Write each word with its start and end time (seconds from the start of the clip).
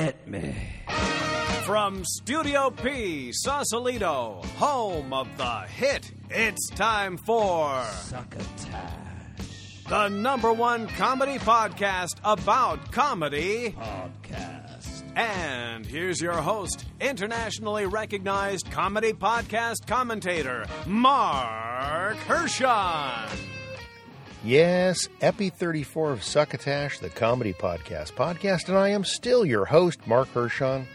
Hit 0.00 0.26
me. 0.26 0.54
From 1.66 2.02
Studio 2.06 2.70
P, 2.70 3.32
Sausalito, 3.34 4.40
home 4.56 5.12
of 5.12 5.28
the 5.36 5.60
hit, 5.68 6.10
it's 6.30 6.70
time 6.70 7.18
for 7.18 7.84
Succotash 7.84 9.10
the 9.90 10.08
number 10.08 10.54
one 10.54 10.86
comedy 10.86 11.36
podcast 11.36 12.16
about 12.24 12.92
comedy. 12.92 13.76
Podcast. 13.76 15.02
And 15.16 15.84
here's 15.84 16.18
your 16.18 16.32
host, 16.32 16.86
internationally 16.98 17.84
recognized 17.84 18.70
comedy 18.70 19.12
podcast 19.12 19.86
commentator, 19.86 20.64
Marc 20.86 22.16
Hershon. 22.16 23.49
Yes, 24.42 25.06
Epi 25.20 25.50
34 25.50 26.12
of 26.12 26.24
Succotash, 26.24 26.98
the 26.98 27.10
comedy 27.10 27.52
podcast 27.52 28.12
podcast, 28.12 28.68
and 28.68 28.78
I 28.78 28.88
am 28.88 29.04
still 29.04 29.44
your 29.44 29.66
host, 29.66 30.06
Marc 30.06 30.28
Hershon. 30.32 30.86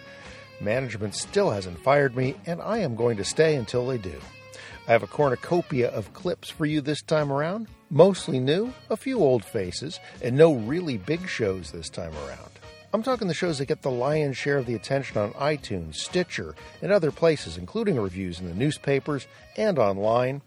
Management 0.60 1.14
still 1.14 1.52
hasn't 1.52 1.78
fired 1.78 2.16
me, 2.16 2.34
and 2.48 2.60
I 2.60 2.80
am 2.80 2.96
going 2.96 3.18
to 3.18 3.24
stay 3.24 3.56
until 3.56 3.86
they 3.86 4.00
do. 4.00 4.20
I 4.88 4.94
have 4.94 5.04
a 5.04 5.08
cornucopia 5.08 5.90
of 5.90 6.12
clips 6.14 6.50
for 6.50 6.66
you 6.66 6.82
this 6.82 7.04
time 7.04 7.32
around, 7.32 7.68
mostly 7.92 8.40
new, 8.40 8.74
a 8.90 8.98
few 8.98 9.20
old 9.20 9.46
faces, 9.46 10.00
and 10.24 10.36
no 10.36 10.56
really 10.56 10.98
big 10.98 11.28
shows 11.28 11.72
this 11.72 11.90
time 11.90 12.14
around. 12.26 12.50
I'm 12.96 13.04
talking 13.04 13.28
the 13.28 13.36
shows 13.36 13.60
that 13.60 13.68
get 13.68 13.84
the 13.84 13.92
lion's 13.92 14.38
share 14.38 14.58
of 14.58 14.66
the 14.66 14.76
attention 14.76 15.20
on 15.20 15.34
iTunes, 15.34 15.98
Stitcher, 15.98 16.56
and 16.82 16.92
other 16.92 17.12
places, 17.12 17.58
including 17.58 18.00
reviews 18.00 18.40
in 18.40 18.48
the 18.48 18.56
newspapers 18.56 19.28
and 19.56 19.78
online. 19.78 20.42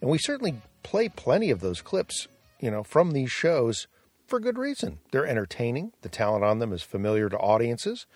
And 0.00 0.08
we 0.08 0.18
certainly 0.18 0.60
play 0.84 1.08
plenty 1.08 1.50
of 1.50 1.60
those 1.60 1.80
clips, 1.80 2.28
you 2.64 2.70
know, 2.70 2.82
from 2.82 3.10
these 3.10 3.30
shows 3.30 3.86
for 4.26 4.40
good 4.40 4.56
reason. 4.56 5.00
They're 5.12 5.26
entertaining, 5.26 5.92
the 6.00 6.08
talent 6.08 6.44
on 6.44 6.60
them 6.60 6.72
is 6.72 6.82
familiar 6.82 7.28
to 7.28 7.36
audiences, 7.36 8.06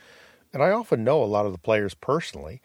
and 0.54 0.62
I 0.62 0.70
often 0.70 1.04
know 1.04 1.22
a 1.22 1.26
lot 1.26 1.44
of 1.44 1.52
the 1.52 1.58
players 1.58 1.92
personally. 1.92 2.62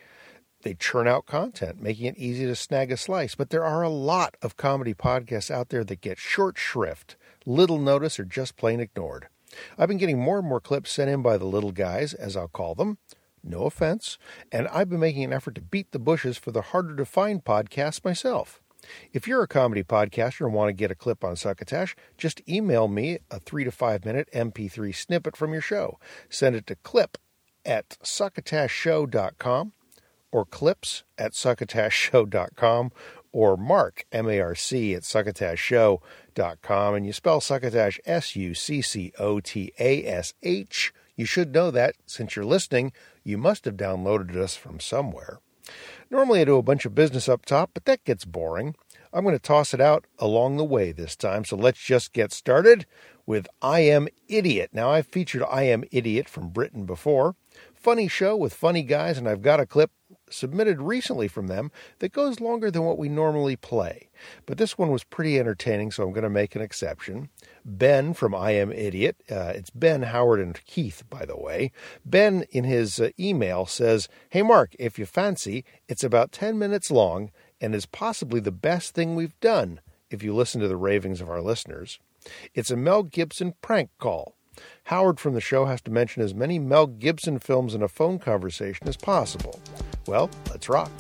They 0.62 0.76
churn 0.76 1.10
out 1.10 1.26
content, 1.26 1.82
making 1.82 2.06
it 2.06 2.18
easy 2.18 2.46
to 2.46 2.56
snag 2.56 2.90
a 2.90 2.96
slice. 2.96 3.36
But 3.36 3.50
there 3.50 3.66
are 3.66 3.82
a 3.82 3.90
lot 3.90 4.38
of 4.42 4.56
comedy 4.56 4.94
podcasts 4.94 5.52
out 5.52 5.68
there 5.68 5.84
that 5.84 6.00
get 6.00 6.18
short 6.18 6.58
shrift, 6.58 7.18
little 7.46 7.80
notice, 7.80 8.18
or 8.18 8.24
just 8.24 8.56
plain 8.56 8.80
ignored. 8.80 9.28
I've 9.78 9.90
been 9.90 9.98
getting 9.98 10.20
more 10.20 10.40
and 10.40 10.48
more 10.48 10.62
clips 10.62 10.90
sent 10.94 11.10
in 11.10 11.22
by 11.22 11.38
the 11.38 11.46
little 11.46 11.74
guys, 11.74 12.14
as 12.14 12.38
I'll 12.38 12.48
call 12.48 12.76
them. 12.76 12.98
No 13.44 13.64
offense. 13.64 14.18
And 14.54 14.70
I've 14.70 14.90
been 14.90 15.02
making 15.02 15.26
an 15.26 15.34
effort 15.34 15.56
to 15.56 15.62
beat 15.62 15.92
the 15.92 16.00
bushes 16.00 16.38
for 16.38 16.52
the 16.52 16.62
harder 16.62 16.96
to 16.96 17.04
find 17.04 17.44
podcasts 17.44 18.06
myself. 18.06 18.62
If 19.12 19.28
you're 19.28 19.44
a 19.44 19.48
comedy 19.48 19.84
podcaster 19.84 20.46
and 20.46 20.54
want 20.54 20.70
to 20.70 20.74
get 20.74 20.92
a 20.92 20.96
clip 20.96 21.24
on 21.24 21.36
Succotash, 21.36 21.96
just 22.18 22.42
email 22.48 22.88
me 22.88 23.20
a 23.32 23.40
three 23.40 23.64
to 23.64 23.72
five 23.72 24.06
minute 24.06 24.30
MP3 24.34 24.96
snippet 24.96 25.36
from 25.36 25.54
your 25.54 25.62
show. 25.62 26.00
Send 26.30 26.56
it 26.56 26.68
to 26.68 26.76
clip 26.76 27.18
at 27.66 27.98
succotashshow.com 28.04 29.74
or 30.32 30.46
clips 30.46 31.04
at 31.18 31.34
succotashshow.com 31.34 32.92
or 33.32 33.58
marc, 33.58 34.06
M-A-R-C, 34.12 34.94
at 34.94 35.02
succotashshow.com. 35.04 36.96
And 36.96 37.06
you 37.06 37.14
spell 37.14 37.42
succotash 37.42 38.00
S-U-C-C-O-T-A-S-H. 38.06 38.54
You 41.16 41.26
should 41.26 41.54
know 41.54 41.72
that 41.72 41.96
since 42.06 42.36
you're 42.36 42.46
listening, 42.46 42.92
you 43.24 43.38
must 43.38 43.66
have 43.66 43.76
downloaded 43.76 44.36
us 44.36 44.56
from 44.56 44.80
somewhere. 44.80 45.40
Normally 46.14 46.42
I 46.42 46.46
do 46.46 46.58
a 46.58 46.62
bunch 46.62 46.86
of 46.86 46.94
business 46.94 47.28
up 47.28 47.44
top, 47.44 47.72
but 47.74 47.86
that 47.86 48.04
gets 48.04 48.24
boring. 48.24 48.76
I'm 49.12 49.24
going 49.24 49.34
to 49.34 49.42
toss 49.42 49.74
it 49.74 49.82
out 49.82 50.06
along 50.20 50.58
the 50.58 50.64
way 50.64 50.92
this 50.92 51.16
time, 51.16 51.44
so 51.44 51.56
let's 51.56 51.80
just 51.80 52.14
get 52.14 52.32
started 52.32 52.86
with 53.26 53.48
I 53.64 53.80
Am 53.80 54.08
Idiot. 54.28 54.70
Now, 54.74 54.92
I've 54.92 55.08
featured 55.08 55.42
I 55.50 55.64
Am 55.64 55.84
Idiot 55.92 56.30
from 56.30 56.50
Britain 56.50 56.86
before. 56.86 57.36
Funny 57.74 58.08
show 58.08 58.38
with 58.38 58.54
funny 58.54 58.84
guys, 58.84 59.18
and 59.18 59.28
I've 59.28 59.42
got 59.42 59.60
a 59.60 59.66
clip 59.66 59.90
submitted 60.34 60.82
recently 60.82 61.28
from 61.28 61.48
them 61.48 61.72
that 62.00 62.12
goes 62.12 62.40
longer 62.40 62.70
than 62.72 62.84
what 62.84 62.98
we 62.98 63.10
normally 63.10 63.56
play. 63.56 64.10
But 64.46 64.58
this 64.58 64.78
one 64.78 64.92
was 64.92 65.04
pretty 65.04 65.40
entertaining, 65.40 65.92
so 65.92 66.04
I'm 66.04 66.12
going 66.12 66.24
to 66.24 66.30
make 66.30 66.56
an 66.56 66.62
exception. 66.62 67.30
Ben 67.66 68.14
from 68.14 68.36
I 68.36 68.52
Am 68.52 68.72
Idiot, 68.72 69.18
uh, 69.30 69.54
it's 69.56 69.70
Ben, 69.70 70.04
Howard, 70.04 70.40
and 70.40 70.64
Keith, 70.66 71.04
by 71.10 71.26
the 71.26 71.38
way. 71.38 71.72
Ben, 72.06 72.46
in 72.52 72.64
his 72.64 73.00
uh, 73.00 73.10
email, 73.20 73.66
says, 73.66 74.10
Hey, 74.30 74.42
Marc, 74.42 74.76
if 74.80 75.00
you 75.00 75.06
fancy, 75.06 75.64
it's 75.88 76.04
about 76.04 76.32
10 76.32 76.58
minutes 76.60 76.92
long 76.92 77.32
and 77.62 77.74
is 77.74 77.86
possibly 77.86 78.40
the 78.40 78.52
best 78.52 78.94
thing 78.94 79.16
we've 79.16 79.40
done 79.40 79.80
if 80.10 80.22
you 80.22 80.34
listen 80.34 80.62
to 80.62 80.68
the 80.68 80.76
ravings 80.76 81.22
of 81.22 81.30
our 81.30 81.42
listeners. 81.42 82.00
It's 82.54 82.72
a 82.72 82.78
Mel 82.78 83.04
Gibson 83.04 83.54
prank 83.62 83.90
call. 84.00 84.36
Howard 84.86 85.20
from 85.20 85.34
the 85.34 85.42
show 85.42 85.66
has 85.66 85.82
to 85.82 85.92
mention 85.92 86.22
as 86.22 86.36
many 86.36 86.60
Mel 86.60 86.88
Gibson 86.88 87.40
films 87.40 87.74
in 87.74 87.82
a 87.82 87.88
phone 87.88 88.20
conversation 88.20 88.88
as 88.88 88.98
possible. 88.98 89.60
Well, 90.06 90.30
let's 90.50 90.68
rock. 90.70 90.92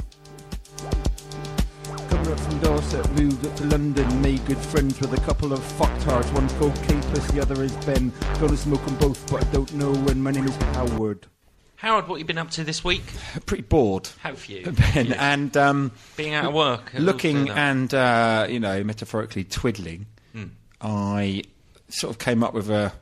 Coming 2.09 2.31
up 2.31 2.40
from 2.40 2.59
Dorset, 2.59 3.12
moved 3.12 3.46
up 3.46 3.56
to 3.58 3.66
London, 3.66 4.22
made 4.22 4.46
good 4.46 4.58
friends 4.58 5.00
with 5.02 5.14
a 5.14 5.22
couple 5.22 5.52
of 5.52 5.59
fucktards. 5.59 6.31
One's 6.34 6.53
called 6.53 6.75
Capus, 6.84 7.25
the 7.31 7.41
other 7.41 7.64
is 7.64 7.74
Ben. 7.86 8.12
Gonna 8.40 8.56
smoke 8.56 8.84
them 8.86 8.96
both, 8.97 9.30
but 9.31 9.46
I 9.46 9.52
don't 9.52 9.74
know 9.74 9.94
when. 9.94 10.22
My 10.22 10.31
name 10.31 10.46
is 10.47 10.56
Howard. 10.56 11.28
Howard, 11.75 12.08
what 12.08 12.19
you 12.19 12.25
been 12.25 12.38
up 12.38 12.50
to 12.52 12.64
this 12.64 12.81
week? 12.84 13.03
pretty 13.46 13.64
bored, 13.64 14.08
How 14.22 14.30
Have 14.30 14.46
you? 14.46 14.72
Ben, 14.94 15.12
and 15.14 15.56
um, 15.58 15.91
Being 16.16 16.34
out 16.34 16.46
of 16.46 16.53
work. 16.53 16.94
looking 16.97 17.50
and 17.50 17.94
uh, 17.94 18.47
you 18.50 18.59
know 18.59 18.84
metaphorically 18.85 19.44
twiddling. 19.44 20.06
Hmm. 20.31 20.46
I 20.80 21.44
sort 21.90 22.12
of 22.12 22.20
came 22.20 22.41
up 22.41 22.53
with 22.53 22.70
a 22.70 22.94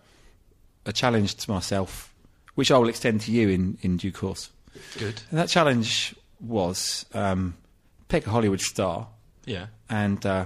a 0.87 0.91
challenge 0.93 1.35
to 1.35 1.51
myself, 1.51 2.11
which 2.55 2.71
I 2.71 2.77
will 2.79 2.89
extend 2.89 3.21
to 3.21 3.31
you 3.31 3.49
in 3.49 3.77
in 3.83 3.97
due 3.97 4.11
course. 4.11 4.49
Good. 4.97 5.21
And 5.29 5.39
that 5.39 5.49
challenge 5.49 6.15
was 6.39 7.05
um, 7.13 7.55
pick 8.07 8.25
a 8.27 8.29
Hollywood 8.29 8.61
star 8.61 9.07
Yeah. 9.45 9.67
and 9.89 10.25
uh, 10.25 10.45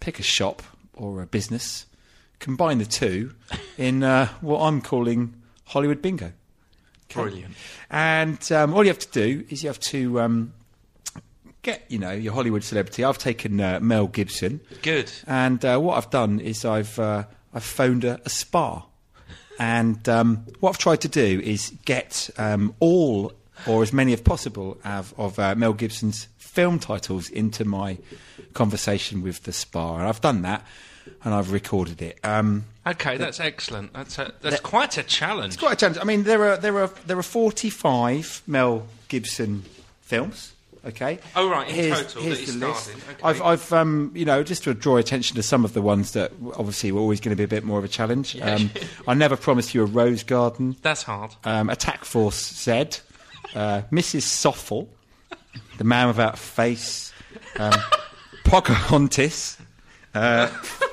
pick 0.00 0.18
a 0.18 0.22
shop 0.22 0.62
or 0.94 1.22
a 1.22 1.26
business, 1.26 1.86
combine 2.40 2.78
the 2.78 2.84
two 2.84 3.34
in 3.78 4.02
uh, 4.02 4.28
what 4.40 4.60
I'm 4.60 4.80
calling 4.80 5.34
Hollywood 5.66 6.02
bingo. 6.02 6.32
Brilliant. 7.12 7.54
And 7.90 8.52
um, 8.52 8.74
all 8.74 8.82
you 8.82 8.88
have 8.90 8.98
to 8.98 9.10
do 9.10 9.44
is 9.48 9.62
you 9.62 9.68
have 9.68 9.78
to 9.80 10.20
um, 10.20 10.52
get, 11.62 11.84
you 11.88 11.98
know, 11.98 12.10
your 12.12 12.32
Hollywood 12.32 12.64
celebrity. 12.64 13.04
I've 13.04 13.18
taken 13.18 13.60
uh, 13.60 13.78
Mel 13.80 14.08
Gibson, 14.08 14.60
Good. 14.82 15.10
and 15.26 15.64
uh, 15.64 15.78
what 15.78 15.96
I've 15.96 16.10
done 16.10 16.40
is 16.40 16.64
I've 16.64 16.98
uh, 16.98 17.24
I've 17.52 17.62
phoned 17.64 18.02
a, 18.04 18.20
a 18.24 18.28
spa, 18.30 18.84
and 19.60 20.08
um, 20.08 20.44
what 20.58 20.70
I've 20.70 20.78
tried 20.78 21.02
to 21.02 21.08
do 21.08 21.40
is 21.44 21.72
get 21.84 22.30
um, 22.36 22.74
all 22.80 23.32
or 23.66 23.82
as 23.82 23.92
many 23.92 24.12
as 24.12 24.20
possible 24.20 24.78
of, 24.84 25.14
of 25.18 25.38
uh, 25.38 25.54
Mel 25.54 25.72
Gibson's 25.72 26.28
film 26.38 26.78
titles 26.78 27.28
into 27.30 27.64
my 27.64 27.98
conversation 28.52 29.22
with 29.22 29.42
the 29.44 29.52
spa, 29.52 29.96
and 29.96 30.06
I've 30.06 30.20
done 30.20 30.42
that, 30.42 30.64
and 31.24 31.34
I've 31.34 31.52
recorded 31.52 32.00
it. 32.02 32.18
Um, 32.24 32.64
Okay, 32.86 33.16
that's 33.16 33.40
excellent. 33.40 33.94
That's 33.94 34.18
a, 34.18 34.34
that's 34.42 34.60
quite 34.60 34.98
a 34.98 35.02
challenge. 35.02 35.54
It's 35.54 35.62
quite 35.62 35.72
a 35.72 35.76
challenge. 35.76 35.98
I 35.98 36.04
mean, 36.04 36.24
there 36.24 36.44
are 36.44 36.56
there 36.58 36.76
are 36.78 36.90
there 37.06 37.18
are 37.18 37.22
forty 37.22 37.70
five 37.70 38.42
Mel 38.46 38.86
Gibson 39.08 39.64
films. 40.02 40.52
Okay. 40.86 41.18
Oh, 41.34 41.48
right, 41.48 41.66
in 41.66 41.74
here's, 41.74 41.98
total 42.12 42.22
here's 42.22 42.44
that 42.44 42.60
the 42.60 42.68
list. 42.68 42.90
okay. 42.90 43.22
I've 43.22 43.40
I've 43.40 43.72
um 43.72 44.12
you 44.14 44.26
know 44.26 44.42
just 44.42 44.64
to 44.64 44.74
draw 44.74 44.98
attention 44.98 45.34
to 45.36 45.42
some 45.42 45.64
of 45.64 45.72
the 45.72 45.80
ones 45.80 46.12
that 46.12 46.32
obviously 46.56 46.92
were 46.92 47.00
always 47.00 47.20
going 47.20 47.30
to 47.34 47.36
be 47.36 47.44
a 47.44 47.48
bit 47.48 47.64
more 47.64 47.78
of 47.78 47.84
a 47.86 47.88
challenge. 47.88 48.38
Um, 48.42 48.70
I 49.08 49.14
never 49.14 49.34
promised 49.34 49.74
you 49.74 49.80
a 49.82 49.86
rose 49.86 50.22
garden. 50.22 50.76
That's 50.82 51.04
hard. 51.04 51.34
Um, 51.44 51.70
Attack 51.70 52.04
Force 52.04 52.52
Z, 52.54 53.00
uh, 53.54 53.82
Mrs. 53.92 54.22
Soffel, 54.22 54.88
The 55.78 55.84
Man 55.84 56.08
Without 56.08 56.34
a 56.34 56.36
Face, 56.36 57.12
um, 57.58 57.72
Pocahontas, 58.44 59.58
uh, 60.14 60.46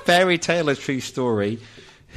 Fairy 0.04 0.38
Tale: 0.38 0.68
A 0.68 0.74
True 0.76 1.00
Story, 1.00 1.58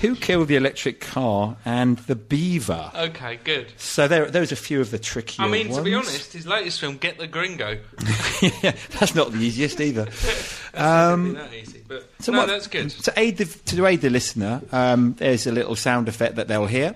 Who 0.02 0.16
Killed 0.16 0.48
the 0.48 0.56
Electric 0.56 1.02
Car, 1.02 1.58
and 1.66 1.98
The 2.00 2.16
Beaver. 2.16 2.92
Okay, 2.96 3.40
good. 3.44 3.72
So 3.78 4.08
there, 4.08 4.26
those 4.30 4.52
are 4.52 4.56
a 4.56 4.58
few 4.58 4.82
of 4.82 4.92
the 4.92 4.98
trickier 5.00 5.44
ones 5.46 5.54
I 5.54 5.64
mean, 5.64 5.74
to 5.76 5.82
be 5.84 5.94
ones. 5.96 6.08
honest, 6.08 6.34
his 6.34 6.48
latest 6.48 6.80
film, 6.80 6.98
Get 6.98 7.18
the 7.20 7.28
Gringo, 7.28 7.80
yeah, 8.42 8.74
that's 9.00 9.14
not 9.16 9.32
the 9.32 9.40
easiest 9.40 9.80
either. 9.82 10.06
that's 10.06 10.60
Um, 10.74 11.34
gonna 11.36 11.46
that 11.48 11.54
easy. 11.54 11.84
But 11.88 12.10
no, 12.28 12.40
what- 12.40 12.48
that's 12.48 12.68
good. 12.68 12.90
To 12.90 13.14
aid 13.18 13.38
the 13.38 13.46
to 13.46 13.86
aid 13.86 14.02
the 14.02 14.10
listener, 14.10 14.62
um, 14.72 15.14
there's 15.18 15.46
a 15.48 15.52
little 15.52 15.76
sound 15.76 16.08
effect 16.10 16.36
that 16.36 16.48
they'll 16.48 16.66
hear, 16.66 16.96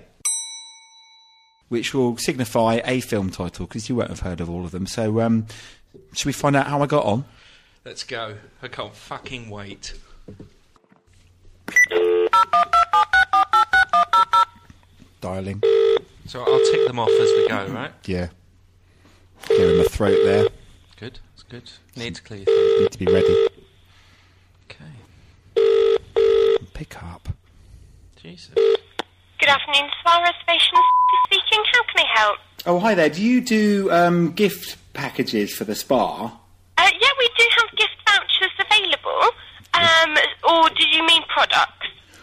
which 1.70 1.94
will 1.94 2.18
signify 2.18 2.80
a 2.84 3.00
film 3.00 3.30
title 3.30 3.64
because 3.64 3.88
you 3.88 3.94
won't 3.94 4.10
have 4.10 4.20
heard 4.20 4.40
of 4.40 4.50
all 4.50 4.64
of 4.64 4.72
them. 4.72 4.86
So, 4.86 5.20
um, 5.20 5.46
should 6.12 6.26
we 6.26 6.32
find 6.32 6.56
out 6.56 6.66
how 6.66 6.82
I 6.82 6.86
got 6.86 7.06
on? 7.06 7.24
Let's 7.84 8.02
go. 8.04 8.36
I 8.60 8.68
can't 8.68 8.94
fucking 8.94 9.48
wait. 9.48 9.94
Dialing. 15.20 15.62
So 16.26 16.42
I'll 16.42 16.60
tick 16.70 16.86
them 16.88 16.98
off 16.98 17.08
as 17.08 17.30
we 17.36 17.48
go, 17.48 17.66
right? 17.68 17.92
Yeah. 18.04 18.28
Clearing 19.42 19.78
my 19.78 19.84
throat 19.84 20.18
there. 20.24 20.48
Good. 20.96 21.20
It's 21.34 21.44
good. 21.44 21.70
Need 21.96 22.16
to 22.16 22.22
clear 22.22 22.40
your 22.40 22.46
throat. 22.46 22.80
Need 22.80 22.90
to 22.92 22.98
be 22.98 23.06
ready. 23.06 23.48
Okay. 24.66 24.84
Pick 26.74 27.00
up. 27.02 27.28
Jesus. 28.16 28.54
Good 29.40 29.48
afternoon, 29.48 29.90
Spa 30.00 30.18
Reservations 30.18 30.84
speaking. 31.26 31.64
How 31.72 31.82
can 31.84 32.06
I 32.06 32.18
help? 32.18 32.38
Oh, 32.66 32.78
hi 32.78 32.94
there. 32.94 33.08
Do 33.08 33.22
you 33.22 33.40
do 33.40 33.90
um, 33.90 34.32
gift 34.32 34.76
packages 34.92 35.54
for 35.54 35.64
the 35.64 35.74
spa? 35.74 36.26
Uh, 36.26 36.30
yeah, 37.00 37.08
we 37.18 37.30
do 37.38 37.44
have 37.58 37.76
gift 37.76 37.96
vouchers 38.06 38.52
available. 38.60 39.30
Um, 39.72 40.16
or 40.48 40.68
do 40.70 40.86
you 40.88 41.06
mean 41.06 41.22
products? 41.32 41.66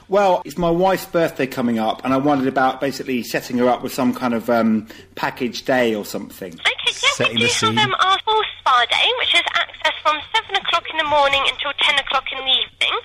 Well, 0.10 0.42
it's 0.46 0.58
my 0.58 0.70
wife's 0.70 1.06
birthday 1.06 1.48
coming 1.48 1.80
up, 1.80 2.06
and 2.06 2.14
I 2.14 2.18
wondered 2.18 2.48
about 2.48 2.80
basically 2.80 3.24
setting 3.24 3.58
her 3.58 3.68
up 3.68 3.82
with 3.82 3.94
some 3.94 4.14
kind 4.14 4.34
of 4.34 4.50
um, 4.50 4.88
package 5.16 5.66
day 5.66 5.96
or 5.96 6.06
something. 6.06 6.54
Okay, 6.54 6.64
yeah, 6.88 7.10
Setting 7.16 7.34
we 7.36 7.40
do 7.42 7.48
the 7.48 7.52
have 7.52 7.60
scene. 7.60 7.80
um, 7.80 7.96
our 8.00 8.18
full 8.24 8.42
spa 8.60 8.86
day, 8.90 9.12
which 9.20 9.34
is 9.36 9.42
access 9.56 9.94
from 10.04 10.18
7 10.34 10.56
o'clock 10.56 10.84
in 10.92 10.98
the 10.98 11.04
morning 11.04 11.42
until 11.52 11.74
10 11.82 12.00
o'clock 12.00 12.24
in 12.32 12.38
the 12.38 12.52
evening. 12.52 13.00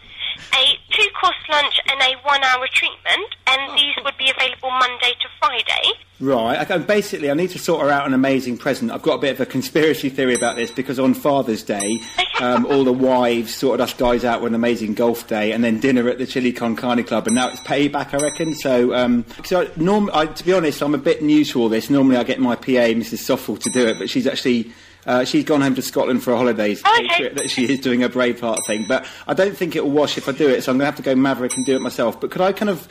A 0.55 0.79
two-course 0.91 1.37
lunch 1.49 1.75
and 1.91 2.01
a 2.01 2.17
one-hour 2.23 2.67
treatment, 2.73 3.35
and 3.47 3.79
these 3.79 3.95
would 4.05 4.17
be 4.19 4.31
available 4.31 4.71
Monday 4.71 5.13
to 5.21 5.29
Friday. 5.39 5.99
Right. 6.21 6.61
Okay, 6.61 6.79
basically, 6.79 7.33
I 7.33 7.35
need 7.35 7.51
to 7.51 7.59
sort 7.59 7.83
her 7.83 7.91
out 7.91 8.07
an 8.07 8.15
amazing 8.15 8.57
present. 8.57 8.93
I've 8.93 9.03
got 9.03 9.15
a 9.15 9.19
bit 9.19 9.33
of 9.33 9.41
a 9.41 9.47
conspiracy 9.47 10.09
theory 10.09 10.35
about 10.35 10.55
this 10.55 10.71
because 10.71 11.01
on 11.01 11.15
Father's 11.15 11.65
Day, 11.65 12.01
um, 12.41 12.65
all 12.67 12.85
the 12.85 12.93
wives 12.93 13.53
sorted 13.53 13.81
us 13.81 13.93
guys 13.93 14.25
out 14.25 14.41
with 14.41 14.53
an 14.53 14.55
amazing 14.55 14.95
golf 14.95 15.27
day 15.27 15.51
and 15.51 15.65
then 15.65 15.81
dinner 15.81 16.09
at 16.09 16.19
the 16.19 16.27
Chili 16.27 16.53
Con 16.53 16.77
Carne 16.77 17.03
Club, 17.03 17.27
and 17.27 17.35
now 17.35 17.49
it's 17.49 17.59
payback, 17.61 18.15
I 18.15 18.19
reckon. 18.19 18.55
So, 18.55 18.95
um, 18.95 19.25
so 19.45 19.69
norm- 19.75 20.11
I, 20.15 20.27
to 20.27 20.45
be 20.45 20.53
honest, 20.53 20.81
I'm 20.81 20.95
a 20.95 20.99
bit 20.99 21.23
new 21.23 21.45
to 21.47 21.61
all 21.61 21.69
this. 21.69 21.91
Normally, 21.91 22.17
I 22.17 22.23
get 22.23 22.39
my 22.39 22.55
PA, 22.55 22.93
Mrs. 22.95 23.19
Soffel, 23.19 23.59
to 23.59 23.71
do 23.71 23.87
it, 23.89 23.99
but 23.99 24.09
she's 24.09 24.27
actually. 24.27 24.73
Uh, 25.07 25.25
she's 25.25 25.45
gone 25.45 25.61
home 25.61 25.75
to 25.75 25.83
Scotland 25.83 26.23
for. 26.23 26.33
Oh, 26.33 26.47
a 26.47 26.51
okay. 26.51 27.29
That 27.31 27.51
she 27.51 27.71
is 27.73 27.81
doing 27.81 28.03
a 28.03 28.09
Braveheart 28.09 28.59
thing, 28.67 28.85
but 28.87 29.07
I 29.27 29.35
don't 29.35 29.57
think 29.57 29.75
it 29.77 29.85
will 29.85 29.91
wash 29.91 30.17
if 30.17 30.29
I 30.29 30.33
do 30.33 30.49
it. 30.49 30.63
So 30.63 30.71
I'm 30.73 30.79
going 30.79 30.83
to 30.83 30.87
have 30.87 30.97
to 30.97 31.03
go 31.03 31.15
maverick 31.15 31.57
and 31.57 31.67
do 31.67 31.75
it 31.75 31.81
myself. 31.81 32.21
But 32.21 32.31
could 32.31 32.41
I 32.41 32.53
kind 32.53 32.71
of 32.71 32.87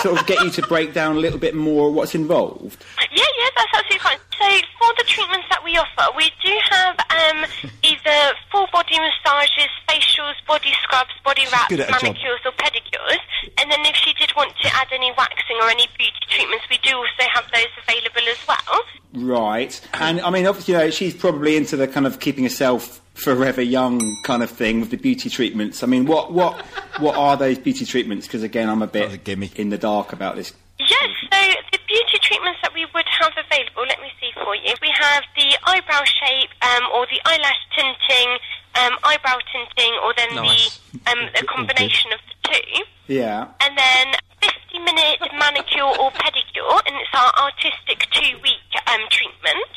sort 0.00 0.20
of 0.20 0.26
get 0.26 0.40
you 0.42 0.50
to 0.50 0.62
break 0.62 0.92
down 0.92 1.16
a 1.16 1.18
little 1.18 1.38
bit 1.38 1.54
more 1.54 1.90
what's 1.90 2.14
involved? 2.14 2.84
Yeah, 2.98 3.24
yeah, 3.38 3.48
that's 3.56 3.68
absolutely 3.74 3.98
fine. 3.98 4.18
So 4.38 4.46
for 4.78 4.90
the 4.98 5.04
treatments 5.06 5.46
that 5.50 5.62
we 5.64 5.76
offer, 5.76 6.06
we 6.16 6.30
do 6.42 6.52
have 6.70 6.96
um, 7.10 7.46
either 7.82 8.34
full 8.50 8.66
body 8.72 8.98
massages, 8.98 9.70
facials, 9.88 10.34
body 10.46 10.72
scrubs, 10.82 11.12
body 11.24 11.44
wraps, 11.52 11.68
good 11.68 11.80
job. 11.80 12.02
manicures 12.02 12.40
or 12.44 12.52
pedicures. 12.52 13.22
And 13.58 13.70
then 13.70 13.80
if 13.86 13.96
she 13.96 14.12
did 14.14 14.32
want 14.36 14.52
to 14.62 14.68
add 14.74 14.88
any 14.92 15.12
waxing 15.16 15.56
or 15.62 15.70
any 15.70 15.86
beauty 15.98 16.24
treatments, 16.28 16.64
we 16.70 16.78
do 16.82 16.96
also 16.96 17.28
have 17.32 17.44
those 17.52 17.70
available 17.86 18.28
as 18.28 18.38
well. 18.48 18.80
Right. 19.14 19.80
And 19.94 20.20
I 20.20 20.30
mean, 20.30 20.46
obviously, 20.46 20.74
you 20.74 20.78
know, 20.80 20.90
she's 20.90 21.14
probably 21.14 21.56
into 21.56 21.76
the 21.76 21.86
kind 21.86 22.06
of 22.06 22.20
keeping 22.20 22.44
herself 22.44 23.00
forever 23.14 23.62
young 23.62 24.00
kind 24.24 24.42
of 24.42 24.50
thing 24.50 24.80
with 24.80 24.90
the 24.90 24.96
beauty 24.96 25.30
treatments. 25.30 25.82
I 25.82 25.86
mean, 25.86 26.06
what 26.06 26.32
what 26.32 26.60
what 26.98 27.14
are 27.16 27.36
those 27.36 27.58
beauty 27.58 27.86
treatments? 27.86 28.26
Because 28.26 28.42
again, 28.42 28.68
I'm 28.68 28.82
a 28.82 28.86
bit 28.88 29.24
gimme. 29.24 29.50
in 29.56 29.70
the 29.70 29.78
dark 29.78 30.12
about 30.12 30.36
this. 30.36 30.52
Yes, 30.78 30.90
so 31.30 31.38
the 31.38 31.44
beauty 31.46 31.63
treatments 32.44 32.60
that 32.62 32.74
we 32.74 32.86
would 32.94 33.08
have 33.20 33.32
available, 33.32 33.84
let 33.88 34.00
me 34.00 34.08
see 34.20 34.30
for 34.34 34.54
you. 34.54 34.74
We 34.82 34.92
have 35.00 35.24
the 35.36 35.56
eyebrow 35.64 36.04
shape 36.04 36.50
um, 36.62 36.84
or 36.92 37.06
the 37.06 37.20
eyelash 37.24 37.60
tinting, 37.76 38.38
um, 38.76 38.98
eyebrow 39.02 39.38
tinting, 39.52 39.92
or 40.02 40.12
then 40.16 40.34
Nice. 40.34 40.78
the, 40.92 41.10
um, 41.10 41.28
a 41.34 41.44
combination 41.44 42.12
of 42.12 42.20
the 42.28 42.48
two. 42.48 42.84
Yeah. 43.06 43.48
And 43.60 43.76
then 43.76 44.14
50 44.42 44.78
minute 44.80 45.20
manicure 45.38 45.84
or 45.84 46.10
pedicure, 46.12 46.80
and 46.86 46.96
it's 46.96 47.14
our 47.14 47.32
artistic 47.48 48.08
two 48.12 48.36
week 48.42 48.68
um, 48.86 49.00
treatment. 49.10 49.72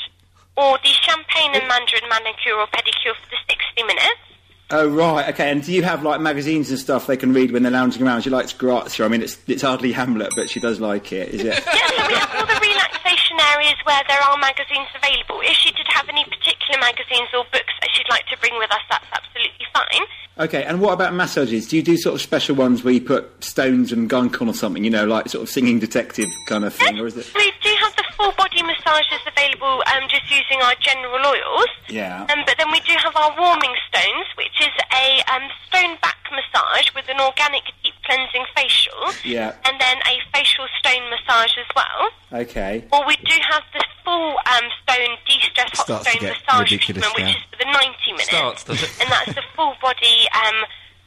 Or 0.58 0.80
the 0.82 0.90
champagne 0.90 1.54
and 1.54 1.68
mandarin 1.68 2.10
manicure 2.10 2.58
or 2.58 2.66
pedicure 2.74 3.14
for 3.14 3.30
the 3.30 3.38
60 3.48 3.84
minutes. 3.84 4.26
Oh 4.70 4.90
right. 4.90 5.30
Okay. 5.30 5.50
And 5.50 5.64
do 5.64 5.72
you 5.72 5.82
have 5.84 6.04
like 6.04 6.20
magazines 6.20 6.70
and 6.70 6.78
stuff 6.78 7.08
they 7.08 7.16
can 7.16 7.32
read 7.34 7.52
when 7.52 7.64
they're 7.64 7.72
lounging 7.72 8.04
around? 8.06 8.22
She 8.24 8.30
likes 8.30 8.52
Grazia. 8.52 9.06
I 9.06 9.08
mean, 9.08 9.22
it's 9.22 9.38
it's 9.48 9.62
hardly 9.62 9.94
Hamlet, 9.94 10.34
but 10.36 10.50
she 10.50 10.60
does 10.60 10.80
like 10.82 11.12
it. 11.14 11.30
Is 11.30 11.42
it? 11.42 11.64
Yeah, 11.78 11.88
so 11.88 12.08
we 12.08 12.14
have 12.16 12.36
all 12.36 12.46
the 12.46 12.60
relaxation 12.60 13.38
areas 13.56 13.76
where 13.86 14.02
there 14.08 14.20
are 14.22 14.38
magazines 14.38 14.88
available. 14.96 15.40
If 15.42 15.56
she 15.56 15.72
did 15.72 15.88
have 15.90 16.08
any 16.10 16.24
particular 16.26 16.80
magazines 16.80 17.30
or 17.34 17.44
books 17.52 17.74
that 17.82 17.90
she'd 17.94 18.10
like 18.10 18.26
to 18.28 18.38
bring 18.40 18.58
with 18.58 18.72
us, 18.72 18.82
that's 18.90 19.06
absolutely 19.14 19.66
fine. 19.74 20.06
Okay, 20.40 20.64
and 20.64 20.80
what 20.80 20.94
about 20.94 21.14
massages? 21.16 21.68
Do 21.68 21.78
you 21.78 21.82
do 21.84 21.98
sort 21.98 22.16
of 22.16 22.22
special 22.22 22.56
ones 22.56 22.84
where 22.84 22.94
you 22.94 23.02
put 23.02 23.44
stones 23.44 23.92
and 23.92 24.08
gunk 24.10 24.40
on 24.42 24.48
or 24.48 24.54
something, 24.54 24.84
you 24.84 24.90
know, 24.92 25.06
like 25.06 25.30
sort 25.30 25.42
of 25.44 25.50
singing 25.50 25.80
detective 25.80 26.30
kind 26.48 26.64
of 26.64 26.74
thing, 26.76 27.00
or 27.00 27.08
is 27.08 27.18
it? 27.18 27.26
We 27.36 27.52
do 27.64 27.74
have 27.82 27.96
the 27.96 28.04
full 28.16 28.32
body 28.38 28.62
massages 28.62 29.20
available 29.26 29.82
um, 29.88 30.04
just 30.10 30.30
using 30.30 30.62
our 30.62 30.76
general 30.80 31.26
oils. 31.26 31.70
Yeah. 31.90 32.22
Um, 32.30 32.44
but 32.46 32.56
then 32.60 32.70
we 32.72 32.80
do 32.82 32.94
have 33.04 33.16
our 33.16 33.34
warming 33.40 33.74
stones, 33.90 34.28
which 34.38 34.57
is 34.62 34.76
a 34.94 35.22
um, 35.34 35.50
stone 35.68 35.98
back 36.02 36.18
massage 36.32 36.94
with 36.96 37.08
an 37.10 37.20
organic 37.20 37.64
deep 37.84 37.94
cleansing 38.06 38.46
facial. 38.56 39.14
Yeah. 39.24 39.56
And 39.66 39.80
then 39.80 39.98
a 40.08 40.20
facial 40.34 40.66
stone 40.80 41.10
massage 41.10 41.58
as 41.58 41.70
well. 41.76 42.42
Okay. 42.42 42.86
Or 42.92 43.06
we 43.06 43.16
do 43.18 43.36
have 43.50 43.64
the 43.74 43.84
full 44.04 44.36
um, 44.46 44.66
stone 44.84 45.18
de-stress 45.28 45.70
hot 45.74 45.86
Starts 45.86 46.06
to 46.06 46.12
stone 46.12 46.22
get 46.22 46.38
massage 46.40 46.72
ridiculous 46.72 47.04
treatment, 47.04 47.28
which 47.28 47.36
is 47.36 47.44
for 47.52 47.58
the 47.60 47.72
90 47.72 48.12
minutes. 48.12 48.30
Starts, 48.30 48.64
does 48.64 48.84
it? 48.84 48.92
And 49.02 49.12
that's 49.12 49.34
the 49.36 49.44
full 49.56 49.76
body, 49.82 50.28
um, 50.34 50.56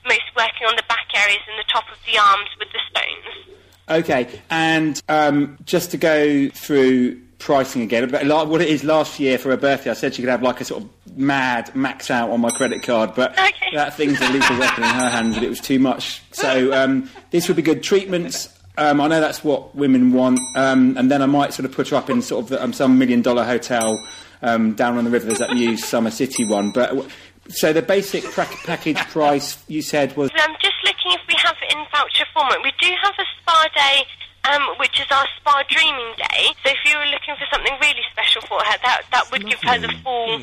most 0.06 0.28
working 0.36 0.66
on 0.68 0.76
the 0.76 0.84
back 0.88 1.08
areas 1.14 1.40
and 1.48 1.58
the 1.58 1.68
top 1.72 1.84
of 1.90 1.98
the 2.06 2.18
arms 2.18 2.48
with 2.58 2.68
the 2.72 2.80
stones. 2.90 3.56
Okay, 3.90 4.40
and 4.50 5.02
um, 5.08 5.58
just 5.64 5.90
to 5.90 5.96
go 5.96 6.48
through 6.50 7.20
pricing 7.38 7.82
again, 7.82 8.08
but 8.08 8.24
la- 8.24 8.44
what 8.44 8.60
it 8.60 8.68
is 8.68 8.84
last 8.84 9.18
year 9.18 9.36
for 9.36 9.48
her 9.50 9.56
birthday, 9.56 9.90
I 9.90 9.94
said 9.94 10.14
she 10.14 10.22
could 10.22 10.28
have 10.28 10.42
like 10.42 10.60
a 10.60 10.64
sort 10.64 10.84
of 10.84 10.99
mad 11.16 11.74
max 11.74 12.10
out 12.10 12.30
on 12.30 12.40
my 12.40 12.50
credit 12.50 12.82
card, 12.82 13.14
but 13.14 13.32
Okay. 13.38 13.74
that 13.74 13.94
thing's 13.96 14.20
a 14.20 14.28
lethal 14.30 14.58
weapon 14.58 14.84
in 14.84 14.90
her 14.90 15.10
hands, 15.10 15.36
and 15.36 15.44
it 15.44 15.48
was 15.48 15.60
too 15.60 15.78
much. 15.78 16.22
So 16.32 16.72
um, 16.72 17.10
this 17.30 17.48
would 17.48 17.56
be 17.56 17.62
good 17.62 17.82
treatments. 17.82 18.48
Um, 18.78 19.00
I 19.00 19.08
know 19.08 19.20
that's 19.20 19.44
what 19.44 19.74
women 19.74 20.12
want, 20.12 20.38
um, 20.56 20.96
and 20.96 21.10
then 21.10 21.20
I 21.22 21.26
might 21.26 21.52
sort 21.52 21.66
of 21.66 21.72
put 21.72 21.88
her 21.88 21.96
up 21.96 22.08
in 22.08 22.22
sort 22.22 22.44
of 22.44 22.48
the, 22.50 22.62
um, 22.62 22.72
some 22.72 22.98
million 22.98 23.20
dollar 23.22 23.44
hotel 23.44 24.02
um, 24.42 24.72
down 24.74 24.96
on 24.96 25.04
the 25.04 25.10
river. 25.10 25.26
There's 25.26 25.38
that 25.40 25.52
new 25.52 25.76
Summer 25.76 26.10
City 26.10 26.44
one, 26.44 26.70
but. 26.70 27.06
So 27.48 27.72
the 27.72 27.82
basic 27.82 28.22
pra- 28.30 28.46
package 28.64 28.98
price 29.08 29.58
you 29.66 29.82
said 29.82 30.16
was 30.16 30.30
I'm 30.36 30.54
just 30.62 30.76
looking 30.84 31.10
if 31.10 31.20
we 31.26 31.34
have 31.42 31.56
it 31.60 31.72
in 31.72 31.84
voucher 31.90 32.24
format. 32.32 32.58
We 32.62 32.70
do 32.80 32.94
have 33.02 33.14
a 33.18 33.24
spa 33.40 33.66
day, 33.74 34.04
um, 34.52 34.62
which 34.78 35.00
is 35.00 35.06
our 35.10 35.26
spa 35.36 35.60
dreaming 35.68 36.14
day. 36.16 36.54
So 36.62 36.70
if 36.70 36.78
you 36.84 36.96
were 36.96 37.06
looking 37.06 37.34
for 37.34 37.46
something 37.52 37.74
really 37.80 38.02
special 38.12 38.42
for 38.42 38.60
her, 38.62 38.76
that 38.84 39.02
that 39.10 39.28
would 39.32 39.48
give 39.48 39.58
her 39.64 39.80
the 39.80 39.92
full 40.04 40.38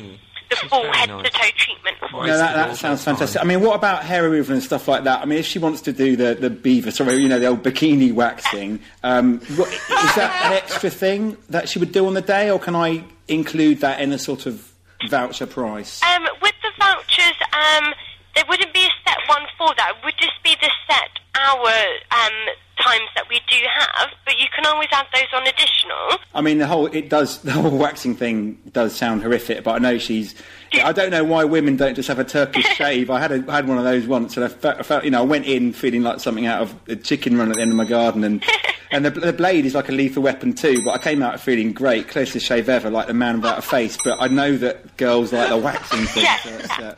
the 0.50 0.56
full 0.68 0.92
head 0.92 1.08
nice. 1.08 1.24
to 1.26 1.30
toe 1.30 1.48
treatment 1.56 1.96
for 1.98 2.06
Right. 2.20 2.28
her. 2.28 2.32
No, 2.34 2.38
that, 2.38 2.54
that 2.56 2.76
sounds 2.76 3.04
fantastic. 3.04 3.40
I 3.40 3.44
mean, 3.44 3.60
what 3.60 3.74
about 3.74 4.02
hair 4.04 4.22
removal 4.24 4.54
and 4.54 4.62
stuff 4.62 4.88
like 4.88 5.04
that? 5.04 5.20
I 5.20 5.24
mean, 5.24 5.38
if 5.38 5.46
she 5.46 5.58
wants 5.58 5.80
to 5.82 5.92
do 5.92 6.16
the, 6.16 6.34
the 6.34 6.50
beaver, 6.50 6.90
sorry, 6.90 7.14
you 7.16 7.28
know, 7.28 7.38
the 7.38 7.46
old 7.46 7.62
bikini 7.62 8.12
waxing, 8.12 8.80
um, 9.02 9.40
what, 9.56 9.68
is 9.72 10.14
that 10.16 10.42
an 10.46 10.52
extra 10.54 10.90
thing 10.90 11.36
that 11.50 11.68
she 11.68 11.78
would 11.78 11.92
do 11.92 12.06
on 12.06 12.14
the 12.14 12.22
day, 12.22 12.50
or 12.50 12.58
can 12.58 12.74
I 12.74 13.04
include 13.28 13.80
that 13.80 14.00
in 14.00 14.12
a 14.12 14.18
sort 14.18 14.46
of 14.46 14.72
voucher 15.08 15.46
price? 15.46 16.02
Um, 16.02 16.26
with 16.42 16.54
the 16.62 16.70
vouchers, 16.78 17.34
um, 17.52 17.92
there 18.34 18.44
wouldn't 18.48 18.72
be 18.72 18.80
a 18.86 18.90
set 19.08 19.18
one 19.28 19.42
for 19.56 19.74
that. 19.76 19.94
It 19.98 20.04
would 20.04 20.14
just 20.18 20.42
be 20.42 20.56
the 20.60 20.70
set 20.88 21.10
hour 21.34 21.72
um, 22.10 22.32
times 22.82 23.08
that 23.14 23.28
we 23.28 23.40
do 23.48 23.56
have, 23.78 24.08
but 24.24 24.38
you 24.38 24.46
can 24.54 24.66
always 24.66 24.88
add 24.92 25.06
those 25.12 25.26
on 25.34 25.46
additional. 25.46 26.18
I 26.34 26.40
mean, 26.40 26.58
the 26.58 26.66
whole 26.66 26.86
it 26.86 27.08
does 27.08 27.38
the 27.42 27.52
whole 27.52 27.70
waxing 27.76 28.14
thing 28.14 28.58
does 28.72 28.94
sound 28.94 29.22
horrific, 29.22 29.64
but 29.64 29.72
I 29.72 29.78
know 29.78 29.98
she's. 29.98 30.34
I 30.74 30.92
don't 30.92 31.10
know 31.10 31.24
why 31.24 31.44
women 31.44 31.76
don't 31.76 31.94
just 31.94 32.08
have 32.08 32.18
a 32.18 32.24
Turkish 32.24 32.66
shave. 32.76 33.10
I 33.10 33.20
had 33.20 33.32
a, 33.32 33.44
I 33.50 33.56
had 33.56 33.66
one 33.68 33.78
of 33.78 33.84
those 33.84 34.06
once, 34.06 34.36
and 34.36 34.44
I 34.44 34.48
felt, 34.48 34.78
I 34.78 34.82
felt, 34.82 35.04
you 35.04 35.10
know, 35.10 35.20
I 35.20 35.24
went 35.24 35.46
in 35.46 35.72
feeling 35.72 36.02
like 36.02 36.20
something 36.20 36.44
out 36.44 36.60
of 36.60 36.74
a 36.88 36.96
chicken 36.96 37.38
run 37.38 37.48
at 37.50 37.56
the 37.56 37.62
end 37.62 37.70
of 37.70 37.76
my 37.76 37.86
garden, 37.86 38.22
and 38.22 38.44
and 38.90 39.04
the, 39.04 39.10
the 39.10 39.32
blade 39.32 39.64
is 39.64 39.74
like 39.74 39.88
a 39.88 39.92
lethal 39.92 40.22
weapon 40.22 40.52
too. 40.52 40.82
But 40.84 40.92
I 40.92 40.98
came 40.98 41.22
out 41.22 41.40
feeling 41.40 41.72
great, 41.72 42.08
closest 42.08 42.44
shave 42.46 42.68
ever, 42.68 42.90
like 42.90 43.06
the 43.06 43.14
man 43.14 43.36
without 43.36 43.58
a 43.58 43.62
face. 43.62 43.96
But 44.04 44.20
I 44.20 44.28
know 44.28 44.56
that 44.58 44.96
girls 44.96 45.32
like 45.32 45.48
the 45.48 45.56
waxing 45.56 46.04
thing. 46.06 46.24
Yeah. 46.24 46.36
So 46.38 46.50
it's, 46.50 46.78
uh, 46.78 46.94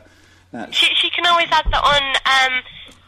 that's, 0.51 0.75
She, 0.75 0.93
she 0.95 1.09
can 1.09 1.25
always 1.27 1.47
add 1.51 1.65
that 1.71 1.83
on. 1.83 2.51
Um, 2.53 2.63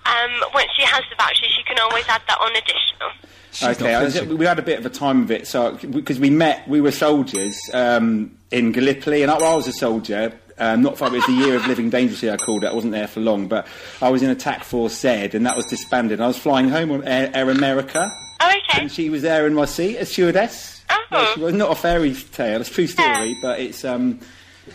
um, 0.06 0.32
once 0.54 0.70
she 0.76 0.84
has 0.84 1.04
the 1.10 1.16
voucher, 1.18 1.46
she 1.48 1.64
can 1.64 1.78
always 1.80 2.06
add 2.08 2.22
that 2.28 2.38
on 2.40 2.52
additional. 2.56 3.82
okay, 3.86 3.94
I 3.96 4.04
was- 4.04 4.22
we 4.22 4.46
had 4.46 4.60
a 4.60 4.64
bit 4.64 4.80
of 4.80 4.86
a 4.86 4.90
time 4.90 5.22
of 5.24 5.32
it, 5.32 5.48
so 5.48 5.78
because 5.90 6.20
we 6.20 6.30
met, 6.30 6.68
we 6.68 6.82
were 6.82 6.92
soldiers 6.92 7.58
um, 7.74 8.32
in 8.52 8.72
Gallipoli, 8.72 9.22
and 9.24 9.32
I, 9.32 9.36
I 9.38 9.56
was 9.56 9.68
a 9.68 9.74
soldier. 9.74 10.34
Um, 10.60 10.84
not 10.84 11.00
far, 11.00 11.08
it 11.10 11.14
was 11.14 11.26
the 11.26 11.32
year 11.34 11.56
of 11.56 11.66
living 11.66 11.90
dangerously. 11.90 12.30
I 12.30 12.38
called 12.38 12.64
it. 12.64 12.68
I 12.68 12.74
wasn't 12.74 12.94
there 12.94 13.08
for 13.08 13.22
long, 13.22 13.48
but 13.48 13.66
I 14.02 14.10
was 14.10 14.22
in 14.22 14.30
Attack 14.30 14.64
Force 14.64 14.94
Z, 15.00 15.30
and 15.34 15.46
that 15.48 15.58
was 15.58 15.66
disbanded. 15.66 16.22
I 16.22 16.28
was 16.28 16.38
flying 16.38 16.70
home 16.70 16.92
on 16.92 17.04
Air, 17.08 17.32
Air 17.34 17.50
America, 17.50 18.08
Oh, 18.40 18.48
okay. 18.50 18.82
and 18.82 18.92
she 18.92 19.10
was 19.10 19.24
there 19.24 19.48
in 19.48 19.56
my 19.56 19.66
seat, 19.66 19.98
a 19.98 20.06
stewardess. 20.06 20.84
Oh. 20.92 20.98
Well, 21.12 21.34
she 21.34 21.40
was 21.42 21.54
not 21.56 21.72
a 21.72 21.76
fairy 21.76 22.14
tale; 22.14 22.62
it's 22.62 22.70
a 22.70 22.74
true 22.74 22.88
story, 22.88 23.36
but 23.42 23.60
it's. 23.60 23.84
Um, 23.84 24.20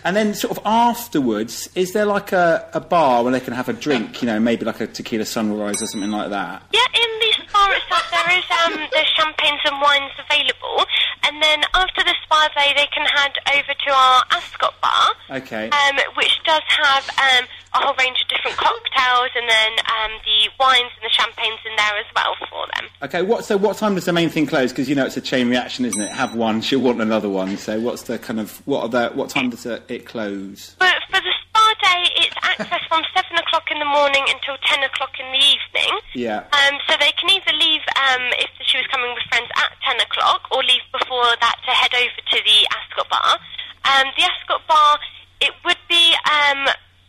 and 0.05 0.17
then, 0.17 0.35
sort 0.35 0.57
of 0.57 0.63
afterwards, 0.65 1.69
is 1.75 1.93
there 1.93 2.05
like 2.05 2.33
a, 2.33 2.69
a 2.75 2.81
bar 2.81 3.23
where 3.23 3.33
they 3.33 3.41
can 3.41 3.55
have 3.55 3.69
a 3.69 3.73
drink? 3.73 4.23
You 4.23 4.27
know, 4.27 4.39
maybe 4.41 4.65
like 4.65 4.81
a 4.81 4.87
tequila 4.87 5.25
sunrise 5.25 5.83
or 5.83 5.87
something 5.87 6.11
like 6.11 6.31
that. 6.31 6.63
Yeah, 6.73 6.81
in 6.95 7.21
the 7.21 7.28
itself, 7.73 8.07
there 8.11 8.31
is 8.39 8.45
um, 8.65 8.75
there's 8.93 9.11
champagnes 9.17 9.61
and 9.65 9.81
wines 9.81 10.13
available, 10.19 10.85
and 11.25 11.43
then 11.43 11.63
after 11.75 12.03
the 12.05 12.15
spa 12.25 12.49
day, 12.57 12.73
they 12.77 12.87
can 12.95 13.07
head 13.07 13.33
over 13.55 13.73
to 13.75 13.91
our 13.93 14.23
Ascot 14.33 14.75
bar, 14.81 15.09
Okay. 15.43 15.71
um, 15.71 15.97
which 16.17 16.33
does 16.45 16.63
have 16.83 17.05
um, 17.19 17.45
a 17.75 17.79
whole 17.85 17.95
range 17.99 18.19
of 18.23 18.29
different 18.29 18.57
cocktails, 18.57 19.31
and 19.37 19.49
then 19.49 19.73
um, 19.87 20.13
the 20.25 20.49
wines 20.59 20.91
and 20.97 21.05
the 21.05 21.11
champagnes 21.11 21.61
in 21.69 21.75
there 21.77 21.99
as 21.99 22.07
well 22.15 22.35
for 22.49 22.67
them. 22.77 22.87
Okay, 23.03 23.23
what, 23.23 23.45
so 23.45 23.57
what 23.57 23.77
time 23.77 23.95
does 23.95 24.05
the 24.07 24.13
main 24.13 24.29
thing 24.29 24.47
close? 24.47 24.71
Because 24.73 24.89
you 24.89 24.95
know 24.95 25.07
it's 25.07 25.17
a 25.17 25.21
chain 25.21 25.49
reaction, 25.49 25.85
isn't 25.85 26.01
it? 26.01 26.11
Have 26.11 26.35
one, 26.35 26.61
she'll 26.61 26.81
want 26.81 27.01
another 27.01 27.29
one. 27.29 27.57
So 27.57 27.79
what's 27.81 28.03
the 28.03 28.19
kind 28.19 28.41
of 28.41 28.59
what 28.67 28.83
are 28.83 28.89
the 28.89 29.09
what 29.15 29.31
time 29.31 29.51
does 29.51 29.67
it, 29.67 29.83
it 29.89 30.07
close? 30.07 30.77
But 30.79 30.95
for 31.11 31.21
the 31.21 31.33
spa 31.79 31.95
day, 31.95 32.11
it's 32.17 32.37
access 32.43 32.81
from 32.89 33.03
7 33.15 33.39
o'clock 33.39 33.71
in 33.71 33.79
the 33.79 33.85
morning 33.85 34.25
until 34.29 34.57
10 34.67 34.83
o'clock 34.85 35.11
in 35.19 35.27
the 35.33 35.39
evening. 35.39 36.01
Yeah. 36.15 36.45
Um, 36.53 36.79
so 36.89 36.95
they 37.01 37.13
can 37.19 37.31
either 37.31 37.53
leave 37.59 37.83
um, 37.97 38.23
if 38.39 38.51
she 38.67 38.79
was 38.79 38.87
coming 38.91 39.13
with 39.15 39.23
friends 39.29 39.51
at 39.57 39.73
10 39.87 40.01
o'clock 40.01 40.43
or 40.51 40.63
leave 40.63 40.83
before 40.93 41.37
that 41.41 41.57
to 41.65 41.71
head 41.71 41.95
over 41.95 42.21
to 42.31 42.39
the 42.45 42.59
Ascot 42.75 43.09
Bar. 43.11 43.39
Um, 43.85 44.07
the 44.17 44.25
Ascot 44.25 44.67
Bar, 44.69 44.99
it 45.41 45.53
would 45.65 45.79
be 45.89 46.15
um, 46.27 46.67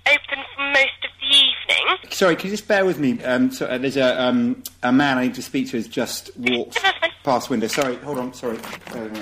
open 0.07 0.43
for 0.55 0.63
most 0.71 0.99
of 1.03 1.11
the 1.19 1.27
evening. 1.27 2.11
Sorry, 2.11 2.35
can 2.35 2.49
you 2.49 2.55
just 2.55 2.67
bear 2.67 2.85
with 2.85 2.99
me? 2.99 3.21
Um, 3.23 3.51
so, 3.51 3.65
uh, 3.65 3.77
there's 3.77 3.97
a 3.97 4.21
um, 4.21 4.63
a 4.83 4.91
man 4.91 5.17
I 5.17 5.23
need 5.23 5.35
to 5.35 5.41
speak 5.41 5.69
to 5.69 5.77
has 5.77 5.87
just 5.87 6.31
walked 6.37 6.75
Yeah, 6.81 6.91
that's 7.01 7.13
past 7.23 7.49
window. 7.49 7.67
Sorry, 7.67 7.95
hold 7.97 8.19
on. 8.19 8.33
Sorry, 8.33 8.57
bear 8.91 9.03
with 9.03 9.13
me 9.13 9.19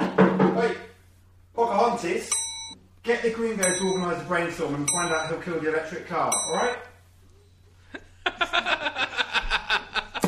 a 0.00 0.04
minute. 0.04 0.56
Wait, 0.56 0.76
Pocahontas, 1.54 2.30
get 3.02 3.22
the 3.22 3.30
Green 3.30 3.56
Gringo 3.56 3.78
to 3.78 3.84
organise 3.88 4.20
a 4.22 4.24
brainstorm 4.24 4.74
and 4.74 4.88
find 4.90 5.12
out 5.12 5.26
who 5.28 5.40
killed 5.42 5.62
the 5.62 5.68
electric 5.68 6.06
car. 6.08 6.30
All 6.32 6.56
right? 6.56 6.78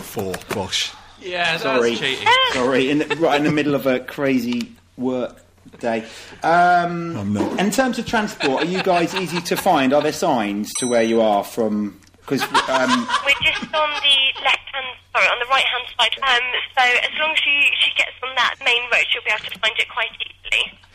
Four, 0.00 0.34
gosh. 0.48 0.92
Yeah, 1.20 1.56
Sorry, 1.56 1.96
cheating. 1.96 2.28
sorry. 2.52 2.90
In 2.90 2.98
the, 2.98 3.06
right 3.16 3.36
in 3.38 3.44
the 3.44 3.52
middle 3.52 3.74
of 3.74 3.86
a 3.86 3.98
crazy 4.00 4.72
work 4.96 5.40
day. 5.80 6.04
Um, 6.42 7.16
I'm 7.16 7.32
not. 7.32 7.58
In 7.58 7.70
terms 7.70 7.98
of 7.98 8.06
transport, 8.06 8.62
are 8.62 8.66
you 8.66 8.82
guys 8.82 9.14
easy 9.14 9.40
to 9.40 9.56
find? 9.56 9.92
Are 9.92 10.02
there 10.02 10.12
signs 10.12 10.72
to 10.78 10.86
where 10.86 11.02
you 11.02 11.20
are 11.20 11.42
from? 11.42 11.98
Because 12.20 12.42
um, 12.42 13.08
We're 13.24 13.40
just 13.42 13.62
on 13.74 13.90
the 14.00 14.42
left 14.44 14.68
hand, 14.72 14.86
sorry, 15.12 15.26
on 15.26 15.38
the 15.40 15.46
right 15.50 15.64
hand 15.64 15.84
side. 15.98 16.16
Um, 16.22 16.44
so 16.76 16.82
as 16.82 17.18
long 17.18 17.32
as 17.32 17.38
she, 17.38 17.70
she 17.80 17.90
gets 17.96 18.12
on 18.22 18.34
that 18.36 18.54
main 18.64 18.82
road, 18.92 19.04
she'll 19.10 19.22
be 19.24 19.30
able 19.30 19.44
to 19.50 19.58
find 19.60 19.74
it 19.78 19.88
quite 19.88 20.10
easily. 20.20 20.43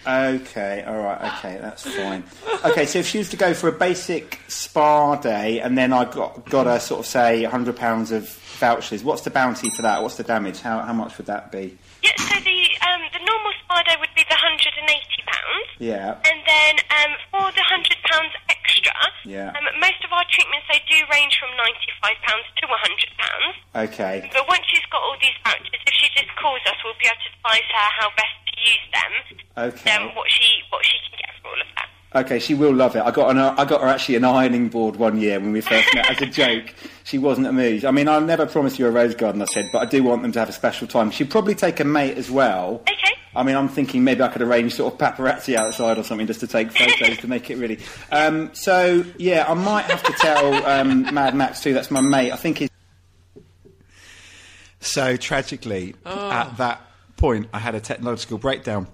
Okay, 0.07 0.83
all 0.87 0.97
right, 0.97 1.33
okay, 1.37 1.57
that's 1.61 1.83
fine. 1.83 2.23
Okay, 2.65 2.85
so 2.85 2.99
if 2.99 3.07
she 3.07 3.17
was 3.19 3.29
to 3.29 3.37
go 3.37 3.53
for 3.53 3.67
a 3.67 3.71
basic 3.71 4.39
spa 4.47 5.15
day, 5.17 5.59
and 5.59 5.77
then 5.77 5.91
I 5.93 6.05
got 6.05 6.49
got 6.49 6.65
her 6.67 6.79
sort 6.79 7.01
of 7.01 7.05
say 7.05 7.43
hundred 7.43 7.75
pounds 7.75 8.11
of 8.11 8.27
vouchers, 8.59 9.03
what's 9.03 9.21
the 9.23 9.29
bounty 9.29 9.69
for 9.71 9.81
that? 9.83 10.01
What's 10.01 10.15
the 10.15 10.23
damage? 10.23 10.61
How 10.61 10.79
how 10.79 10.93
much 10.93 11.17
would 11.17 11.27
that 11.27 11.51
be? 11.51 11.77
Yeah, 12.01 12.15
so 12.17 12.35
the 12.39 12.59
um, 12.87 13.01
the 13.11 13.19
normal 13.27 13.51
spa 13.63 13.83
day 13.83 13.95
would 13.99 14.13
be 14.15 14.23
the 14.29 14.35
hundred 14.39 14.71
and 14.79 14.89
eighty 14.89 15.21
pounds, 15.27 15.67
Yeah, 15.79 16.15
and 16.25 16.39
then 16.47 16.73
um, 16.95 17.11
for 17.29 17.51
the 17.51 17.63
hundred 17.67 17.97
pounds 18.07 18.31
extra, 18.49 18.95
Yeah. 19.27 19.51
um, 19.51 19.67
most 19.83 19.99
of 20.07 20.11
our 20.15 20.23
treatments 20.31 20.63
they 20.71 20.79
do 20.87 20.95
range 21.11 21.35
from 21.43 21.51
ninety 21.59 21.91
five 22.01 22.15
pounds 22.23 22.47
to 22.55 22.63
hundred 22.71 23.11
pounds. 23.19 23.55
okay, 23.91 24.31
But 24.31 24.47
once 24.47 24.63
she's 24.71 24.85
got 24.87 25.03
all 25.03 25.19
these 25.19 25.35
vouchers, 25.43 25.75
if 25.85 25.93
she 25.93 26.07
just 26.15 26.31
calls 26.39 26.63
us, 26.71 26.79
we'll 26.87 26.95
be 27.03 27.05
able 27.11 27.19
to 27.19 27.29
advise 27.43 27.67
her 27.67 27.87
how 27.99 28.07
best 28.15 28.31
use 28.61 28.79
them, 28.93 29.69
okay, 29.73 30.05
what 30.15 30.29
she 30.29 30.61
what 30.69 30.85
she 30.85 30.97
can 31.09 31.17
get 31.19 31.29
for 31.41 31.47
all 31.49 31.53
of 31.61 31.67
that. 31.75 32.25
okay. 32.25 32.39
She 32.39 32.53
will 32.53 32.73
love 32.73 32.95
it. 32.95 33.01
I 33.01 33.11
got 33.11 33.31
an, 33.31 33.37
I 33.37 33.65
got 33.65 33.81
her 33.81 33.87
actually 33.87 34.15
an 34.15 34.25
ironing 34.25 34.69
board 34.69 34.95
one 34.95 35.19
year 35.19 35.39
when 35.39 35.51
we 35.51 35.61
first 35.61 35.93
met 35.93 36.09
as 36.09 36.21
a 36.21 36.25
joke. 36.25 36.73
She 37.05 37.17
wasn't 37.17 37.47
amused. 37.47 37.85
I 37.85 37.89
mean, 37.91 38.07
I'll 38.07 38.21
never 38.21 38.45
promise 38.45 38.77
you 38.77 38.85
a 38.85 38.91
rose 38.91 39.15
garden. 39.15 39.41
I 39.41 39.45
said, 39.45 39.71
but 39.73 39.79
I 39.79 39.85
do 39.85 40.03
want 40.03 40.21
them 40.21 40.31
to 40.33 40.37
have 40.39 40.47
a 40.47 40.51
special 40.51 40.85
time. 40.85 41.09
She'd 41.09 41.31
probably 41.31 41.55
take 41.55 41.79
a 41.79 41.83
mate 41.83 42.19
as 42.19 42.29
well. 42.29 42.83
Okay. 42.87 43.15
I 43.35 43.41
mean, 43.41 43.55
I'm 43.55 43.67
thinking 43.67 44.03
maybe 44.03 44.21
I 44.21 44.27
could 44.27 44.43
arrange 44.43 44.75
sort 44.75 44.93
of 44.93 44.99
paparazzi 44.99 45.55
outside 45.55 45.97
or 45.97 46.03
something 46.03 46.27
just 46.27 46.39
to 46.41 46.47
take 46.47 46.71
photos 46.71 47.17
to 47.17 47.27
make 47.27 47.49
it 47.49 47.55
really. 47.57 47.79
Um, 48.11 48.51
so 48.53 49.03
yeah, 49.17 49.45
I 49.47 49.55
might 49.55 49.85
have 49.85 50.03
to 50.03 50.11
tell 50.13 50.53
um, 50.67 51.11
Mad 51.11 51.33
Max 51.33 51.61
too. 51.63 51.73
That's 51.73 51.89
my 51.89 52.01
mate. 52.01 52.31
I 52.31 52.35
think 52.35 52.59
he's. 52.59 52.69
So 54.79 55.17
tragically, 55.17 55.95
Oh. 56.05 56.31
at 56.31 56.57
that 56.57 56.81
point, 57.19 57.47
I 57.53 57.59
had 57.59 57.75
a 57.75 57.79
technological 57.81 58.37
breakdown. 58.37 58.87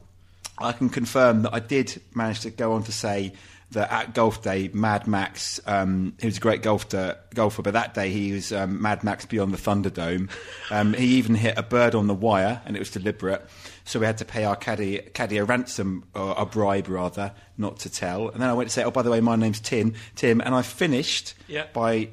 I 0.57 0.71
can 0.71 0.89
confirm 0.89 1.43
that 1.43 1.53
I 1.53 1.59
did 1.59 2.01
manage 2.13 2.41
to 2.41 2.49
go 2.49 2.73
on 2.73 2.83
to 2.83 2.91
say 2.91 3.33
that 3.71 3.91
at 3.91 4.13
golf 4.13 4.41
day, 4.41 4.69
Mad 4.73 5.05
Max, 5.07 5.59
um, 5.65 6.13
he 6.19 6.27
was 6.27 6.37
a 6.37 6.39
great 6.39 6.61
golfer, 6.61 7.17
golfer, 7.33 7.61
but 7.61 7.73
that 7.73 7.93
day 7.93 8.09
he 8.09 8.31
was 8.31 8.53
um, 8.53 8.81
Mad 8.81 9.03
Max 9.03 9.25
beyond 9.25 9.53
the 9.53 9.57
Thunderdome. 9.57 10.29
Um, 10.71 10.93
he 10.93 11.15
even 11.17 11.35
hit 11.35 11.57
a 11.57 11.63
bird 11.63 11.93
on 11.95 12.07
the 12.07 12.13
wire, 12.13 12.61
and 12.65 12.75
it 12.75 12.79
was 12.79 12.89
deliberate. 12.91 13.45
So 13.83 13.99
we 13.99 14.05
had 14.05 14.17
to 14.19 14.25
pay 14.25 14.45
our 14.45 14.55
caddy, 14.55 14.99
caddy 15.13 15.37
a 15.37 15.43
ransom, 15.45 16.05
or 16.13 16.35
a 16.37 16.45
bribe 16.45 16.87
rather, 16.87 17.33
not 17.57 17.79
to 17.79 17.89
tell. 17.89 18.29
And 18.29 18.41
then 18.41 18.49
I 18.49 18.53
went 18.53 18.69
to 18.69 18.73
say, 18.73 18.83
"Oh, 18.83 18.91
by 18.91 19.01
the 19.01 19.11
way, 19.11 19.19
my 19.19 19.35
name's 19.35 19.59
Tim." 19.59 19.93
Tim, 20.15 20.41
and 20.41 20.55
I 20.55 20.61
finished 20.61 21.33
Yeah. 21.47 21.65
by 21.73 22.09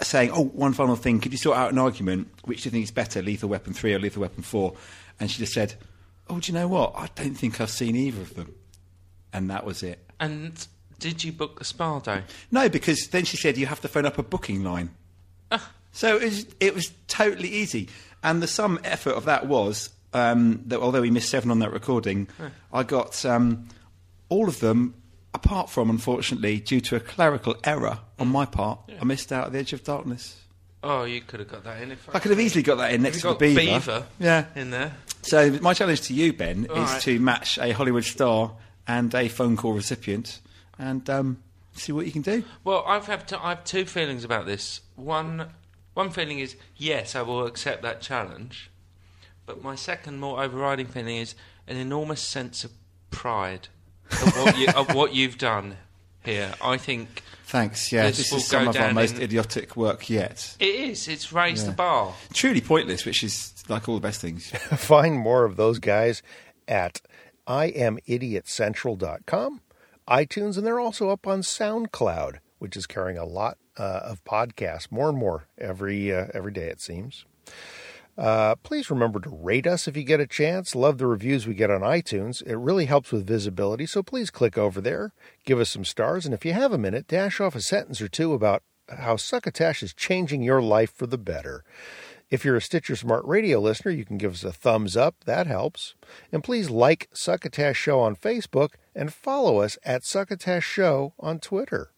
saying, 0.00 0.30
"Oh, 0.32 0.44
one 0.44 0.72
final 0.72 0.96
thing. 0.96 1.20
Could 1.20 1.32
you 1.32 1.38
sort 1.38 1.56
out 1.58 1.70
an 1.72 1.78
argument? 1.78 2.28
Which 2.44 2.62
do 2.62 2.68
you 2.68 2.70
think 2.70 2.84
is 2.84 2.90
better, 2.92 3.20
Lethal 3.20 3.48
Weapon 3.48 3.74
three 3.74 3.92
or 3.94 3.98
Lethal 3.98 4.22
Weapon 4.22 4.42
4? 4.42 4.72
And 5.20 5.30
she 5.30 5.38
just 5.38 5.52
said, 5.52 5.74
"Oh, 6.28 6.40
do 6.40 6.52
you 6.52 6.58
know 6.58 6.68
what? 6.68 6.92
I 6.96 7.08
don't 7.14 7.34
think 7.34 7.60
I've 7.60 7.70
seen 7.70 7.96
either 7.96 8.22
of 8.22 8.34
them." 8.34 8.54
And 9.32 9.50
that 9.50 9.64
was 9.64 9.82
it. 9.82 9.98
And 10.20 10.66
did 10.98 11.24
you 11.24 11.32
book 11.32 11.58
the 11.58 11.64
spa 11.64 11.98
day? 11.98 12.22
No, 12.50 12.68
because 12.68 13.08
then 13.08 13.24
she 13.24 13.36
said 13.36 13.56
you 13.56 13.66
have 13.66 13.80
to 13.82 13.88
phone 13.88 14.06
up 14.06 14.18
a 14.18 14.22
booking 14.22 14.62
line. 14.62 14.90
So 15.92 16.16
it 16.16 16.22
was, 16.24 16.46
it 16.58 16.74
was 16.74 16.92
totally 17.06 17.48
easy. 17.48 17.88
And 18.22 18.42
the 18.42 18.48
sum 18.48 18.80
effort 18.82 19.12
of 19.14 19.26
that 19.26 19.46
was 19.46 19.90
um, 20.12 20.62
that 20.66 20.80
although 20.80 21.02
we 21.02 21.10
missed 21.10 21.28
seven 21.28 21.50
on 21.50 21.60
that 21.60 21.72
recording, 21.72 22.26
I 22.72 22.82
got 22.82 23.24
um, 23.24 23.68
all 24.28 24.48
of 24.48 24.58
them, 24.60 24.94
apart 25.34 25.70
from, 25.70 25.90
unfortunately, 25.90 26.58
due 26.58 26.80
to 26.80 26.96
a 26.96 27.00
clerical 27.00 27.56
error 27.64 27.98
on 28.18 28.28
my 28.28 28.44
part, 28.44 28.80
I 29.00 29.04
missed 29.04 29.30
out 29.32 29.46
at 29.46 29.52
the 29.52 29.58
edge 29.58 29.72
of 29.72 29.84
darkness. 29.84 30.40
Oh, 30.86 31.04
you 31.04 31.22
could 31.22 31.40
have 31.40 31.48
got 31.48 31.64
that 31.64 31.80
in 31.82 31.92
if 31.92 32.08
I 32.14 32.18
could 32.18 32.30
have 32.30 32.40
easily 32.40 32.62
got 32.62 32.76
that 32.76 32.92
in 32.92 33.02
next 33.02 33.24
You've 33.24 33.38
to 33.38 33.44
the 33.46 33.54
beaver. 33.54 33.60
beaver 33.80 34.06
Yeah. 34.18 34.44
in 34.54 34.70
there. 34.70 34.94
So 35.22 35.50
my 35.62 35.72
challenge 35.72 36.02
to 36.02 36.14
you, 36.14 36.32
Ben, 36.34 36.66
All 36.70 36.76
is 36.82 36.90
right. 36.90 37.02
to 37.02 37.18
match 37.18 37.58
a 37.58 37.70
Hollywood 37.72 38.04
star 38.04 38.52
and 38.86 39.14
a 39.14 39.28
phone 39.28 39.56
call 39.56 39.72
recipient, 39.72 40.40
and 40.78 41.08
um, 41.08 41.42
see 41.72 41.92
what 41.92 42.04
you 42.04 42.12
can 42.12 42.20
do. 42.20 42.44
Well, 42.64 42.84
I've 42.86 43.06
have 43.06 43.24
to, 43.26 43.42
I 43.42 43.48
have 43.50 43.64
two 43.64 43.86
feelings 43.86 44.24
about 44.24 44.44
this. 44.44 44.82
One, 44.96 45.46
one 45.94 46.10
feeling 46.10 46.38
is 46.40 46.54
yes, 46.76 47.16
I 47.16 47.22
will 47.22 47.46
accept 47.46 47.80
that 47.82 48.02
challenge, 48.02 48.70
but 49.46 49.62
my 49.62 49.74
second, 49.76 50.18
more 50.20 50.42
overriding 50.42 50.86
feeling 50.86 51.16
is 51.16 51.34
an 51.66 51.78
enormous 51.78 52.20
sense 52.20 52.62
of 52.62 52.72
pride 53.10 53.68
of 54.10 54.36
what, 54.36 54.58
you, 54.58 54.68
of 54.76 54.94
what 54.94 55.14
you've 55.14 55.38
done 55.38 55.78
here. 56.24 56.52
I 56.62 56.76
think 56.76 57.22
Thanks. 57.46 57.92
Yeah, 57.92 58.06
This 58.06 58.16
this, 58.18 58.32
is 58.32 58.46
some 58.46 58.68
of 58.68 58.76
our 58.76 58.92
most 58.92 59.16
in- 59.16 59.22
idiotic 59.22 59.76
work 59.76 60.08
yet. 60.10 60.56
it 60.58 60.66
is. 60.66 61.06
It's 61.08 61.32
raised 61.32 61.64
Yeah. 61.64 61.70
the 61.70 61.76
bar. 61.76 62.14
Truly 62.32 62.60
pointless, 62.60 63.04
which 63.04 63.22
is 63.22 63.52
like 63.68 63.88
all 63.88 63.94
the 63.94 64.00
best 64.00 64.20
things. 64.20 64.50
Find 64.76 65.16
more 65.16 65.44
of 65.44 65.56
those 65.56 65.78
guys 65.78 66.22
at 66.66 67.00
IamIdiotCentral.com, 67.46 69.60
iTunes, 70.08 70.56
and 70.56 70.66
they're 70.66 70.80
also 70.80 71.10
up 71.10 71.26
on 71.26 71.40
SoundCloud, 71.42 72.38
which 72.58 72.76
is 72.76 72.86
carrying 72.86 73.18
a 73.18 73.24
lot 73.24 73.58
uh, 73.78 74.00
of 74.04 74.22
podcasts, 74.24 74.90
more 74.90 75.08
and 75.08 75.18
more 75.18 75.44
every 75.58 76.12
uh, 76.14 76.26
every 76.34 76.52
day 76.52 76.66
it 76.68 76.80
seems. 76.80 77.24
Uh, 78.16 78.54
please 78.56 78.90
remember 78.90 79.18
to 79.20 79.30
rate 79.30 79.66
us 79.66 79.88
if 79.88 79.96
you 79.96 80.04
get 80.04 80.20
a 80.20 80.26
chance. 80.26 80.74
Love 80.74 80.98
the 80.98 81.06
reviews 81.06 81.46
we 81.46 81.54
get 81.54 81.70
on 81.70 81.80
iTunes. 81.80 82.42
It 82.46 82.56
really 82.56 82.86
helps 82.86 83.10
with 83.10 83.26
visibility, 83.26 83.86
so 83.86 84.02
please 84.02 84.30
click 84.30 84.56
over 84.56 84.80
there, 84.80 85.12
give 85.44 85.58
us 85.58 85.70
some 85.70 85.84
stars, 85.84 86.24
and 86.24 86.34
if 86.34 86.44
you 86.44 86.52
have 86.52 86.72
a 86.72 86.78
minute, 86.78 87.08
dash 87.08 87.40
off 87.40 87.56
a 87.56 87.60
sentence 87.60 88.00
or 88.00 88.08
two 88.08 88.32
about 88.32 88.62
how 88.88 89.16
Succotash 89.16 89.82
is 89.82 89.94
changing 89.94 90.42
your 90.42 90.62
life 90.62 90.92
for 90.92 91.06
the 91.06 91.18
better. 91.18 91.64
If 92.30 92.44
you're 92.44 92.56
a 92.56 92.60
Stitcher 92.60 92.96
Smart 92.96 93.24
Radio 93.24 93.60
listener, 93.60 93.92
you 93.92 94.04
can 94.04 94.18
give 94.18 94.32
us 94.32 94.44
a 94.44 94.52
thumbs 94.52 94.96
up. 94.96 95.16
That 95.24 95.46
helps. 95.46 95.94
And 96.32 96.42
please 96.42 96.70
like 96.70 97.08
Succotash 97.12 97.76
Show 97.76 98.00
on 98.00 98.16
Facebook 98.16 98.70
and 98.94 99.12
follow 99.12 99.60
us 99.60 99.78
at 99.84 100.04
Succotash 100.04 100.64
Show 100.64 101.14
on 101.18 101.38
Twitter. 101.38 101.90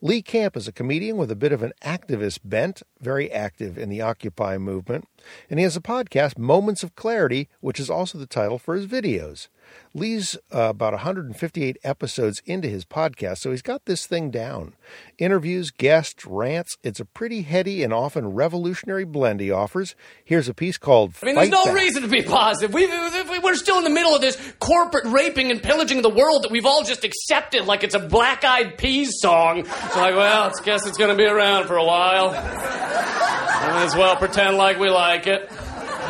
Lee 0.00 0.22
Camp 0.22 0.56
is 0.56 0.68
a 0.68 0.72
comedian 0.72 1.16
with 1.16 1.30
a 1.30 1.36
bit 1.36 1.52
of 1.52 1.62
an 1.62 1.72
activist 1.84 2.40
bent, 2.44 2.82
very 3.00 3.30
active 3.30 3.78
in 3.78 3.88
the 3.88 4.00
Occupy 4.00 4.58
movement, 4.58 5.06
and 5.48 5.58
he 5.58 5.64
has 5.64 5.76
a 5.76 5.80
podcast, 5.80 6.38
Moments 6.38 6.82
of 6.82 6.96
Clarity, 6.96 7.48
which 7.60 7.80
is 7.80 7.90
also 7.90 8.18
the 8.18 8.26
title 8.26 8.58
for 8.58 8.74
his 8.74 8.86
videos. 8.86 9.48
Lee's 9.92 10.36
uh, 10.54 10.68
about 10.70 10.92
158 10.92 11.76
episodes 11.82 12.40
into 12.46 12.68
his 12.68 12.84
podcast, 12.84 13.38
so 13.38 13.50
he's 13.50 13.62
got 13.62 13.84
this 13.86 14.06
thing 14.06 14.30
down. 14.30 14.74
Interviews, 15.18 15.70
guests, 15.70 16.24
rants. 16.24 16.76
It's 16.84 17.00
a 17.00 17.04
pretty 17.04 17.42
heady 17.42 17.82
and 17.82 17.92
often 17.92 18.28
revolutionary 18.28 19.04
blend 19.04 19.40
he 19.40 19.50
offers. 19.50 19.96
Here's 20.24 20.48
a 20.48 20.54
piece 20.54 20.78
called 20.78 21.14
I 21.22 21.26
mean, 21.26 21.34
there's 21.34 21.48
no 21.50 21.64
Back. 21.64 21.74
reason 21.74 22.02
to 22.02 22.08
be 22.08 22.22
positive. 22.22 22.72
We, 22.72 22.86
we, 22.86 23.38
we're 23.40 23.56
still 23.56 23.78
in 23.78 23.84
the 23.84 23.90
middle 23.90 24.14
of 24.14 24.20
this 24.20 24.36
corporate 24.60 25.06
raping 25.06 25.50
and 25.50 25.60
pillaging 25.62 25.98
of 25.98 26.02
the 26.04 26.10
world 26.10 26.44
that 26.44 26.50
we've 26.52 26.66
all 26.66 26.84
just 26.84 27.04
accepted 27.04 27.66
like 27.66 27.82
it's 27.82 27.94
a 27.94 28.00
Black 28.00 28.44
Eyed 28.44 28.78
Peas 28.78 29.14
song. 29.20 29.58
It's 29.60 29.96
like, 29.96 30.14
well, 30.14 30.44
I 30.50 30.64
guess 30.64 30.86
it's 30.86 30.98
going 30.98 31.10
to 31.10 31.16
be 31.16 31.26
around 31.26 31.66
for 31.66 31.76
a 31.76 31.84
while. 31.84 32.30
Might 32.30 33.84
as 33.84 33.94
well 33.94 34.16
pretend 34.16 34.56
like 34.56 34.78
we 34.78 34.88
like 34.88 35.26
it. 35.26 35.50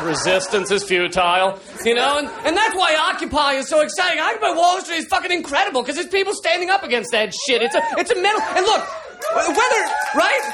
Resistance 0.05 0.71
is 0.71 0.83
futile, 0.85 1.59
you 1.85 1.95
know, 1.95 2.19
and, 2.19 2.29
and 2.45 2.57
that's 2.57 2.75
why 2.75 2.97
Occupy 3.13 3.55
is 3.55 3.69
so 3.69 3.81
exciting. 3.81 4.19
Occupy 4.21 4.55
Wall 4.55 4.81
Street 4.81 4.99
is 4.99 5.07
fucking 5.07 5.31
incredible 5.31 5.83
because 5.83 5.97
there's 5.97 6.09
people 6.09 6.33
standing 6.35 6.71
up 6.71 6.83
against 6.83 7.11
that 7.13 7.35
shit. 7.47 7.63
It's 7.63 7.75
a 7.75 7.83
it's 7.99 8.11
a 8.11 8.21
mental 8.21 8.43
and 8.57 8.65
look, 8.65 8.87
whether 9.35 9.83
right 10.15 10.53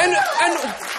and 0.00 0.16
and 0.42 0.93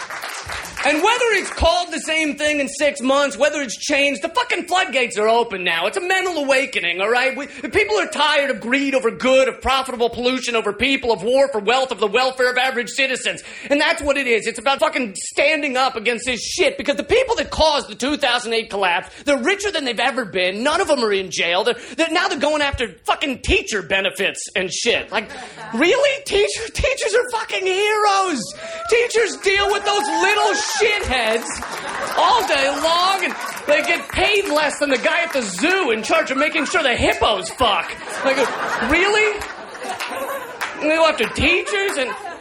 and 0.85 1.01
whether 1.01 1.25
it's 1.31 1.49
called 1.49 1.91
the 1.91 1.99
same 1.99 2.37
thing 2.37 2.59
in 2.59 2.67
six 2.67 3.01
months, 3.01 3.37
whether 3.37 3.61
it's 3.61 3.75
changed, 3.75 4.21
the 4.21 4.29
fucking 4.29 4.67
floodgates 4.67 5.17
are 5.17 5.27
open 5.27 5.63
now. 5.63 5.87
It's 5.87 5.97
a 5.97 6.01
mental 6.01 6.43
awakening, 6.43 7.01
all 7.01 7.09
right? 7.09 7.35
We, 7.35 7.47
people 7.47 7.97
are 7.97 8.07
tired 8.07 8.51
of 8.51 8.61
greed 8.61 8.93
over 8.93 9.09
good, 9.09 9.47
of 9.47 9.61
profitable 9.61 10.09
pollution 10.09 10.55
over 10.55 10.73
people, 10.73 11.11
of 11.11 11.23
war 11.23 11.49
for 11.51 11.59
wealth, 11.59 11.91
of 11.91 11.99
the 11.99 12.07
welfare 12.07 12.51
of 12.51 12.57
average 12.57 12.89
citizens. 12.89 13.41
And 13.69 13.81
that's 13.81 14.01
what 14.01 14.15
it 14.15 14.27
is. 14.27 14.45
It's 14.45 14.59
about 14.59 14.79
fucking 14.79 15.15
standing 15.15 15.75
up 15.75 15.95
against 15.95 16.25
this 16.25 16.41
shit 16.41 16.77
because 16.77 16.97
the 16.97 17.03
people 17.03 17.35
that 17.37 17.49
caused 17.49 17.89
the 17.89 17.95
2008 17.95 18.69
collapse, 18.69 19.23
they're 19.23 19.41
richer 19.41 19.71
than 19.71 19.85
they've 19.85 19.99
ever 19.99 20.25
been. 20.25 20.63
None 20.63 20.81
of 20.81 20.87
them 20.87 20.99
are 21.03 21.13
in 21.13 21.31
jail. 21.31 21.63
They're, 21.63 21.79
they're 21.95 22.11
now 22.11 22.27
they're 22.27 22.39
going 22.39 22.61
after 22.61 22.89
fucking 23.05 23.39
teacher 23.39 23.81
benefits 23.81 24.45
and 24.55 24.71
shit. 24.71 25.11
Like, 25.11 25.31
really? 25.73 26.23
Teacher, 26.25 26.71
teachers 26.71 27.13
are 27.15 27.29
fucking 27.31 27.65
heroes. 27.65 28.41
Teachers 28.89 29.37
deal 29.37 29.71
with 29.71 29.83
those 29.83 30.07
little 30.07 30.53
shitheads 30.79 31.45
all 32.17 32.47
day 32.47 32.69
long, 32.69 33.23
and 33.25 33.33
they 33.67 33.81
get 33.83 34.07
paid 34.09 34.47
less 34.49 34.79
than 34.79 34.89
the 34.89 34.97
guy 34.97 35.21
at 35.23 35.33
the 35.33 35.41
zoo 35.41 35.91
in 35.91 36.03
charge 36.03 36.31
of 36.31 36.37
making 36.37 36.65
sure 36.65 36.83
the 36.83 36.95
hippos 36.95 37.49
fuck. 37.49 37.91
Like, 38.23 38.37
really? 38.89 39.39
And 40.81 40.91
they 40.91 40.95
go 40.95 41.05
after 41.07 41.27
teachers 41.29 41.97
and. 41.97 42.34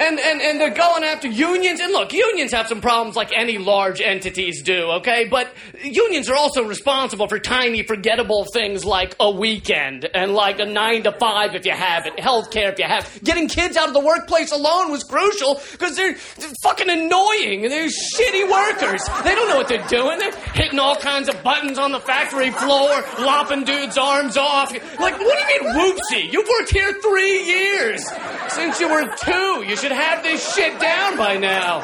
And, 0.00 0.18
and, 0.18 0.40
and 0.40 0.58
they're 0.58 0.72
going 0.74 1.04
after 1.04 1.28
unions. 1.28 1.78
And 1.78 1.92
look, 1.92 2.14
unions 2.14 2.52
have 2.52 2.68
some 2.68 2.80
problems 2.80 3.16
like 3.16 3.32
any 3.36 3.58
large 3.58 4.00
entities 4.00 4.62
do, 4.62 4.92
okay? 4.92 5.26
But 5.28 5.52
unions 5.84 6.30
are 6.30 6.36
also 6.36 6.64
responsible 6.64 7.28
for 7.28 7.38
tiny, 7.38 7.82
forgettable 7.82 8.46
things 8.52 8.82
like 8.82 9.14
a 9.20 9.30
weekend 9.30 10.08
and 10.14 10.32
like 10.32 10.58
a 10.58 10.64
nine 10.64 11.02
to 11.02 11.12
five 11.12 11.54
if 11.54 11.66
you 11.66 11.72
have 11.72 12.06
it, 12.06 12.16
healthcare 12.16 12.72
if 12.72 12.78
you 12.78 12.86
have. 12.86 13.06
Getting 13.22 13.46
kids 13.46 13.76
out 13.76 13.88
of 13.88 13.94
the 13.94 14.00
workplace 14.00 14.52
alone 14.52 14.90
was 14.90 15.04
crucial 15.04 15.60
because 15.72 15.96
they're, 15.96 16.16
they're 16.38 16.52
fucking 16.62 16.88
annoying 16.88 17.64
and 17.64 17.70
they're 17.70 17.88
shitty 17.88 18.50
workers. 18.50 19.02
They 19.22 19.34
don't 19.34 19.48
know 19.50 19.58
what 19.58 19.68
they're 19.68 19.86
doing. 19.88 20.18
They're 20.18 20.34
hitting 20.54 20.78
all 20.78 20.96
kinds 20.96 21.28
of 21.28 21.42
buttons 21.42 21.78
on 21.78 21.92
the 21.92 22.00
factory 22.00 22.50
floor, 22.50 23.04
lopping 23.18 23.64
dudes' 23.64 23.98
arms 23.98 24.38
off. 24.38 24.72
Like, 24.98 25.18
what 25.18 25.38
do 25.38 25.54
you 25.54 25.60
mean, 25.60 25.74
whoopsie? 25.76 26.32
You've 26.32 26.48
worked 26.48 26.72
here 26.72 26.92
three 27.02 27.44
years 27.44 28.02
since 28.48 28.80
you 28.80 28.88
were 28.88 29.14
two. 29.16 29.64
You 29.68 29.76
should 29.76 29.89
have 29.92 30.22
this 30.22 30.54
shit 30.54 30.78
down 30.80 31.16
by 31.16 31.36
now. 31.36 31.80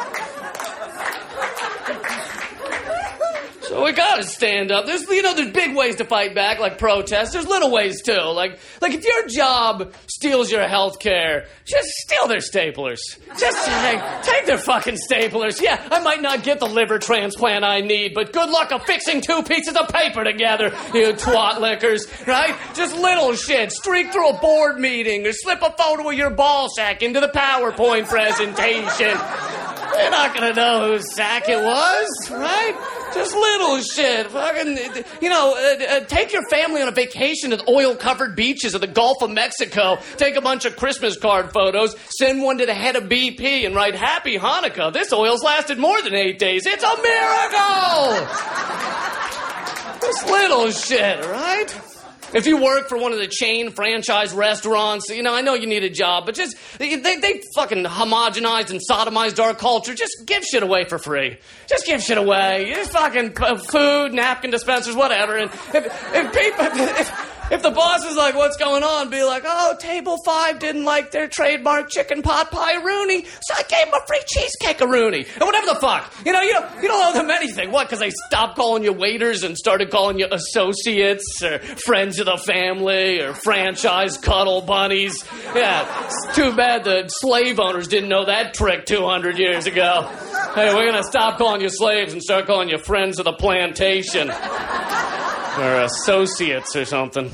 So 3.68 3.84
we 3.84 3.92
gotta 3.92 4.22
stand 4.22 4.70
up. 4.70 4.86
There's, 4.86 5.08
you 5.08 5.22
know, 5.22 5.34
there's 5.34 5.50
big 5.50 5.74
ways 5.76 5.96
to 5.96 6.04
fight 6.04 6.34
back, 6.34 6.60
like 6.60 6.78
protests. 6.78 7.32
There's 7.32 7.46
little 7.48 7.72
ways 7.72 8.00
too. 8.00 8.20
Like, 8.20 8.58
like 8.80 8.94
if 8.94 9.04
your 9.04 9.26
job 9.26 9.92
steals 10.06 10.52
your 10.52 10.68
health 10.68 11.00
care, 11.00 11.46
just 11.64 11.88
steal 11.88 12.28
their 12.28 12.38
staplers. 12.38 13.00
Just 13.38 13.66
take, 13.66 14.00
take 14.22 14.46
their 14.46 14.58
fucking 14.58 14.96
staplers. 15.10 15.60
Yeah, 15.60 15.84
I 15.90 16.00
might 16.00 16.22
not 16.22 16.44
get 16.44 16.60
the 16.60 16.66
liver 16.66 16.98
transplant 17.00 17.64
I 17.64 17.80
need, 17.80 18.14
but 18.14 18.32
good 18.32 18.50
luck 18.50 18.70
affixing 18.70 19.20
two 19.20 19.42
pieces 19.42 19.76
of 19.76 19.88
paper 19.88 20.22
together, 20.22 20.66
you 20.94 21.12
twat 21.14 21.60
lickers, 21.60 22.06
right? 22.26 22.54
Just 22.74 22.96
little 22.96 23.34
shit. 23.34 23.72
Streak 23.72 24.12
through 24.12 24.28
a 24.28 24.38
board 24.38 24.78
meeting 24.78 25.26
or 25.26 25.32
slip 25.32 25.60
a 25.62 25.74
photo 25.76 26.08
of 26.08 26.14
your 26.14 26.30
ball 26.30 26.68
sack 26.68 27.02
into 27.02 27.18
the 27.20 27.28
PowerPoint 27.28 28.06
presentation. 28.06 29.18
They're 29.92 30.10
not 30.10 30.34
gonna 30.34 30.52
know 30.52 30.92
whose 30.92 31.14
sack 31.14 31.48
it 31.48 31.62
was, 31.62 32.30
right? 32.30 33.05
Just 33.16 33.34
little 33.34 33.80
shit. 33.80 34.26
Fucking, 34.26 34.78
you 35.22 35.30
know, 35.30 35.54
uh, 35.56 35.84
uh, 35.84 36.00
take 36.00 36.32
your 36.34 36.42
family 36.50 36.82
on 36.82 36.88
a 36.88 36.92
vacation 36.92 37.50
to 37.50 37.56
the 37.56 37.70
oil 37.70 37.96
covered 37.96 38.36
beaches 38.36 38.74
of 38.74 38.82
the 38.82 38.86
Gulf 38.86 39.22
of 39.22 39.30
Mexico. 39.30 39.98
Take 40.18 40.36
a 40.36 40.42
bunch 40.42 40.66
of 40.66 40.76
Christmas 40.76 41.16
card 41.16 41.50
photos, 41.52 41.96
send 42.18 42.42
one 42.42 42.58
to 42.58 42.66
the 42.66 42.74
head 42.74 42.94
of 42.94 43.04
BP, 43.04 43.64
and 43.64 43.74
write 43.74 43.94
Happy 43.94 44.36
Hanukkah. 44.38 44.92
This 44.92 45.12
oil's 45.14 45.42
lasted 45.42 45.78
more 45.78 46.00
than 46.02 46.14
eight 46.14 46.38
days. 46.38 46.66
It's 46.66 46.84
a 46.84 46.96
miracle! 47.02 48.26
Just 50.02 50.26
little 50.26 50.70
shit, 50.70 51.24
right? 51.24 51.95
If 52.36 52.46
you 52.46 52.58
work 52.58 52.90
for 52.90 52.98
one 52.98 53.14
of 53.14 53.18
the 53.18 53.28
chain 53.28 53.70
franchise 53.70 54.34
restaurants, 54.34 55.08
you 55.08 55.22
know, 55.22 55.34
I 55.34 55.40
know 55.40 55.54
you 55.54 55.66
need 55.66 55.84
a 55.84 55.88
job, 55.88 56.26
but 56.26 56.34
just, 56.34 56.54
they, 56.76 56.94
they 56.96 57.42
fucking 57.54 57.84
homogenized 57.84 58.70
and 58.70 58.78
sodomized 58.78 59.42
our 59.42 59.54
culture. 59.54 59.94
Just 59.94 60.26
give 60.26 60.44
shit 60.44 60.62
away 60.62 60.84
for 60.84 60.98
free. 60.98 61.38
Just 61.66 61.86
give 61.86 62.02
shit 62.02 62.18
away. 62.18 62.70
Just 62.74 62.92
fucking 62.92 63.32
food, 63.70 64.12
napkin 64.12 64.50
dispensers, 64.50 64.94
whatever. 64.94 65.38
And 65.38 65.50
if, 65.50 66.14
if 66.14 66.32
people, 66.34 66.66
if, 67.00 67.35
if 67.50 67.62
the 67.62 67.70
boss 67.70 68.04
is 68.04 68.16
like, 68.16 68.34
what's 68.34 68.56
going 68.56 68.82
on? 68.82 69.10
Be 69.10 69.22
like, 69.22 69.44
oh, 69.46 69.76
table 69.78 70.18
five 70.24 70.58
didn't 70.58 70.84
like 70.84 71.10
their 71.10 71.28
trademark 71.28 71.88
chicken 71.88 72.22
pot 72.22 72.50
pie 72.50 72.82
Rooney, 72.82 73.24
so 73.24 73.54
I 73.56 73.62
gave 73.62 73.86
them 73.86 73.94
a 73.94 74.06
free 74.06 74.22
cheesecake 74.26 74.80
Rooney. 74.80 75.26
And 75.34 75.42
whatever 75.42 75.66
the 75.66 75.76
fuck. 75.80 76.12
You 76.24 76.32
know, 76.32 76.40
you 76.40 76.52
don't, 76.52 76.82
you 76.82 76.88
don't 76.88 77.06
owe 77.06 77.18
them 77.18 77.30
anything. 77.30 77.70
What, 77.70 77.86
because 77.86 78.00
they 78.00 78.10
stopped 78.10 78.56
calling 78.56 78.84
you 78.84 78.92
waiters 78.92 79.42
and 79.42 79.56
started 79.56 79.90
calling 79.90 80.18
you 80.18 80.26
associates 80.30 81.42
or 81.42 81.58
friends 81.58 82.18
of 82.18 82.26
the 82.26 82.36
family 82.36 83.20
or 83.20 83.34
franchise 83.34 84.18
cuddle 84.18 84.62
bunnies? 84.62 85.24
Yeah, 85.54 86.06
it's 86.06 86.36
too 86.36 86.54
bad 86.54 86.84
the 86.84 87.08
slave 87.08 87.60
owners 87.60 87.88
didn't 87.88 88.08
know 88.08 88.24
that 88.24 88.54
trick 88.54 88.86
200 88.86 89.38
years 89.38 89.66
ago. 89.66 90.10
Hey, 90.54 90.74
we're 90.74 90.90
going 90.90 91.02
to 91.02 91.08
stop 91.08 91.38
calling 91.38 91.60
you 91.60 91.68
slaves 91.68 92.12
and 92.12 92.22
start 92.22 92.46
calling 92.46 92.68
you 92.68 92.78
friends 92.78 93.18
of 93.18 93.24
the 93.24 93.32
plantation 93.32 94.30
or 94.30 95.80
associates 95.82 96.74
or 96.76 96.84
something. 96.84 97.30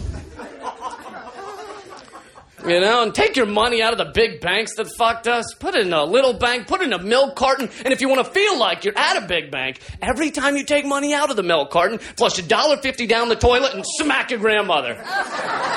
You 2.64 2.80
know, 2.80 3.02
and 3.02 3.12
take 3.12 3.34
your 3.34 3.46
money 3.46 3.82
out 3.82 3.92
of 3.92 3.98
the 3.98 4.12
big 4.14 4.40
banks 4.40 4.76
that 4.76 4.86
fucked 4.96 5.26
us. 5.26 5.52
Put 5.54 5.74
it 5.74 5.84
in 5.84 5.92
a 5.92 6.04
little 6.04 6.32
bank, 6.32 6.68
put 6.68 6.80
it 6.80 6.84
in 6.84 6.92
a 6.92 7.02
milk 7.02 7.34
carton, 7.34 7.68
and 7.84 7.92
if 7.92 8.00
you 8.00 8.08
want 8.08 8.24
to 8.24 8.32
feel 8.32 8.56
like 8.56 8.84
you're 8.84 8.96
at 8.96 9.20
a 9.20 9.26
big 9.26 9.50
bank, 9.50 9.80
every 10.00 10.30
time 10.30 10.56
you 10.56 10.64
take 10.64 10.86
money 10.86 11.12
out 11.12 11.30
of 11.30 11.36
the 11.36 11.42
milk 11.42 11.70
carton, 11.70 11.98
flush 11.98 12.38
a 12.38 12.42
dollar 12.42 12.76
fifty 12.76 13.08
down 13.08 13.28
the 13.28 13.34
toilet 13.34 13.74
and 13.74 13.84
smack 13.84 14.30
your 14.30 14.38
grandmother. 14.38 14.94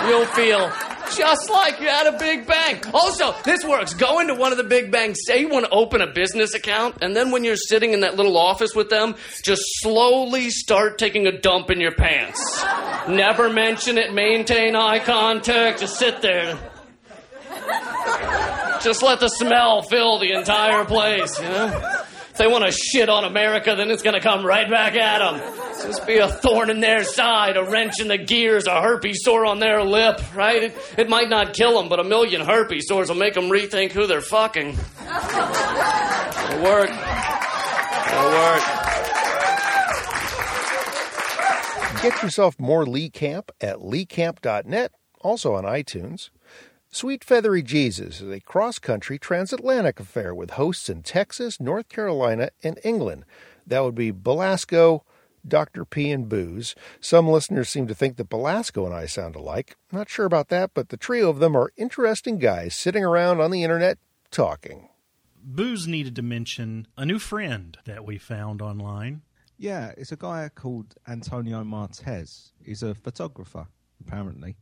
You'll 0.07 0.27
feel 0.27 0.71
just 1.15 1.49
like 1.49 1.79
you're 1.79 1.89
at 1.89 2.13
a 2.13 2.17
big 2.19 2.45
bank. 2.45 2.93
Also, 2.93 3.33
this 3.43 3.63
works. 3.63 3.95
Go 3.95 4.19
into 4.19 4.35
one 4.35 4.51
of 4.51 4.59
the 4.59 4.63
big 4.63 4.91
banks, 4.91 5.25
say 5.25 5.39
you 5.39 5.49
want 5.49 5.65
to 5.65 5.71
open 5.71 6.01
a 6.01 6.13
business 6.13 6.53
account, 6.53 6.97
and 7.01 7.15
then 7.15 7.31
when 7.31 7.43
you're 7.43 7.55
sitting 7.55 7.93
in 7.93 8.01
that 8.01 8.15
little 8.15 8.37
office 8.37 8.75
with 8.75 8.91
them, 8.91 9.15
just 9.41 9.63
slowly 9.81 10.51
start 10.51 10.99
taking 10.99 11.25
a 11.25 11.31
dump 11.31 11.71
in 11.71 11.79
your 11.79 11.93
pants. 11.93 12.63
Never 13.07 13.49
mention 13.49 13.97
it, 13.97 14.13
maintain 14.13 14.75
eye 14.75 14.99
contact, 14.99 15.79
just 15.79 15.97
sit 15.97 16.21
there. 16.21 16.59
Just 18.81 19.01
let 19.01 19.19
the 19.19 19.29
smell 19.29 19.81
fill 19.81 20.19
the 20.19 20.31
entire 20.33 20.85
place, 20.85 21.39
you 21.39 21.47
know? 21.47 22.01
If 22.29 22.39
they 22.39 22.47
want 22.47 22.65
to 22.65 22.71
shit 22.71 23.07
on 23.07 23.23
America, 23.23 23.75
then 23.75 23.89
it's 23.89 24.03
going 24.03 24.13
to 24.13 24.19
come 24.19 24.45
right 24.45 24.69
back 24.69 24.93
at 24.95 25.19
them. 25.19 25.39
Just 25.87 26.05
be 26.05 26.17
a 26.17 26.27
thorn 26.27 26.69
in 26.69 26.81
their 26.81 27.03
side, 27.03 27.55
a 27.55 27.63
wrench 27.63 28.01
in 28.01 28.09
the 28.09 28.17
gears, 28.17 28.67
a 28.67 28.81
herpes 28.81 29.23
sore 29.23 29.45
on 29.45 29.59
their 29.59 29.83
lip, 29.83 30.19
right? 30.35 30.63
It, 30.63 30.77
it 30.97 31.09
might 31.09 31.29
not 31.29 31.53
kill 31.53 31.77
them, 31.79 31.87
but 31.87 31.99
a 31.99 32.03
million 32.03 32.41
herpes 32.41 32.87
sores 32.87 33.07
will 33.07 33.15
make 33.15 33.35
them 33.35 33.45
rethink 33.45 33.91
who 33.91 34.05
they're 34.05 34.19
fucking. 34.19 34.67
It'll 34.67 36.63
work. 36.63 36.89
It'll 36.89 38.31
work. 38.31 38.63
Get 42.01 42.21
yourself 42.21 42.59
more 42.59 42.85
Lee 42.85 43.09
Camp 43.09 43.51
at 43.61 43.77
leecamp.net, 43.77 44.91
also 45.21 45.55
on 45.55 45.63
iTunes. 45.63 46.29
Sweet 46.95 47.25
Feathery 47.25 47.61
Jesus 47.61 48.21
is 48.21 48.31
a 48.31 48.39
cross 48.39 48.79
country 48.79 49.19
transatlantic 49.19 49.99
affair 49.99 50.33
with 50.33 50.51
hosts 50.51 50.87
in 50.87 51.03
Texas, 51.03 51.59
North 51.59 51.89
Carolina, 51.89 52.51
and 52.63 52.79
England. 52.85 53.25
That 53.67 53.81
would 53.81 53.95
be 53.95 54.11
Belasco, 54.11 55.03
Dr. 55.45 55.83
P, 55.83 56.09
and 56.09 56.29
Booze. 56.29 56.73
Some 57.01 57.27
listeners 57.27 57.67
seem 57.67 57.85
to 57.87 57.93
think 57.93 58.15
that 58.15 58.29
Belasco 58.29 58.85
and 58.85 58.95
I 58.95 59.07
sound 59.07 59.35
alike. 59.35 59.75
Not 59.91 60.07
sure 60.07 60.25
about 60.25 60.47
that, 60.47 60.71
but 60.73 60.87
the 60.87 60.95
trio 60.95 61.29
of 61.29 61.39
them 61.39 61.53
are 61.53 61.73
interesting 61.75 62.39
guys 62.39 62.73
sitting 62.73 63.03
around 63.03 63.41
on 63.41 63.51
the 63.51 63.63
internet 63.63 63.97
talking. 64.31 64.87
Booze 65.43 65.89
needed 65.89 66.15
to 66.15 66.21
mention 66.21 66.87
a 66.95 67.05
new 67.05 67.19
friend 67.19 67.77
that 67.83 68.05
we 68.05 68.17
found 68.17 68.61
online. 68.61 69.23
Yeah, 69.57 69.91
it's 69.97 70.13
a 70.13 70.15
guy 70.15 70.49
called 70.55 70.95
Antonio 71.05 71.61
Martez. 71.65 72.51
He's 72.63 72.83
a 72.83 72.95
photographer, 72.95 73.67
apparently. 73.99 74.55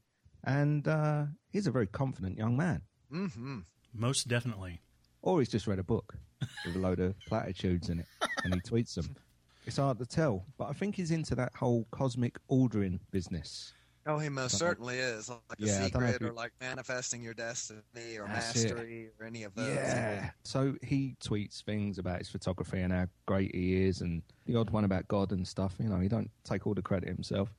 And 0.43 0.87
uh, 0.87 1.25
he's 1.49 1.67
a 1.67 1.71
very 1.71 1.87
confident 1.87 2.37
young 2.37 2.57
man. 2.57 2.81
Mm-hmm. 3.11 3.59
Most 3.93 4.27
definitely. 4.27 4.81
Or 5.21 5.39
he's 5.39 5.49
just 5.49 5.67
read 5.67 5.79
a 5.79 5.83
book 5.83 6.15
with 6.65 6.75
a 6.75 6.79
load 6.79 6.99
of 6.99 7.15
platitudes 7.27 7.89
in 7.89 7.99
it 7.99 8.05
and 8.43 8.53
he 8.53 8.59
tweets 8.61 8.95
them. 8.95 9.15
It's 9.65 9.77
hard 9.77 9.97
to 9.99 10.05
tell, 10.05 10.45
but 10.57 10.65
I 10.69 10.73
think 10.73 10.95
he's 10.95 11.11
into 11.11 11.35
that 11.35 11.53
whole 11.55 11.87
cosmic 11.91 12.37
ordering 12.49 12.99
business. 13.11 13.71
Oh, 14.05 14.19
he 14.19 14.27
most 14.27 14.59
Don't 14.59 14.67
know. 14.67 14.71
certainly 14.71 14.97
is. 14.99 15.29
Like 15.29 15.39
a 15.61 15.65
Yeah, 15.65 15.85
I 15.85 15.87
don't 15.89 16.01
know 16.01 16.07
if 16.07 16.13
secret 16.15 16.29
or 16.29 16.33
like 16.33 16.51
manifesting 16.59 17.23
your 17.23 17.33
destiny 17.33 18.17
or 18.19 18.27
That's 18.27 18.53
it. 18.61 18.73
mastery 18.73 19.09
or 19.17 19.25
any 19.25 19.43
of 19.43 19.55
those. 19.55 19.73
Yeah. 19.73 20.31
So 20.43 20.75
he 20.81 21.15
tweets 21.23 21.63
things 21.63 21.99
about 21.99 22.17
his 22.19 22.27
photography 22.27 22.81
and 22.81 22.91
how 22.91 23.07
great 23.25 23.55
he 23.55 23.85
is, 23.85 24.01
and 24.01 24.21
the 24.45 24.57
odd 24.57 24.71
one 24.71 24.83
about 24.83 25.07
God 25.07 25.31
and 25.31 25.47
stuff. 25.47 25.75
You 25.79 25.87
know, 25.87 26.01
he 26.01 26.09
don't 26.09 26.29
take 26.43 26.67
all 26.67 26.73
the 26.73 26.81
credit 26.81 27.07
himself. 27.07 27.53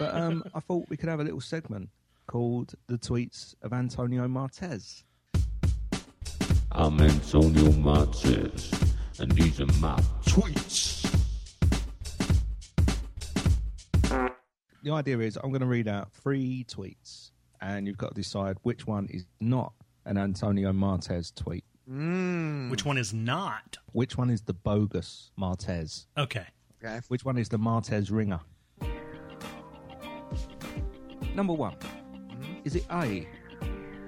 But 0.00 0.14
um, 0.14 0.42
I 0.54 0.60
thought 0.60 0.86
we 0.88 0.96
could 0.96 1.08
have 1.08 1.20
a 1.20 1.24
little 1.24 1.40
segment 1.40 1.90
called 2.26 2.74
The 2.88 2.98
Tweets 2.98 3.54
of 3.62 3.72
Antonio 3.72 4.26
Martez. 4.26 5.04
I'm 6.72 7.00
Antonio 7.00 7.70
Martez, 7.72 8.72
and 9.20 9.30
these 9.32 9.60
are 9.60 9.66
my 9.78 10.00
tweets. 10.24 10.96
The 14.82 14.90
idea 14.90 15.18
is 15.18 15.36
I'm 15.36 15.50
going 15.50 15.60
to 15.60 15.66
read 15.66 15.86
out 15.86 16.10
three 16.12 16.64
tweets, 16.64 17.32
and 17.60 17.86
you've 17.86 17.98
got 17.98 18.08
to 18.08 18.14
decide 18.14 18.56
which 18.62 18.86
one 18.86 19.06
is 19.10 19.26
not 19.40 19.74
an 20.06 20.16
Antonio 20.16 20.72
Martez 20.72 21.34
tweet. 21.34 21.64
Which 21.86 22.84
one 22.84 22.96
is 22.96 23.12
not? 23.12 23.76
Which 23.92 24.16
one 24.16 24.30
is 24.30 24.40
the 24.42 24.54
bogus 24.54 25.32
Martez? 25.38 26.06
Okay. 26.16 26.46
Okay. 26.82 27.00
Which 27.08 27.24
one 27.24 27.36
is 27.36 27.48
the 27.48 27.58
Martez 27.58 28.10
ringer? 28.10 28.40
Number 31.34 31.52
one. 31.52 31.72
Hmm? 31.72 32.54
Is 32.64 32.76
it 32.76 32.84
A? 32.90 33.26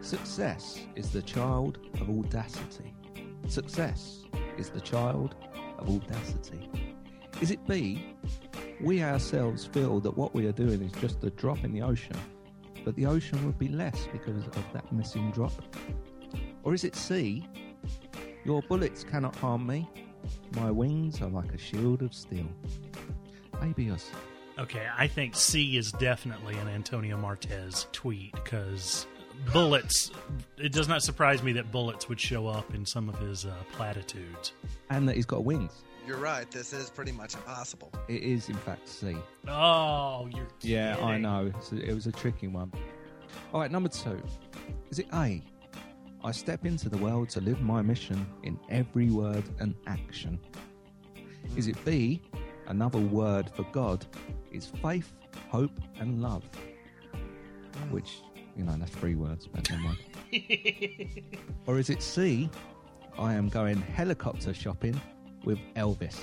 Success 0.01 0.81
is 0.97 1.11
the 1.11 1.23
child 1.23 1.79
of 2.01 2.11
audacity. 2.11 2.93
Success 3.49 4.25
is 4.59 4.71
the 4.71 4.81
child 4.81 5.37
of 5.79 5.89
audacity. 5.89 6.69
Is 7.41 7.51
it 7.51 7.65
B? 7.67 8.15
We 8.81 9.03
ourselves 9.03 9.65
feel 9.67 10.01
that 10.01 10.17
what 10.17 10.35
we 10.35 10.47
are 10.47 10.53
doing 10.53 10.83
is 10.83 10.93
just 11.01 11.23
a 11.23 11.31
drop 11.31 11.63
in 11.65 11.73
the 11.73 11.83
ocean, 11.83 12.17
but 12.85 12.97
the 12.97 13.07
ocean 13.07 13.45
would 13.47 13.59
be 13.59 13.69
less 13.69 14.09
because 14.13 14.45
of 14.45 14.65
that 14.73 14.93
missing 14.93 15.31
drop. 15.31 15.53
Or 16.65 16.75
is 16.75 16.85
it 16.85 16.97
C? 16.97 17.47
Your 18.45 18.63
bullets 18.63 19.05
cannot 19.05 19.37
harm 19.37 19.67
me. 19.67 19.89
My 20.57 20.71
wings 20.71 21.23
are 21.23 21.29
like 21.29 21.53
a 21.53 21.59
shield 21.59 22.03
of 22.03 22.13
steel. 22.13 22.49
Maybe 23.61 23.91
us. 23.91 24.11
Okay, 24.59 24.87
I 24.97 25.07
think 25.07 25.35
C 25.35 25.77
is 25.77 25.93
definitely 25.93 26.57
an 26.59 26.69
Antonio 26.69 27.17
Martez 27.17 27.91
tweet 27.93 28.33
because 28.33 29.07
bullets. 29.53 30.11
It 30.59 30.73
does 30.73 30.89
not 30.89 31.03
surprise 31.03 31.43
me 31.43 31.53
that 31.53 31.73
bullets 31.73 32.09
would 32.09 32.21
show 32.21 32.47
up 32.47 32.75
in 32.75 32.85
some 32.85 33.09
of 33.09 33.19
his 33.19 33.47
uh, 33.47 33.55
platitudes. 33.73 34.53
And 34.91 35.09
that 35.09 35.17
he's 35.17 35.27
got 35.27 35.45
wings. 35.45 35.73
You're 36.07 36.19
right. 36.19 36.51
This 36.51 36.73
is 36.73 36.91
pretty 36.91 37.13
much 37.13 37.35
impossible. 37.35 37.91
It 38.09 38.23
is, 38.23 38.49
in 38.49 38.57
fact, 38.57 38.89
C. 38.89 39.17
Oh, 39.49 40.29
you're 40.35 40.49
Yeah, 40.61 40.97
I 41.01 41.17
know. 41.17 41.51
It's 41.57 41.73
a- 41.73 41.89
it 41.89 41.95
was 41.95 42.07
a 42.07 42.13
tricky 42.13 42.49
one. 42.49 42.73
All 43.55 43.61
right, 43.61 43.71
number 43.71 43.89
two. 43.89 44.21
Is 44.91 44.99
it 44.99 45.07
A? 45.15 45.43
I 46.25 46.31
step 46.33 46.67
into 46.67 46.89
the 46.89 46.99
world 46.99 47.31
to 47.31 47.41
live 47.41 47.61
my 47.63 47.83
mission 47.83 48.27
in 48.43 48.59
every 48.69 49.11
word 49.11 49.45
and 49.61 49.75
action. 49.87 50.39
Is 51.57 51.69
it 51.69 51.83
B? 51.85 52.21
Another 52.69 52.99
word 52.99 53.51
for 53.51 53.65
God 53.73 54.07
is 54.51 54.67
faith, 54.67 55.13
hope, 55.49 55.79
and 55.99 56.23
love. 56.23 56.45
Hmm. 57.13 57.91
Which, 57.91 58.21
you 58.57 58.65
know, 58.65 58.77
that's 58.79 58.93
three 58.93 59.15
words, 59.15 59.47
but 59.47 59.69
never 59.71 59.97
or 61.67 61.79
is 61.79 61.91
it 61.91 62.03
C? 62.03 62.49
I 63.19 63.35
am 63.35 63.49
going 63.49 63.77
helicopter 63.77 64.55
shopping 64.55 64.99
with 65.45 65.59
Elvis. 65.77 66.19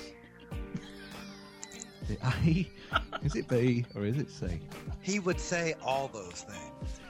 Is 2.02 2.10
it 2.10 2.18
A? 2.22 2.68
Is 3.22 3.36
it 3.36 3.46
B? 3.46 3.84
Or 3.94 4.04
is 4.04 4.16
it 4.16 4.30
C? 4.30 4.58
He 5.00 5.20
would 5.20 5.38
say 5.38 5.74
all 5.84 6.08
those 6.08 6.44
things. 6.48 7.00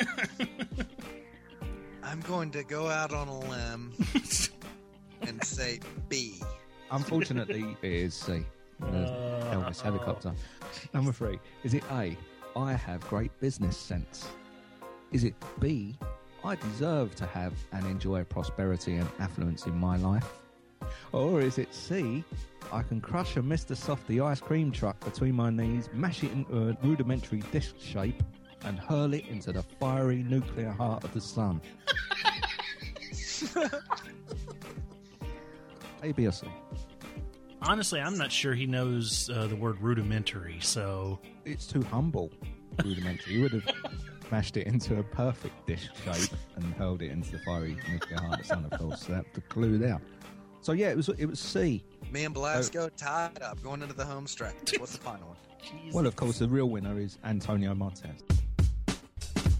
I'm 2.02 2.20
going 2.20 2.50
to 2.52 2.62
go 2.62 2.88
out 2.88 3.12
on 3.12 3.28
a 3.28 3.38
limb 3.40 3.92
and 5.22 5.44
say 5.44 5.80
B. 6.08 6.40
Unfortunately, 6.90 7.76
it 7.82 7.92
is 7.92 8.14
C. 8.14 8.44
Uh, 8.82 8.86
Elvis 9.52 9.80
helicopter. 9.80 10.32
Number 10.94 11.12
three. 11.12 11.38
Is 11.64 11.74
it 11.74 11.84
A? 11.92 12.16
I 12.56 12.72
have 12.72 13.00
great 13.08 13.30
business 13.40 13.76
sense. 13.76 14.28
Is 15.12 15.24
it 15.24 15.34
B? 15.60 15.96
I 16.42 16.54
deserve 16.56 17.14
to 17.16 17.26
have 17.26 17.52
and 17.72 17.86
enjoy 17.86 18.24
prosperity 18.24 18.94
and 18.96 19.08
affluence 19.18 19.66
in 19.66 19.76
my 19.76 19.96
life. 19.96 20.26
Or 21.12 21.40
is 21.40 21.58
it 21.58 21.74
C? 21.74 22.24
I 22.72 22.82
can 22.82 23.00
crush 23.00 23.36
a 23.36 23.42
Mr. 23.42 23.76
Softy 23.76 24.20
ice 24.20 24.40
cream 24.40 24.72
truck 24.72 24.98
between 25.04 25.34
my 25.34 25.50
knees, 25.50 25.88
mash 25.92 26.24
it 26.24 26.32
into 26.32 26.70
a 26.70 26.76
rudimentary 26.86 27.42
disc 27.52 27.74
shape, 27.78 28.22
and 28.64 28.78
hurl 28.78 29.12
it 29.14 29.26
into 29.28 29.52
the 29.52 29.62
fiery 29.62 30.22
nuclear 30.22 30.70
heart 30.70 31.04
of 31.04 31.12
the 31.12 31.20
sun. 31.20 31.60
A, 36.02 36.12
B, 36.12 36.26
or 36.26 36.32
C? 36.32 36.46
Honestly, 37.62 38.00
I'm 38.00 38.16
not 38.16 38.32
sure 38.32 38.54
he 38.54 38.66
knows 38.66 39.28
uh, 39.30 39.46
the 39.46 39.56
word 39.56 39.80
rudimentary, 39.80 40.58
so 40.60 41.18
It's 41.44 41.66
too 41.66 41.82
humble. 41.82 42.30
Rudimentary. 42.82 43.34
You 43.34 43.42
would 43.42 43.52
have 43.52 43.68
mashed 44.30 44.56
it 44.56 44.66
into 44.66 44.98
a 44.98 45.02
perfect 45.02 45.66
dish 45.66 45.88
shape 46.04 46.30
and 46.56 46.64
hurled 46.74 47.02
it 47.02 47.10
into 47.10 47.32
the 47.32 47.38
fiery 47.40 47.76
nuclear 47.90 48.18
heart 48.20 48.34
of 48.34 48.38
the 48.38 48.44
sun, 48.44 48.66
of 48.70 48.78
course. 48.78 49.02
So 49.06 49.12
that's 49.12 49.28
the 49.34 49.42
clue 49.42 49.76
there. 49.76 50.00
So 50.62 50.72
yeah, 50.72 50.88
it 50.88 50.96
was 50.96 51.08
it 51.10 51.26
was 51.26 51.40
C. 51.40 51.82
Me 52.10 52.24
and 52.24 52.34
Belasco 52.34 52.88
tied 52.96 53.42
up 53.42 53.62
going 53.62 53.82
into 53.82 53.94
the 53.94 54.04
home 54.04 54.26
stretch. 54.26 54.78
What's 54.78 54.92
the 54.96 55.02
final 55.02 55.28
one? 55.28 55.36
Well, 55.92 56.06
of 56.06 56.16
course, 56.16 56.38
the 56.38 56.48
real 56.48 56.70
winner 56.70 56.98
is 56.98 57.18
Antonio 57.22 57.74
Martez. 57.74 58.22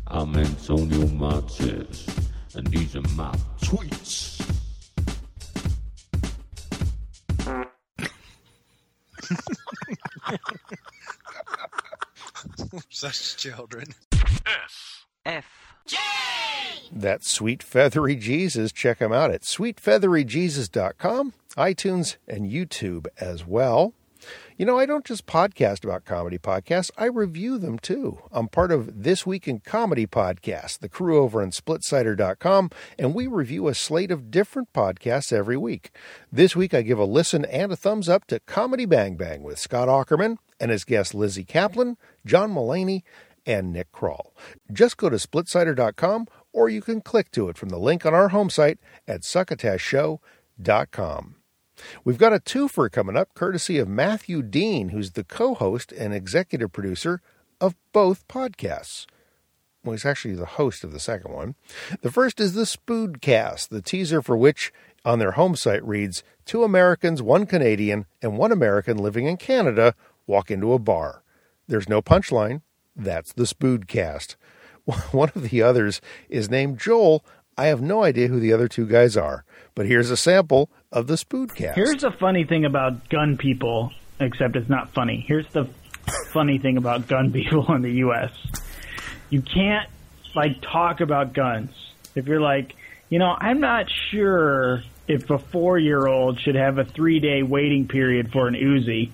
I'm 0.07 0.35
Antonio 0.35 1.07
Martez, 1.07 2.09
and 2.57 2.67
these 2.69 2.97
are 2.97 3.03
my 3.15 3.35
tweets. 3.61 4.39
Such 13.01 13.39
children. 13.39 13.95
F. 15.25 15.47
That 16.93 17.25
Sweet 17.25 17.63
Feathery 17.63 18.15
Jesus. 18.15 18.73
Check 18.73 18.99
him 18.99 19.11
out 19.11 19.31
at 19.31 19.41
sweetfeatheryjesus.com, 19.41 21.33
iTunes, 21.57 22.17
and 22.29 22.51
YouTube 22.51 23.07
as 23.19 23.47
well. 23.47 23.95
You 24.61 24.66
know, 24.66 24.79
I 24.79 24.85
don't 24.85 25.07
just 25.07 25.25
podcast 25.25 25.85
about 25.85 26.05
comedy 26.05 26.37
podcasts, 26.37 26.90
I 26.99 27.07
review 27.07 27.57
them 27.57 27.79
too. 27.79 28.18
I'm 28.31 28.46
part 28.46 28.70
of 28.70 29.05
This 29.05 29.25
Week 29.25 29.49
in 29.49 29.61
Comedy 29.61 30.07
podcast, 30.07 30.81
the 30.81 30.88
crew 30.90 31.23
over 31.23 31.40
on 31.40 31.51
splitsider.com, 31.51 32.68
and 32.99 33.14
we 33.14 33.27
review 33.27 33.68
a 33.68 33.75
slate 33.75 34.11
of 34.11 34.31
different 34.31 34.70
podcasts 34.75 35.33
every 35.33 35.57
week. 35.57 35.92
This 36.31 36.55
week, 36.55 36.75
I 36.75 36.83
give 36.83 36.99
a 36.99 37.07
listen 37.07 37.46
and 37.46 37.73
a 37.73 37.77
thumbs 37.77 38.07
up 38.07 38.27
to 38.27 38.40
Comedy 38.40 38.85
Bang 38.85 39.16
Bang 39.16 39.42
with 39.42 39.59
Scott 39.59 39.88
Aukerman 39.88 40.37
and 40.61 40.70
his 40.70 40.85
guests 40.85 41.14
Lizzy 41.14 41.46
Caplan, 41.46 41.96
John 42.27 42.53
Mulaney, 42.53 43.01
and 43.46 43.73
Nick 43.73 43.90
Kroll. 43.92 44.35
Just 44.70 44.99
go 44.99 45.09
to 45.09 45.16
splitsider.com 45.16 46.29
or 46.53 46.68
you 46.68 46.83
can 46.83 47.01
click 47.01 47.31
to 47.31 47.49
it 47.49 47.57
from 47.57 47.70
the 47.70 47.79
link 47.79 48.05
on 48.05 48.12
our 48.12 48.29
home 48.29 48.51
site 48.51 48.79
at 49.09 49.23
succotashshow.com. 49.23 51.39
We've 52.05 52.19
got 52.19 52.33
a 52.33 52.40
twofer 52.40 52.90
coming 52.90 53.16
up, 53.16 53.35
courtesy 53.35 53.79
of 53.79 53.88
Matthew 53.88 54.43
Dean, 54.43 54.90
who's 54.90 55.12
the 55.12 55.25
co 55.25 55.55
host 55.55 55.93
and 55.93 56.14
executive 56.14 56.73
producer 56.73 57.21
of 57.61 57.75
both 57.93 58.27
podcasts. 58.29 59.07
Well, 59.85 59.93
he's 59.93 60.05
actually 60.05 60.35
the 60.35 60.45
host 60.45 60.85
of 60.85 60.93
the 60.93 61.01
second 61.01 61.33
one. 61.33 61.55
The 62.03 62.11
first 62.11 62.38
is 62.38 62.53
the 62.53 62.62
Spoodcast, 62.62 63.69
the 63.69 63.81
teaser 63.81 64.21
for 64.21 64.37
which 64.37 64.73
on 65.05 65.19
their 65.19 65.33
home 65.33 65.57
site 65.57 65.85
reads 65.87 66.23
Two 66.45 66.64
Americans, 66.64 67.23
one 67.23 67.47
Canadian, 67.47 68.07
and 68.21 68.37
one 68.37 68.53
American 68.53 68.99
living 68.99 69.27
in 69.27 69.37
Canada 69.38 69.95
walk 70.27 70.51
into 70.51 70.73
a 70.73 70.79
bar. 70.79 71.23
There's 71.66 71.88
no 71.88 72.03
punchline. 72.03 72.62
That's 72.95 73.33
the 73.33 73.45
Spoodcast. 73.45 74.37
One 75.12 75.31
of 75.35 75.51
the 75.51 75.62
others 75.62 76.01
is 76.29 76.51
named 76.51 76.79
Joel. 76.79 77.25
I 77.57 77.67
have 77.67 77.81
no 77.81 78.03
idea 78.05 78.29
who 78.29 78.41
the 78.41 78.53
other 78.53 78.69
two 78.69 78.87
guys 78.87 79.17
are, 79.17 79.45
but 79.75 79.87
here's 79.87 80.11
a 80.11 80.17
sample 80.17 80.71
of 80.93 81.07
the 81.07 81.15
Spoodcast. 81.15 81.75
Here's 81.75 82.01
the 82.01 82.11
funny 82.11 82.45
thing 82.45 82.65
about 82.65 83.09
gun 83.09 83.37
people, 83.37 83.93
except 84.19 84.57
it's 84.57 84.69
not 84.69 84.93
funny. 84.95 85.25
Here's 85.27 85.47
the 85.53 85.69
funny 86.33 86.59
thing 86.59 86.77
about 86.77 87.07
gun 87.07 87.33
people 87.33 87.73
in 87.75 87.83
the 87.83 87.93
U.S. 87.93 88.31
You 89.29 89.43
can't 89.43 89.89
like 90.35 90.61
talk 90.63 91.01
about 91.01 91.33
guns 91.33 91.71
if 92.15 92.27
you're 92.27 92.41
like, 92.41 92.75
you 93.09 93.19
know, 93.19 93.35
I'm 93.39 93.61
not 93.61 93.87
sure 94.11 94.83
if 95.09 95.29
a 95.31 95.39
four 95.39 95.79
year 95.79 96.07
old 96.07 96.41
should 96.41 96.55
have 96.55 96.79
a 96.79 96.85
three 96.85 97.21
day 97.21 97.43
waiting 97.43 97.89
period 97.89 98.33
for 98.33 98.47
an 98.49 98.55
Uzi. 98.55 99.11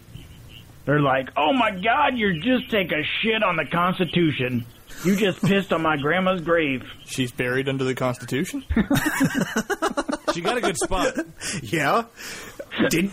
They're 0.85 1.01
like, 1.01 1.31
oh 1.37 1.53
my 1.53 1.73
God, 1.73 2.17
you're 2.17 2.35
just 2.35 2.71
take 2.71 2.93
a 2.93 3.03
shit 3.21 3.43
on 3.43 3.57
the 3.57 3.65
Constitution. 3.65 4.65
You 5.05 5.15
just 5.17 5.41
pissed 5.43 5.73
on 5.73 5.83
my 5.83 5.97
grandma's 5.97 6.41
grave. 6.41 6.83
She's 7.05 7.31
buried 7.31 7.69
under 7.69 7.85
the 7.85 7.95
Constitution. 7.95 8.65
She 10.35 10.43
got 10.43 10.59
a 10.59 10.61
good 10.61 10.77
spot. 10.77 11.15
yeah. 11.63 12.05
Didn't, 12.91 13.13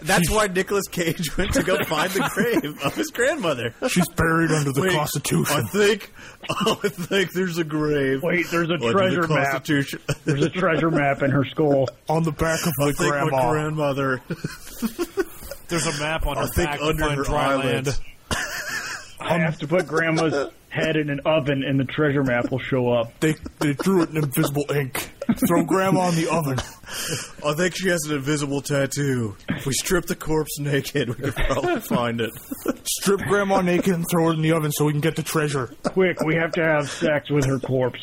that's 0.00 0.30
why 0.30 0.46
Nicolas 0.46 0.88
Cage 0.88 1.36
went 1.36 1.52
to 1.54 1.62
go 1.62 1.76
find 1.84 2.10
the 2.10 2.30
grave 2.32 2.82
of 2.82 2.94
his 2.94 3.10
grandmother. 3.10 3.74
She's 3.90 4.08
buried 4.08 4.50
under 4.50 4.72
the 4.72 4.80
Wait, 4.80 4.92
Constitution. 4.92 5.54
I 5.54 5.60
think. 5.68 6.10
Oh, 6.48 6.80
I 6.82 6.88
think 6.88 7.32
there's 7.32 7.58
a 7.58 7.64
grave. 7.64 8.22
Wait, 8.22 8.46
there's 8.50 8.70
a 8.70 8.78
treasure 8.78 9.26
the 9.26 9.34
map. 9.34 9.64
There's 10.24 10.42
a 10.44 10.48
treasure 10.48 10.90
map 10.90 11.20
in 11.22 11.30
her 11.32 11.44
skull. 11.44 11.86
On 12.08 12.22
the 12.22 12.32
back 12.32 12.60
of 12.66 12.72
I 12.80 12.84
my 12.86 12.92
think 12.92 13.10
grandma. 13.12 13.36
my 13.36 13.50
grandmother. 13.52 14.22
There's 15.68 15.86
a 15.86 15.98
map 15.98 16.26
on 16.26 16.38
I 16.38 16.42
her 16.42 16.46
think 16.48 16.70
back 16.70 16.78
to 16.80 16.94
find 16.96 17.16
her 17.18 17.24
dry 17.24 17.52
eyelids. 17.52 18.00
land. 18.30 18.38
I 19.20 19.38
have 19.38 19.58
to 19.58 19.66
put 19.66 19.86
Grandma's 19.86 20.50
head 20.74 20.96
in 20.96 21.08
an 21.08 21.20
oven, 21.24 21.62
and 21.62 21.78
the 21.78 21.84
treasure 21.84 22.24
map 22.24 22.50
will 22.50 22.58
show 22.58 22.92
up. 22.92 23.20
They 23.20 23.34
they 23.60 23.74
drew 23.74 24.02
it 24.02 24.10
in 24.10 24.16
invisible 24.16 24.66
ink. 24.74 25.10
Throw 25.48 25.64
Grandma 25.64 26.08
in 26.10 26.16
the 26.16 26.28
oven. 26.30 26.58
I 27.46 27.54
think 27.54 27.74
she 27.76 27.88
has 27.88 28.04
an 28.04 28.16
invisible 28.16 28.60
tattoo. 28.60 29.36
If 29.48 29.66
we 29.66 29.72
strip 29.72 30.06
the 30.06 30.14
corpse 30.16 30.58
naked, 30.58 31.08
we 31.08 31.14
could 31.14 31.34
probably 31.34 31.80
find 31.80 32.20
it. 32.20 32.30
Strip 32.84 33.20
Grandma 33.20 33.60
naked 33.62 33.94
and 33.94 34.04
throw 34.10 34.30
it 34.30 34.34
in 34.34 34.42
the 34.42 34.52
oven 34.52 34.70
so 34.72 34.84
we 34.84 34.92
can 34.92 35.00
get 35.00 35.16
the 35.16 35.22
treasure. 35.22 35.74
Quick, 35.84 36.20
we 36.24 36.34
have 36.34 36.52
to 36.52 36.62
have 36.64 36.88
sex 36.90 37.30
with 37.30 37.44
her 37.46 37.58
corpse. 37.58 38.00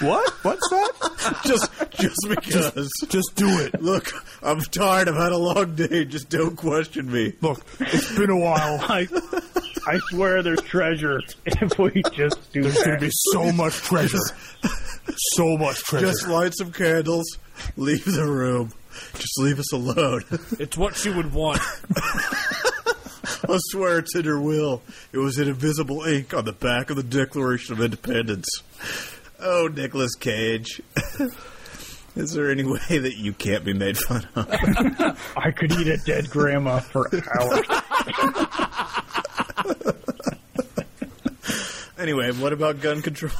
What? 0.00 0.30
What's 0.42 0.68
that? 0.70 1.40
just 1.44 1.70
just 1.98 2.16
because. 2.28 2.90
Just 3.08 3.32
do 3.34 3.48
it. 3.60 3.80
Look, 3.82 4.12
I'm 4.42 4.60
tired. 4.60 5.08
I've 5.08 5.16
had 5.16 5.32
a 5.32 5.38
long 5.38 5.74
day. 5.74 6.04
Just 6.04 6.28
don't 6.28 6.56
question 6.56 7.10
me. 7.10 7.32
Look, 7.40 7.64
it's 7.80 8.16
been 8.16 8.30
a 8.30 8.38
while. 8.38 8.78
I, 8.82 9.06
I 9.86 9.98
swear 10.10 10.42
there's 10.42 10.62
treasure 10.62 11.20
if 11.46 11.78
we 11.78 12.02
just 12.12 12.52
do 12.52 12.62
There's 12.62 12.74
that. 12.76 12.84
going 12.86 12.98
to 13.00 13.06
be 13.06 13.12
so 13.32 13.52
much 13.52 13.74
treasure. 13.74 14.18
So 15.34 15.56
much 15.56 15.78
treasure. 15.82 16.06
Just 16.06 16.26
light 16.42 16.54
some 16.56 16.72
candles. 16.72 17.38
Leave 17.76 18.04
the 18.04 18.26
room. 18.26 18.72
Just 19.14 19.38
leave 19.38 19.60
us 19.60 19.72
alone. 19.72 20.24
It's 20.58 20.76
what 20.76 20.96
she 20.96 21.08
would 21.08 21.32
want. 21.32 21.60
I 23.48 23.58
swear 23.70 23.98
it's 23.98 24.16
in 24.16 24.24
her 24.24 24.40
will. 24.40 24.82
It 25.12 25.18
was 25.18 25.38
in 25.38 25.46
invisible 25.46 26.02
ink 26.02 26.34
on 26.34 26.44
the 26.44 26.52
back 26.52 26.90
of 26.90 26.96
the 26.96 27.04
Declaration 27.04 27.74
of 27.74 27.80
Independence. 27.80 28.46
Oh, 29.38 29.68
Nicolas 29.72 30.16
Cage. 30.16 30.82
Is 32.16 32.32
there 32.32 32.50
any 32.50 32.64
way 32.64 32.98
that 32.98 33.16
you 33.16 33.32
can't 33.32 33.64
be 33.64 33.72
made 33.72 33.96
fun 33.96 34.26
of? 34.34 34.48
I 35.36 35.52
could 35.52 35.72
eat 35.72 35.86
a 35.86 35.98
dead 35.98 36.28
grandma 36.28 36.80
for 36.80 37.08
hours. 37.38 37.66
Anyway, 42.02 42.32
what 42.32 42.52
about 42.52 42.80
gun 42.80 43.00
control? 43.00 43.30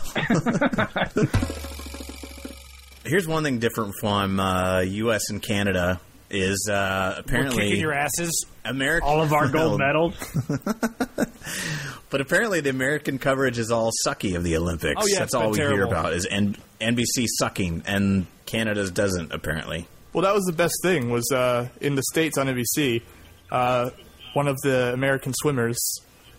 Here's 3.12 3.28
one 3.28 3.44
thing 3.44 3.58
different 3.58 3.92
from 4.00 4.40
uh, 4.40 4.80
U.S. 4.80 5.28
and 5.28 5.42
Canada 5.42 6.00
is 6.30 6.66
uh, 6.72 7.16
apparently 7.18 7.56
We're 7.56 7.62
kicking 7.64 7.80
your 7.82 7.92
asses. 7.92 8.46
American 8.64 9.06
All 9.06 9.20
of 9.20 9.34
our 9.34 9.48
gold 9.48 9.80
medals. 9.80 10.14
But 12.08 12.22
apparently, 12.22 12.62
the 12.62 12.70
American 12.70 13.18
coverage 13.18 13.58
is 13.58 13.70
all 13.70 13.90
sucky 14.06 14.34
of 14.34 14.44
the 14.44 14.56
Olympics. 14.56 15.02
Oh, 15.02 15.06
yeah, 15.06 15.18
That's 15.18 15.34
all 15.34 15.50
we 15.50 15.58
hear 15.58 15.82
about 15.82 16.14
is 16.14 16.26
N- 16.30 16.56
NBC 16.80 17.26
sucking, 17.38 17.82
and 17.84 18.26
Canada's 18.46 18.90
doesn't 18.90 19.30
apparently. 19.30 19.86
Well, 20.14 20.22
that 20.24 20.34
was 20.34 20.44
the 20.44 20.54
best 20.54 20.76
thing. 20.82 21.10
Was 21.10 21.30
uh, 21.30 21.68
in 21.82 21.96
the 21.96 22.02
states 22.12 22.38
on 22.38 22.46
NBC, 22.46 23.02
uh, 23.50 23.90
one 24.32 24.48
of 24.48 24.56
the 24.62 24.94
American 24.94 25.34
swimmers, 25.34 25.78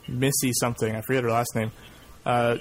Missy 0.07 0.53
something, 0.53 0.95
I 0.95 1.01
forget 1.01 1.23
her 1.23 1.29
last 1.29 1.55
name. 1.55 1.71
Uh, 2.25 2.57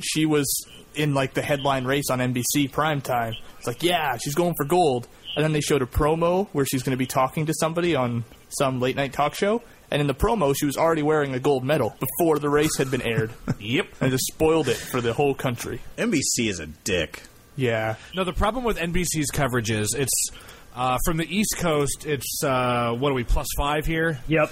she 0.00 0.26
was 0.26 0.46
in 0.94 1.14
like 1.14 1.34
the 1.34 1.42
headline 1.42 1.84
race 1.84 2.10
on 2.10 2.18
NBC 2.18 2.70
prime 2.72 3.00
time. 3.00 3.34
It's 3.58 3.66
like, 3.66 3.82
yeah, 3.82 4.16
she's 4.16 4.34
going 4.34 4.54
for 4.56 4.64
gold. 4.64 5.08
And 5.36 5.44
then 5.44 5.52
they 5.52 5.60
showed 5.60 5.82
a 5.82 5.86
promo 5.86 6.48
where 6.52 6.64
she's 6.64 6.82
going 6.82 6.92
to 6.92 6.96
be 6.98 7.06
talking 7.06 7.46
to 7.46 7.54
somebody 7.54 7.94
on 7.94 8.24
some 8.58 8.80
late 8.80 8.96
night 8.96 9.12
talk 9.12 9.34
show. 9.34 9.62
And 9.90 10.00
in 10.00 10.06
the 10.06 10.14
promo, 10.14 10.54
she 10.58 10.66
was 10.66 10.76
already 10.76 11.02
wearing 11.02 11.32
a 11.34 11.38
gold 11.38 11.64
medal 11.64 11.94
before 12.00 12.38
the 12.38 12.48
race 12.48 12.76
had 12.76 12.90
been 12.90 13.02
aired. 13.02 13.30
yep. 13.60 13.86
And 14.00 14.10
just 14.10 14.24
spoiled 14.26 14.68
it 14.68 14.76
for 14.76 15.00
the 15.00 15.12
whole 15.12 15.34
country. 15.34 15.80
NBC 15.96 16.48
is 16.48 16.58
a 16.60 16.66
dick. 16.66 17.22
Yeah. 17.56 17.96
No, 18.14 18.24
the 18.24 18.32
problem 18.32 18.64
with 18.64 18.78
NBC's 18.78 19.30
coverage 19.32 19.70
is 19.70 19.94
it's 19.96 20.30
uh, 20.74 20.98
from 21.04 21.16
the 21.16 21.24
East 21.36 21.56
Coast. 21.58 22.04
It's 22.06 22.42
uh, 22.44 22.92
what 22.98 23.10
are 23.12 23.14
we 23.14 23.24
plus 23.24 23.46
five 23.56 23.86
here? 23.86 24.18
Yep. 24.28 24.50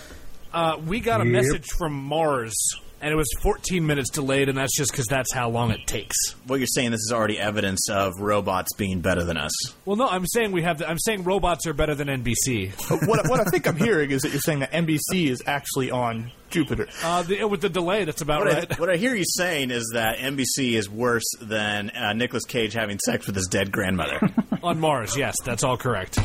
Uh, 0.53 0.81
we 0.87 1.01
got 1.01 1.21
a 1.21 1.25
Yep. 1.25 1.33
message 1.33 1.67
from 1.79 1.93
Mars, 1.95 2.55
and 3.01 3.13
it 3.13 3.17
was 3.17 3.29
14 3.41 3.87
minutes 3.87 4.11
delayed, 4.11 4.49
and 4.49 4.57
that's 4.57 4.77
just 4.77 4.91
because 4.91 5.07
that's 5.07 5.33
how 5.33 5.49
long 5.49 5.71
it 5.71 5.87
takes. 5.87 6.17
What 6.47 6.61
you're 6.61 6.67
saying, 6.67 6.93
this 6.93 7.01
is 7.01 7.13
already 7.13 7.39
evidence 7.39 7.89
of 7.91 8.13
robots 8.21 8.75
being 8.77 9.01
better 9.01 9.23
than 9.25 9.37
us. 9.37 9.53
Well, 9.85 9.97
no, 9.97 10.09
I'm 10.09 10.27
saying 10.27 10.53
we 10.53 10.63
have. 10.63 10.79
The, 10.79 10.89
I'm 10.89 10.99
saying 10.99 11.25
robots 11.25 11.67
are 11.67 11.75
better 11.75 11.95
than 11.95 12.09
NBC. 12.09 12.73
What, 13.07 13.29
what 13.29 13.41
I 13.41 13.45
think 13.45 13.67
I'm 13.69 13.77
hearing 13.77 14.11
is 14.11 14.23
that 14.23 14.33
you're 14.33 14.41
saying 14.41 14.61
that 14.61 14.73
NBC 14.73 15.29
is 15.29 15.43
actually 15.47 15.91
on 15.91 16.33
Jupiter. 16.51 16.89
Uh, 17.03 17.23
the, 17.23 17.45
with 17.45 17.61
the 17.61 17.69
delay, 17.69 18.05
that's 18.05 18.23
about 18.23 18.45
What, 18.45 18.55
right. 18.55 18.73
I, 18.73 18.81
what 18.81 18.91
I 18.91 18.97
hear 18.97 19.15
you 19.15 19.25
saying 19.27 19.71
is 19.71 19.91
that 19.95 20.19
NBC 20.19 20.73
is 20.73 20.89
worse 20.89 21.25
than 21.41 21.91
uh, 21.91 22.15
Nicolas 22.15 22.45
Cage 22.45 22.73
having 22.73 22.99
sex 22.99 23.27
with 23.27 23.37
his 23.37 23.47
dead 23.49 23.71
grandmother. 23.71 24.19
On 24.63 24.81
Mars, 24.81 25.17
yes, 25.17 25.37
that's 25.45 25.63
all 25.63 25.77
correct. 25.77 26.19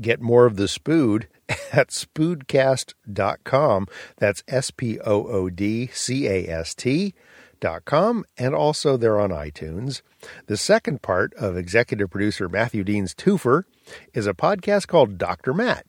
Get 0.00 0.20
more 0.20 0.46
of 0.46 0.56
the 0.56 0.64
Spood 0.64 1.24
at 1.72 1.88
spoodcast.com. 1.88 3.86
That's 4.16 4.42
S 4.48 4.70
P 4.70 4.98
O 5.00 5.26
O 5.26 5.50
D 5.50 5.88
C 5.88 6.26
A 6.26 6.46
S 6.48 6.74
T 6.74 7.14
dot 7.60 7.84
com, 7.84 8.24
and 8.36 8.54
also 8.54 8.96
they're 8.96 9.20
on 9.20 9.30
iTunes. 9.30 10.02
The 10.46 10.56
second 10.56 11.02
part 11.02 11.32
of 11.34 11.56
executive 11.56 12.10
producer 12.10 12.48
Matthew 12.48 12.84
Dean's 12.84 13.14
Twofer 13.14 13.64
is 14.12 14.26
a 14.26 14.34
podcast 14.34 14.86
called 14.86 15.18
Dr. 15.18 15.54
Matt. 15.54 15.86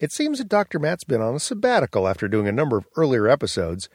It 0.00 0.12
seems 0.12 0.38
that 0.38 0.48
Dr. 0.48 0.78
Matt's 0.78 1.04
been 1.04 1.20
on 1.22 1.34
a 1.34 1.40
sabbatical 1.40 2.08
after 2.08 2.28
doing 2.28 2.48
a 2.48 2.52
number 2.52 2.76
of 2.76 2.86
earlier 2.96 3.28
episodes. 3.28 3.88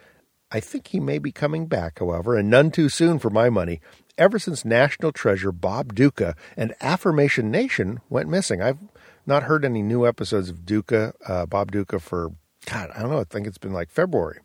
I 0.51 0.59
think 0.59 0.87
he 0.87 0.99
may 0.99 1.19
be 1.19 1.31
coming 1.31 1.67
back, 1.67 1.99
however, 1.99 2.35
and 2.35 2.49
none 2.49 2.71
too 2.71 2.89
soon 2.89 3.19
for 3.19 3.29
my 3.29 3.49
money. 3.49 3.81
Ever 4.17 4.39
since 4.39 4.65
National 4.65 5.11
Treasure 5.11 5.51
Bob 5.51 5.93
Ducca 5.93 6.35
and 6.57 6.73
Affirmation 6.81 7.51
Nation 7.51 7.99
went 8.09 8.29
missing, 8.29 8.61
I've 8.61 8.79
not 9.29 9.43
heard 9.43 9.63
any 9.63 9.81
new 9.81 10.05
episodes 10.05 10.49
of 10.49 10.65
Ducca, 10.65 11.13
uh, 11.25 11.45
Bob 11.45 11.71
Ducca 11.71 11.99
for, 11.99 12.31
God, 12.65 12.89
I 12.93 13.01
don't 13.01 13.11
know, 13.11 13.19
I 13.19 13.23
think 13.23 13.47
it's 13.47 13.57
been 13.57 13.71
like 13.71 13.89
February. 13.89 14.39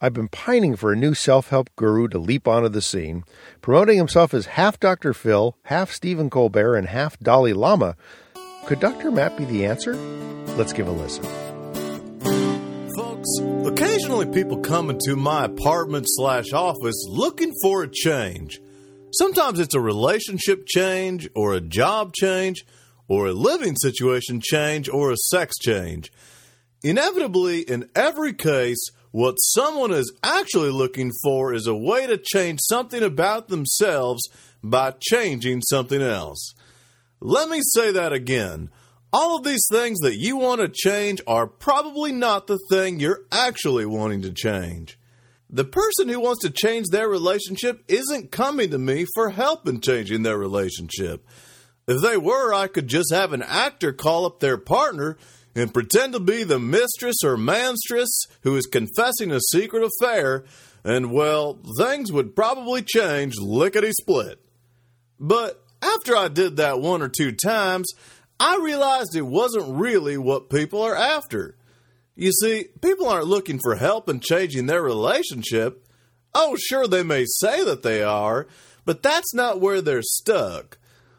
I've 0.00 0.12
been 0.12 0.28
pining 0.28 0.76
for 0.76 0.92
a 0.92 0.96
new 0.96 1.14
self 1.14 1.48
help 1.48 1.70
guru 1.76 2.08
to 2.08 2.18
leap 2.18 2.46
onto 2.46 2.68
the 2.68 2.82
scene, 2.82 3.24
promoting 3.60 3.96
himself 3.96 4.34
as 4.34 4.46
half 4.46 4.78
Dr. 4.78 5.14
Phil, 5.14 5.56
half 5.64 5.90
Stephen 5.90 6.30
Colbert, 6.30 6.76
and 6.76 6.88
half 6.88 7.18
Dalai 7.18 7.54
Lama. 7.54 7.96
Could 8.66 8.80
Dr. 8.80 9.10
Matt 9.10 9.36
be 9.36 9.44
the 9.44 9.64
answer? 9.64 9.94
Let's 10.56 10.72
give 10.72 10.86
a 10.86 10.92
listen. 10.92 11.24
Folks, 12.96 13.28
occasionally 13.66 14.26
people 14.26 14.58
come 14.58 14.90
into 14.90 15.16
my 15.16 15.46
apartment 15.46 16.06
slash 16.08 16.52
office 16.52 17.04
looking 17.08 17.52
for 17.62 17.82
a 17.82 17.88
change. 17.88 18.60
Sometimes 19.12 19.58
it's 19.58 19.74
a 19.74 19.80
relationship 19.80 20.66
change, 20.66 21.28
or 21.34 21.54
a 21.54 21.60
job 21.60 22.12
change, 22.14 22.64
or 23.08 23.26
a 23.26 23.32
living 23.32 23.74
situation 23.76 24.40
change, 24.40 24.88
or 24.88 25.10
a 25.10 25.16
sex 25.16 25.56
change. 25.58 26.12
Inevitably, 26.82 27.62
in 27.62 27.88
every 27.96 28.34
case, 28.34 28.78
what 29.10 29.36
someone 29.36 29.90
is 29.90 30.12
actually 30.22 30.70
looking 30.70 31.10
for 31.22 31.52
is 31.52 31.66
a 31.66 31.74
way 31.74 32.06
to 32.06 32.18
change 32.18 32.60
something 32.62 33.02
about 33.02 33.48
themselves 33.48 34.22
by 34.62 34.92
changing 35.00 35.62
something 35.62 36.02
else. 36.02 36.54
Let 37.20 37.48
me 37.48 37.60
say 37.74 37.92
that 37.92 38.12
again. 38.12 38.70
All 39.12 39.38
of 39.38 39.44
these 39.44 39.66
things 39.72 40.00
that 40.00 40.18
you 40.18 40.36
want 40.36 40.60
to 40.60 40.68
change 40.68 41.22
are 41.26 41.46
probably 41.46 42.12
not 42.12 42.46
the 42.46 42.58
thing 42.70 43.00
you're 43.00 43.24
actually 43.32 43.86
wanting 43.86 44.22
to 44.22 44.30
change. 44.30 44.98
The 45.48 45.64
person 45.64 46.10
who 46.10 46.20
wants 46.20 46.42
to 46.42 46.50
change 46.50 46.88
their 46.90 47.08
relationship 47.08 47.82
isn't 47.88 48.30
coming 48.30 48.70
to 48.70 48.78
me 48.78 49.06
for 49.14 49.30
help 49.30 49.66
in 49.66 49.80
changing 49.80 50.22
their 50.22 50.36
relationship. 50.36 51.26
If 51.88 52.02
they 52.02 52.18
were, 52.18 52.52
I 52.52 52.66
could 52.66 52.86
just 52.86 53.12
have 53.12 53.32
an 53.32 53.42
actor 53.42 53.94
call 53.94 54.26
up 54.26 54.40
their 54.40 54.58
partner 54.58 55.16
and 55.54 55.72
pretend 55.72 56.12
to 56.12 56.20
be 56.20 56.44
the 56.44 56.58
mistress 56.58 57.16
or 57.24 57.38
manstress 57.38 58.26
who 58.42 58.54
is 58.56 58.66
confessing 58.66 59.32
a 59.32 59.40
secret 59.40 59.82
affair, 59.82 60.44
and 60.84 61.10
well, 61.10 61.58
things 61.78 62.12
would 62.12 62.36
probably 62.36 62.82
change 62.82 63.36
lickety 63.40 63.92
split. 63.92 64.38
But 65.18 65.64
after 65.80 66.14
I 66.14 66.28
did 66.28 66.56
that 66.56 66.80
one 66.80 67.00
or 67.00 67.08
two 67.08 67.32
times, 67.32 67.88
I 68.38 68.58
realized 68.62 69.16
it 69.16 69.22
wasn't 69.22 69.80
really 69.80 70.18
what 70.18 70.50
people 70.50 70.82
are 70.82 70.94
after. 70.94 71.56
You 72.14 72.32
see, 72.32 72.66
people 72.82 73.08
aren't 73.08 73.26
looking 73.26 73.60
for 73.60 73.76
help 73.76 74.10
in 74.10 74.20
changing 74.20 74.66
their 74.66 74.82
relationship. 74.82 75.86
Oh, 76.34 76.56
sure, 76.56 76.86
they 76.86 77.02
may 77.02 77.24
say 77.26 77.64
that 77.64 77.82
they 77.82 78.02
are, 78.02 78.46
but 78.84 79.02
that's 79.02 79.32
not 79.32 79.60
where 79.60 79.80
they're 79.80 80.02
stuck. 80.02 80.77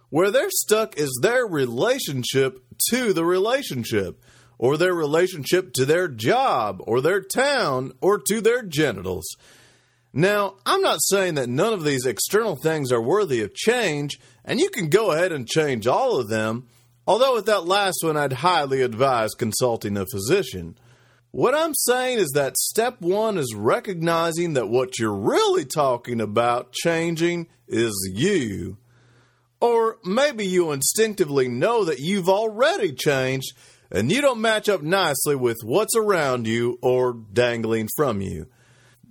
Where 0.10 0.32
they're 0.32 0.50
stuck 0.50 0.98
is 0.98 1.20
their 1.22 1.46
relationship 1.46 2.64
to 2.90 3.14
the 3.14 3.26
relationship, 3.26 4.22
or 4.58 4.76
their 4.76 4.94
relationship 4.94 5.74
to 5.74 5.86
their 5.86 6.08
job, 6.08 6.82
or 6.86 7.02
their 7.02 7.22
town, 7.22 7.94
or 8.02 8.20
to 8.28 8.42
their 8.42 8.64
genitals. 8.64 9.26
Now, 10.12 10.56
I'm 10.66 10.82
not 10.82 11.00
saying 11.04 11.36
that 11.36 11.50
none 11.50 11.74
of 11.74 11.84
these 11.84 12.06
external 12.06 12.56
things 12.56 12.92
are 12.92 13.02
worthy 13.02 13.42
of 13.42 13.54
change, 13.54 14.20
and 14.44 14.60
you 14.60 14.70
can 14.70 14.90
go 14.90 15.12
ahead 15.12 15.32
and 15.32 15.48
change 15.48 15.86
all 15.86 16.20
of 16.20 16.30
them, 16.30 16.68
although 17.06 17.36
with 17.36 17.46
that 17.46 17.68
last 17.68 18.00
one, 18.02 18.18
I'd 18.18 18.34
highly 18.34 18.82
advise 18.82 19.36
consulting 19.38 19.96
a 19.96 20.08
physician. 20.12 20.76
What 21.32 21.54
I'm 21.54 21.76
saying 21.76 22.18
is 22.18 22.32
that 22.34 22.58
step 22.58 23.02
one 23.02 23.38
is 23.38 23.54
recognizing 23.56 24.54
that 24.54 24.68
what 24.68 24.98
you're 24.98 25.14
really 25.14 25.66
talking 25.66 26.20
about 26.20 26.72
changing 26.72 27.48
is 27.68 27.94
you. 28.12 28.78
Or 29.62 29.98
maybe 30.06 30.46
you 30.46 30.72
instinctively 30.72 31.48
know 31.48 31.84
that 31.86 32.00
you've 32.00 32.30
already 32.30 32.94
changed, 32.94 33.54
and 33.92 34.12
you 34.12 34.22
don't 34.22 34.42
match 34.42 34.70
up 34.70 34.82
nicely 34.82 35.36
with 35.36 35.58
what's 35.64 35.96
around 35.96 36.48
you 36.48 36.78
or 36.82 37.14
dangling 37.14 37.90
from 37.98 38.22
you. 38.22 38.48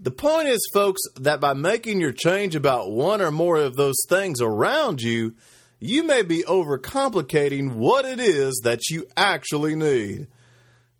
The 0.00 0.10
point 0.12 0.48
is, 0.48 0.60
folks, 0.72 1.00
that 1.16 1.40
by 1.40 1.54
making 1.54 2.00
your 2.00 2.12
change 2.12 2.54
about 2.54 2.92
one 2.92 3.20
or 3.20 3.32
more 3.32 3.56
of 3.56 3.74
those 3.76 3.96
things 4.08 4.40
around 4.40 5.02
you, 5.02 5.34
you 5.80 6.04
may 6.04 6.22
be 6.22 6.44
overcomplicating 6.44 7.74
what 7.74 8.04
it 8.04 8.20
is 8.20 8.60
that 8.64 8.88
you 8.90 9.06
actually 9.16 9.74
need. 9.74 10.28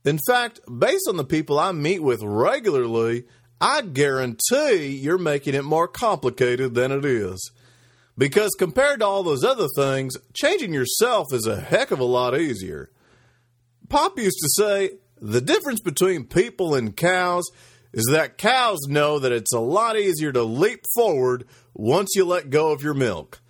In 0.04 0.18
fact, 0.26 0.60
based 0.78 1.06
on 1.08 1.16
the 1.16 1.24
people 1.24 1.58
I 1.58 1.72
meet 1.72 2.02
with 2.02 2.22
regularly, 2.22 3.24
I 3.60 3.82
guarantee 3.82 4.86
you're 4.86 5.18
making 5.18 5.54
it 5.54 5.64
more 5.64 5.88
complicated 5.88 6.74
than 6.74 6.92
it 6.92 7.04
is. 7.04 7.52
Because 8.18 8.50
compared 8.58 8.98
to 8.98 9.06
all 9.06 9.22
those 9.22 9.44
other 9.44 9.68
things, 9.76 10.16
changing 10.34 10.74
yourself 10.74 11.28
is 11.32 11.46
a 11.46 11.60
heck 11.60 11.92
of 11.92 12.00
a 12.00 12.04
lot 12.04 12.38
easier. 12.38 12.90
Pop 13.88 14.18
used 14.18 14.40
to 14.40 14.48
say 14.50 14.90
the 15.20 15.40
difference 15.40 15.80
between 15.80 16.24
people 16.24 16.74
and 16.74 16.96
cows 16.96 17.48
is 17.92 18.06
that 18.10 18.36
cows 18.36 18.80
know 18.88 19.20
that 19.20 19.32
it's 19.32 19.54
a 19.54 19.60
lot 19.60 19.96
easier 19.96 20.32
to 20.32 20.42
leap 20.42 20.84
forward 20.96 21.46
once 21.74 22.10
you 22.16 22.24
let 22.24 22.50
go 22.50 22.72
of 22.72 22.82
your 22.82 22.92
milk. 22.92 23.40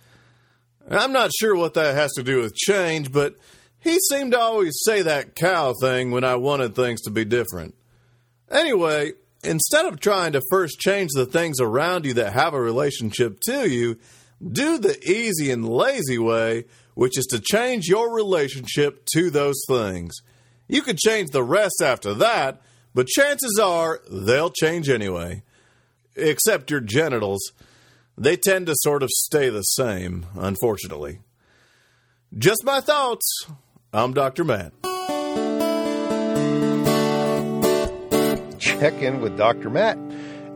I'm 0.89 1.11
not 1.11 1.31
sure 1.37 1.55
what 1.55 1.73
that 1.73 1.95
has 1.95 2.13
to 2.13 2.23
do 2.23 2.41
with 2.41 2.55
change, 2.55 3.11
but 3.11 3.35
he 3.79 3.97
seemed 4.09 4.33
to 4.33 4.39
always 4.39 4.79
say 4.83 5.01
that 5.01 5.35
cow 5.35 5.73
thing 5.81 6.11
when 6.11 6.23
I 6.23 6.35
wanted 6.35 6.75
things 6.75 7.01
to 7.01 7.11
be 7.11 7.25
different. 7.25 7.75
Anyway, 8.51 9.13
instead 9.43 9.85
of 9.85 9.99
trying 9.99 10.33
to 10.33 10.41
first 10.49 10.79
change 10.79 11.11
the 11.13 11.25
things 11.25 11.59
around 11.59 12.05
you 12.05 12.13
that 12.15 12.33
have 12.33 12.53
a 12.53 12.61
relationship 12.61 13.39
to 13.41 13.69
you, 13.69 13.97
do 14.45 14.77
the 14.77 14.97
easy 15.09 15.51
and 15.51 15.67
lazy 15.67 16.17
way, 16.17 16.65
which 16.93 17.17
is 17.17 17.25
to 17.27 17.39
change 17.39 17.87
your 17.87 18.13
relationship 18.13 19.05
to 19.13 19.29
those 19.29 19.61
things. 19.67 20.15
You 20.67 20.81
could 20.81 20.97
change 20.97 21.31
the 21.31 21.43
rest 21.43 21.81
after 21.83 22.13
that, 22.15 22.61
but 22.93 23.07
chances 23.07 23.59
are 23.61 24.01
they'll 24.09 24.51
change 24.51 24.89
anyway. 24.89 25.43
Except 26.15 26.69
your 26.69 26.81
genitals. 26.81 27.39
They 28.17 28.35
tend 28.35 28.67
to 28.67 28.75
sort 28.75 29.01
of 29.01 29.09
stay 29.09 29.49
the 29.49 29.61
same, 29.61 30.25
unfortunately. 30.35 31.19
Just 32.37 32.65
my 32.65 32.81
thoughts. 32.81 33.47
I'm 33.93 34.13
Dr. 34.13 34.43
Matt. 34.43 34.73
Check 38.59 39.01
in 39.01 39.21
with 39.21 39.37
Dr. 39.37 39.69
Matt 39.69 39.97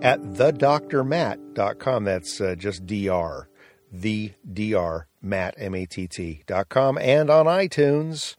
at 0.01 0.21
thedrmatt.com. 0.21 2.03
That's 2.03 2.41
uh, 2.41 2.55
just 2.55 2.85
DR. 2.85 3.47
The 3.93 4.34
DR 4.51 5.08
Matt, 5.21 5.53
M-A-T-T 5.58 6.43
dot 6.47 6.67
com 6.67 6.97
and 6.97 7.29
on 7.29 7.45
iTunes. 7.45 8.36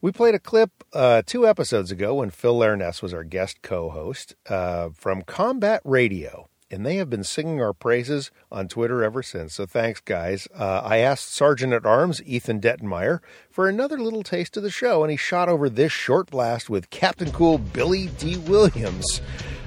We 0.00 0.12
played 0.12 0.34
a 0.34 0.38
clip 0.38 0.84
uh, 0.92 1.22
two 1.24 1.46
episodes 1.46 1.90
ago 1.90 2.16
when 2.16 2.28
Phil 2.28 2.58
Larness 2.58 3.00
was 3.00 3.14
our 3.14 3.24
guest 3.24 3.62
co-host 3.62 4.34
uh, 4.50 4.90
from 4.90 5.22
Combat 5.22 5.80
Radio 5.84 6.50
and 6.74 6.84
they 6.84 6.96
have 6.96 7.08
been 7.08 7.22
singing 7.22 7.62
our 7.62 7.72
praises 7.72 8.32
on 8.50 8.66
Twitter 8.66 9.04
ever 9.04 9.22
since. 9.22 9.54
So 9.54 9.64
thanks, 9.64 10.00
guys. 10.00 10.48
Uh, 10.52 10.80
I 10.84 10.98
asked 10.98 11.32
Sergeant 11.32 11.72
at 11.72 11.86
Arms 11.86 12.20
Ethan 12.24 12.60
Dettenmeyer 12.60 13.20
for 13.48 13.68
another 13.68 13.96
little 13.96 14.24
taste 14.24 14.56
of 14.56 14.64
the 14.64 14.70
show, 14.70 15.04
and 15.04 15.10
he 15.10 15.16
shot 15.16 15.48
over 15.48 15.68
this 15.68 15.92
short 15.92 16.30
blast 16.30 16.68
with 16.68 16.90
Captain 16.90 17.30
Cool 17.30 17.58
Billy 17.58 18.08
Dee 18.18 18.38
Williams 18.38 19.20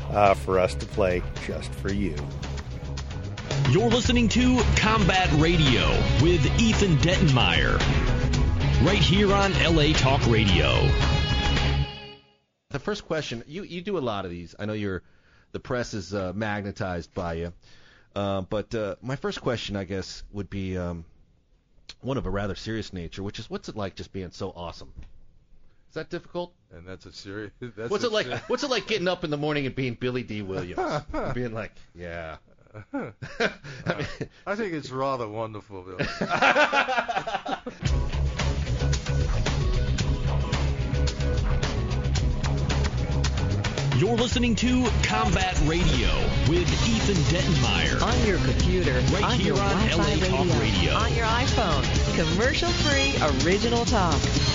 uh, 0.09 0.33
for 0.33 0.59
us 0.59 0.75
to 0.75 0.85
play 0.85 1.23
just 1.45 1.73
for 1.75 1.93
you. 1.93 2.15
You're 3.71 3.89
listening 3.89 4.29
to 4.29 4.63
Combat 4.77 5.29
Radio 5.33 5.89
with 6.21 6.45
Ethan 6.59 6.95
Dettenmeyer, 6.97 7.77
right 8.85 8.97
here 8.97 9.33
on 9.33 9.51
LA 9.61 9.91
Talk 9.91 10.25
Radio. 10.27 10.89
The 12.69 12.79
first 12.79 13.05
question 13.05 13.43
you 13.45 13.63
you 13.63 13.81
do 13.81 13.97
a 13.97 13.99
lot 13.99 14.23
of 14.23 14.31
these. 14.31 14.55
I 14.57 14.65
know 14.65 14.73
you're 14.73 15.03
the 15.51 15.59
press 15.59 15.93
is 15.93 16.13
uh, 16.13 16.31
magnetized 16.33 17.13
by 17.13 17.33
you. 17.33 17.53
Uh, 18.15 18.41
but 18.41 18.73
uh, 18.73 18.95
my 19.01 19.17
first 19.17 19.41
question, 19.41 19.75
I 19.75 19.83
guess, 19.83 20.23
would 20.31 20.49
be 20.49 20.77
um, 20.77 21.03
one 21.99 22.17
of 22.17 22.25
a 22.25 22.29
rather 22.29 22.55
serious 22.55 22.93
nature, 22.93 23.21
which 23.21 23.37
is 23.37 23.49
what's 23.49 23.67
it 23.67 23.75
like 23.75 23.95
just 23.95 24.13
being 24.13 24.31
so 24.31 24.49
awesome? 24.55 24.93
Is 25.89 25.95
that 25.95 26.09
difficult? 26.09 26.53
And 26.73 26.87
that's 26.87 27.05
a 27.05 27.11
serious. 27.11 27.51
That's 27.59 27.89
what's 27.89 28.05
a 28.05 28.07
it 28.07 28.13
like? 28.13 28.25
ser- 28.27 28.41
What's 28.47 28.63
it 28.63 28.69
like 28.69 28.87
getting 28.87 29.07
up 29.09 29.23
in 29.25 29.29
the 29.29 29.37
morning 29.37 29.65
and 29.65 29.75
being 29.75 29.95
Billy 29.95 30.23
Dee 30.23 30.41
Williams, 30.41 31.03
and 31.13 31.33
being 31.33 31.53
like, 31.53 31.71
yeah. 31.93 32.37
I 32.93 34.55
think 34.55 34.73
it's 34.73 34.89
rather 34.91 35.27
wonderful, 35.27 35.83
Bill. 35.83 35.97
You're 43.97 44.15
listening 44.15 44.53
to 44.57 44.87
Combat 45.01 45.59
Radio 45.65 46.09
with 46.47 46.69
Ethan 46.87 47.15
Dettenmeyer. 47.33 47.99
On 48.03 48.27
your 48.27 48.37
computer, 48.37 48.93
Right 49.11 49.23
on 49.23 49.39
here 49.39 49.55
your 49.55 49.63
on 49.63 49.71
Wi-Fi 49.89 50.29
LA 50.29 50.45
Talk 50.45 50.61
Radio. 50.61 50.93
on 50.93 51.13
your 51.15 51.25
iPhone. 51.25 51.83
Commercial-free, 52.15 53.15
original 53.43 53.85
talk. 53.85 54.13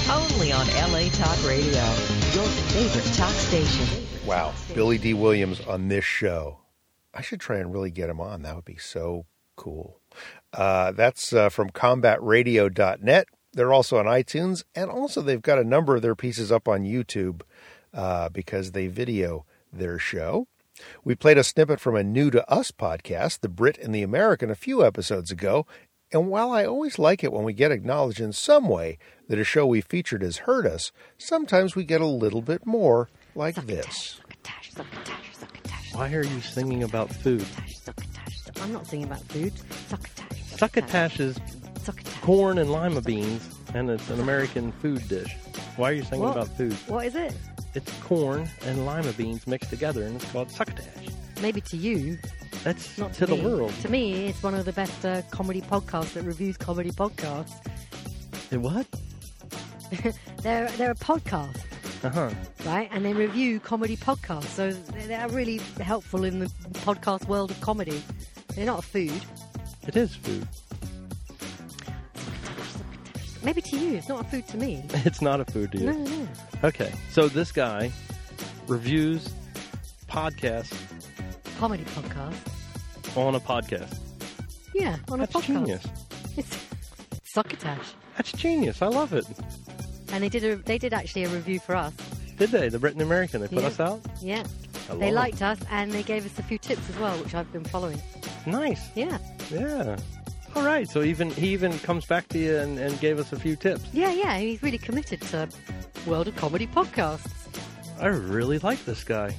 Only 0.08 0.52
on 0.52 0.64
LA 0.92 1.08
Talk 1.10 1.44
Radio. 1.44 1.82
Your 2.34 2.46
favorite 2.70 3.12
talk 3.16 3.34
station. 3.34 4.06
Wow, 4.24 4.52
Billy 4.74 4.98
Dee 4.98 5.14
Williams 5.14 5.60
on 5.62 5.88
this 5.88 6.04
show. 6.04 6.58
I 7.14 7.22
should 7.22 7.40
try 7.40 7.58
and 7.58 7.72
really 7.72 7.90
get 7.90 8.10
him 8.10 8.20
on. 8.20 8.42
That 8.42 8.56
would 8.56 8.64
be 8.64 8.76
so 8.76 9.26
cool. 9.56 10.00
Uh, 10.52 10.92
that's 10.92 11.32
uh, 11.32 11.48
from 11.48 11.70
combatradio.net. 11.70 13.26
They're 13.52 13.72
also 13.72 13.98
on 13.98 14.06
iTunes, 14.06 14.64
and 14.74 14.90
also 14.90 15.20
they've 15.20 15.42
got 15.42 15.58
a 15.58 15.64
number 15.64 15.94
of 15.94 16.02
their 16.02 16.14
pieces 16.14 16.50
up 16.50 16.66
on 16.66 16.84
YouTube 16.84 17.42
uh, 17.92 18.30
because 18.30 18.72
they 18.72 18.86
video 18.86 19.44
their 19.72 19.98
show. 19.98 20.46
We 21.04 21.14
played 21.14 21.38
a 21.38 21.44
snippet 21.44 21.78
from 21.78 21.96
a 21.96 22.02
New 22.02 22.30
to 22.30 22.50
Us 22.50 22.70
podcast, 22.70 23.40
The 23.40 23.48
Brit 23.50 23.76
and 23.78 23.94
the 23.94 24.02
American, 24.02 24.50
a 24.50 24.54
few 24.54 24.84
episodes 24.84 25.30
ago. 25.30 25.66
And 26.12 26.28
while 26.28 26.50
I 26.50 26.64
always 26.64 26.98
like 26.98 27.22
it 27.24 27.32
when 27.32 27.44
we 27.44 27.52
get 27.52 27.72
acknowledged 27.72 28.20
in 28.20 28.32
some 28.32 28.68
way 28.68 28.98
that 29.28 29.38
a 29.38 29.44
show 29.44 29.66
we 29.66 29.80
featured 29.80 30.22
has 30.22 30.38
hurt 30.38 30.66
us, 30.66 30.92
sometimes 31.16 31.74
we 31.74 31.84
get 31.84 32.00
a 32.00 32.06
little 32.06 32.42
bit 32.42 32.66
more 32.66 33.08
like 33.34 33.54
this. 33.66 34.20
Why 35.94 36.12
are 36.14 36.24
you 36.24 36.40
singing 36.40 36.82
about 36.82 37.10
food? 37.10 37.44
I'm 38.62 38.72
not 38.72 38.86
singing 38.86 39.06
about 39.06 39.22
food. 39.24 39.52
Succotash. 39.88 40.38
Succotash 40.58 41.20
is 41.20 41.38
corn 42.22 42.58
and 42.58 42.70
lima 42.70 43.00
beans, 43.00 43.48
and 43.74 43.90
it's 43.90 44.08
an 44.10 44.20
American 44.20 44.72
food 44.72 45.06
dish. 45.08 45.36
Why 45.76 45.90
are 45.90 45.92
you 45.94 46.02
singing 46.02 46.24
What? 46.24 46.36
about 46.36 46.48
food? 46.56 46.72
What 46.86 47.06
is 47.06 47.14
it? 47.14 47.34
It's 47.74 47.90
corn 48.02 48.48
and 48.64 48.86
lima 48.86 49.12
beans 49.12 49.46
mixed 49.46 49.70
together, 49.70 50.04
and 50.04 50.16
it's 50.16 50.30
called 50.30 50.50
succotash. 50.50 51.08
Maybe 51.40 51.60
to 51.62 51.76
you. 51.76 52.18
That's 52.64 52.96
Not 52.96 53.12
to 53.14 53.26
the 53.26 53.34
world. 53.34 53.72
To 53.82 53.88
me, 53.88 54.26
it's 54.26 54.42
one 54.42 54.54
of 54.54 54.64
the 54.64 54.72
best 54.72 55.04
uh, 55.04 55.22
comedy 55.30 55.60
podcasts 55.62 56.12
that 56.14 56.22
reviews 56.22 56.56
comedy 56.56 56.90
podcasts. 56.92 57.54
It 58.52 58.58
what? 58.60 58.86
they're 60.42 60.68
they're 60.72 60.92
a 60.92 60.94
podcast, 60.94 61.60
Uh 62.04 62.08
huh. 62.10 62.30
right? 62.64 62.88
And 62.92 63.04
they 63.04 63.12
review 63.12 63.60
comedy 63.60 63.96
podcasts, 63.96 64.46
so 64.46 64.72
they- 64.72 65.06
they're 65.06 65.28
really 65.28 65.58
helpful 65.80 66.24
in 66.24 66.40
the 66.40 66.46
podcast 66.86 67.26
world 67.28 67.50
of 67.52 67.60
comedy. 67.60 68.02
They're 68.56 68.66
not 68.66 68.80
a 68.80 68.82
food. 68.82 69.24
It 69.86 69.96
is 69.96 70.14
food. 70.16 70.46
Maybe 73.44 73.60
to 73.60 73.76
you, 73.76 73.94
it's 73.96 74.08
not 74.08 74.20
a 74.20 74.28
food 74.28 74.46
to 74.48 74.56
me. 74.56 74.84
It's 75.04 75.20
not 75.20 75.40
a 75.40 75.44
food 75.44 75.72
to 75.72 75.78
you. 75.78 75.86
No, 75.86 75.92
no. 76.04 76.28
Okay, 76.64 76.92
so 77.10 77.28
this 77.28 77.50
guy 77.50 77.90
reviews 78.68 79.28
podcasts 80.08 80.72
Comedy 81.58 81.84
podcast. 81.84 82.36
on 83.16 83.34
a 83.34 83.40
podcast. 83.40 83.98
Yeah, 84.74 84.96
on 85.08 85.18
That's 85.20 85.34
a 85.34 85.38
podcast. 85.38 85.46
genius. 85.46 85.84
It's 86.36 86.56
succotash. 87.34 87.94
That's 88.16 88.32
genius. 88.32 88.80
I 88.82 88.86
love 88.86 89.12
it. 89.12 89.26
And 90.12 90.22
they 90.22 90.28
did 90.28 90.44
a 90.44 90.56
they 90.56 90.78
did 90.78 90.92
actually 90.92 91.24
a 91.24 91.28
review 91.28 91.58
for 91.58 91.74
us. 91.74 91.92
Did 92.38 92.50
they? 92.50 92.68
The 92.68 92.78
Brit 92.78 92.92
and 92.94 93.02
American. 93.02 93.40
They 93.40 93.48
put 93.48 93.62
Yeah. 93.62 93.66
us 93.68 93.80
out. 93.80 94.00
Yeah. 94.20 94.44
They 94.88 95.06
love 95.10 95.24
liked 95.24 95.42
us 95.42 95.58
and 95.70 95.90
they 95.92 96.02
gave 96.02 96.26
us 96.26 96.38
a 96.38 96.42
few 96.42 96.58
tips 96.58 96.88
as 96.90 96.96
well, 96.98 97.16
which 97.18 97.34
I've 97.34 97.50
been 97.52 97.64
following. 97.64 98.00
Nice. 98.46 98.80
Yeah. 98.94 99.18
Yeah. 99.50 99.96
All 100.54 100.64
right. 100.64 100.88
So 100.88 101.02
even 101.02 101.30
he 101.30 101.48
even 101.52 101.78
comes 101.80 102.04
back 102.06 102.28
to 102.28 102.38
you 102.38 102.56
and, 102.58 102.78
and 102.78 102.98
gave 103.00 103.18
us 103.18 103.32
a 103.32 103.38
few 103.38 103.56
tips. 103.56 103.84
Yeah, 103.92 104.12
yeah. 104.12 104.38
He's 104.38 104.62
really 104.62 104.78
committed 104.78 105.20
to 105.22 105.48
World 106.06 106.28
of 106.28 106.36
Comedy 106.36 106.66
podcasts. 106.66 107.30
I 108.00 108.06
really 108.08 108.58
like 108.58 108.84
this 108.84 109.04
guy. 109.04 109.34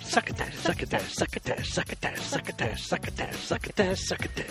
Succotash, 0.00 0.54
succotash, 0.56 1.12
succotash, 1.14 1.68
succotash, 1.74 2.22
succotash, 2.22 2.82
succotash, 2.86 3.40
succotash, 3.40 4.00
succotash. 4.06 4.46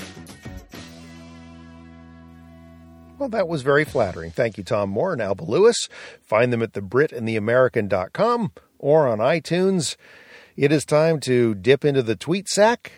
Well, 3.18 3.30
that 3.30 3.48
was 3.48 3.64
very 3.64 3.84
flattering. 3.84 4.32
Thank 4.32 4.58
you, 4.58 4.64
Tom 4.64 4.90
Moore 4.90 5.14
and 5.14 5.22
Alba 5.22 5.44
Lewis. 5.44 5.90
Find 6.22 6.54
them 6.54 6.62
at 6.62 6.74
thebritandtheamerican.com 6.74 8.52
or 8.78 9.08
on 9.08 9.18
iTunes. 9.20 9.96
It 10.56 10.72
is 10.72 10.86
time 10.86 11.20
to 11.22 11.56
dip 11.56 11.84
into 11.84 12.04
the 12.04 12.16
tweet 12.16 12.48
sack. 12.48 12.92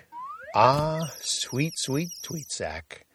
Ah, 0.56 1.12
sweet, 1.22 1.74
sweet 1.78 2.10
tweet 2.22 2.52
sack. 2.52 3.06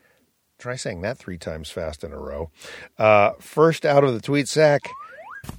Try 0.58 0.76
saying 0.76 1.02
that 1.02 1.18
three 1.18 1.36
times 1.36 1.70
fast 1.70 2.04
in 2.04 2.12
a 2.12 2.18
row. 2.18 2.50
Uh, 2.96 3.32
first 3.38 3.84
out 3.84 4.04
of 4.04 4.14
the 4.14 4.20
tweet 4.20 4.48
sack, 4.48 4.88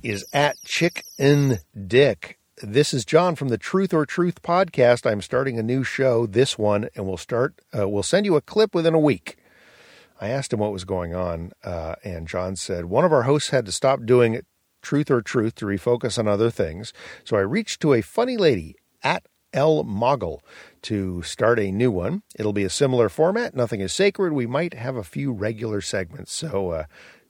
is 0.04 0.26
at 0.34 0.56
Chick 0.66 1.04
and 1.20 1.60
Dick. 1.88 2.40
This 2.64 2.94
is 2.94 3.06
John 3.06 3.36
from 3.36 3.50
the 3.50 3.58
Truth 3.58 3.94
or 3.94 4.06
Truth 4.06 4.42
podcast. 4.42 5.10
I'm 5.10 5.22
starting 5.22 5.60
a 5.60 5.64
new 5.64 5.84
show, 5.84 6.26
this 6.26 6.58
one, 6.58 6.90
and 6.96 7.06
we'll 7.06 7.18
start. 7.18 7.54
Uh, 7.78 7.88
we'll 7.88 8.04
send 8.04 8.26
you 8.26 8.36
a 8.36 8.42
clip 8.42 8.74
within 8.74 8.94
a 8.94 9.00
week. 9.00 9.38
I 10.20 10.30
asked 10.30 10.54
him 10.54 10.60
what 10.60 10.72
was 10.72 10.86
going 10.86 11.14
on, 11.14 11.52
uh, 11.64 11.96
and 12.04 12.28
John 12.28 12.56
said 12.56 12.86
one 12.86 13.06
of 13.06 13.14
our 13.14 13.24
hosts 13.24 13.50
had 13.50 13.66
to 13.66 13.72
stop 13.72 14.06
doing 14.06 14.42
Truth 14.82 15.12
or 15.12 15.22
Truth 15.22 15.56
to 15.56 15.66
refocus 15.66 16.18
on 16.18 16.28
other 16.28 16.50
things. 16.50 16.94
So 17.24 17.38
I 17.38 17.42
reached 17.42 17.82
to 17.82 17.94
a 17.94 18.02
funny 18.02 18.38
lady 18.38 18.76
at 19.04 19.26
L 19.54 19.84
Moggle 19.84 20.40
to 20.84 21.22
start 21.24 21.60
a 21.60 21.72
new 21.72 21.92
one. 21.92 22.24
It'll 22.38 22.54
be 22.54 22.64
a 22.64 22.70
similar 22.70 23.10
format. 23.10 23.56
Nothing 23.56 23.82
is 23.82 23.94
sacred. 23.94 24.34
We 24.34 24.46
might 24.46 24.74
have 24.74 24.96
a 24.96 25.04
few 25.04 25.32
regular 25.32 25.82
segments. 25.82 26.34
So 26.34 26.70
uh, 26.70 26.86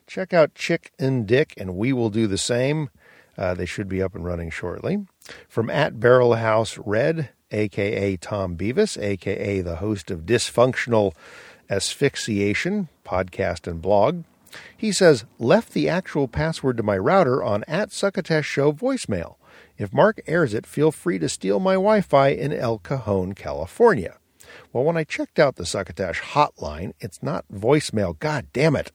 check 0.07 0.33
out 0.33 0.55
Chick 0.55 0.91
and 0.99 1.25
Dick, 1.25 1.53
and 1.57 1.75
we 1.75 1.93
will 1.93 2.09
do 2.09 2.27
the 2.27 2.37
same. 2.37 2.89
Uh, 3.37 3.53
they 3.53 3.65
should 3.65 3.87
be 3.87 4.01
up 4.01 4.15
and 4.15 4.25
running 4.25 4.49
shortly. 4.49 5.05
From 5.47 5.69
at 5.69 5.99
Barrel 5.99 6.35
House 6.35 6.77
Red, 6.77 7.29
aka 7.51 8.17
Tom 8.17 8.55
Beavis, 8.55 9.01
aka 9.01 9.61
the 9.61 9.77
host 9.77 10.09
of 10.09 10.21
Dysfunctional 10.21 11.13
Asphyxiation 11.69 12.89
podcast 13.05 13.67
and 13.67 13.81
blog. 13.81 14.23
He 14.75 14.91
says, 14.91 15.25
left 15.37 15.73
the 15.73 15.89
actual 15.89 16.27
password 16.27 16.77
to 16.77 16.83
my 16.83 16.97
router 16.97 17.43
on 17.43 17.63
at 17.67 17.91
Succotash 17.91 18.45
Show 18.45 18.71
voicemail. 18.71 19.35
If 19.77 19.93
Marc 19.93 20.21
airs 20.27 20.53
it, 20.53 20.65
feel 20.65 20.91
free 20.91 21.19
to 21.19 21.27
steal 21.27 21.59
my 21.59 21.73
Wi 21.73 22.01
Fi 22.01 22.29
in 22.29 22.53
El 22.53 22.79
Cajon, 22.79 23.33
California. 23.33 24.17
Well, 24.71 24.83
when 24.83 24.97
I 24.97 25.03
checked 25.03 25.39
out 25.39 25.57
the 25.57 25.65
Succotash 25.65 26.21
hotline, 26.21 26.93
it's 26.99 27.21
not 27.21 27.45
voicemail. 27.53 28.17
God 28.17 28.47
damn 28.53 28.75
it. 28.75 28.91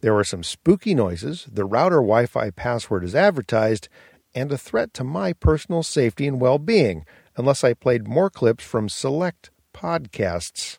There 0.00 0.14
were 0.14 0.24
some 0.24 0.42
spooky 0.42 0.94
noises, 0.94 1.46
the 1.50 1.64
router 1.64 1.96
Wi 1.96 2.26
Fi 2.26 2.50
password 2.50 3.04
is 3.04 3.14
advertised, 3.14 3.88
and 4.34 4.50
a 4.50 4.58
threat 4.58 4.92
to 4.94 5.04
my 5.04 5.32
personal 5.32 5.82
safety 5.82 6.26
and 6.26 6.40
well 6.40 6.58
being, 6.58 7.04
unless 7.36 7.64
I 7.64 7.74
played 7.74 8.08
more 8.08 8.30
clips 8.30 8.64
from 8.64 8.88
select 8.88 9.50
podcasts. 9.72 10.78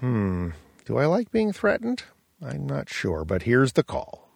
Hmm, 0.00 0.50
do 0.84 0.98
I 0.98 1.06
like 1.06 1.30
being 1.30 1.52
threatened? 1.52 2.04
I'm 2.42 2.66
not 2.66 2.88
sure, 2.88 3.24
but 3.24 3.42
here's 3.44 3.72
the 3.72 3.82
call. 3.82 4.28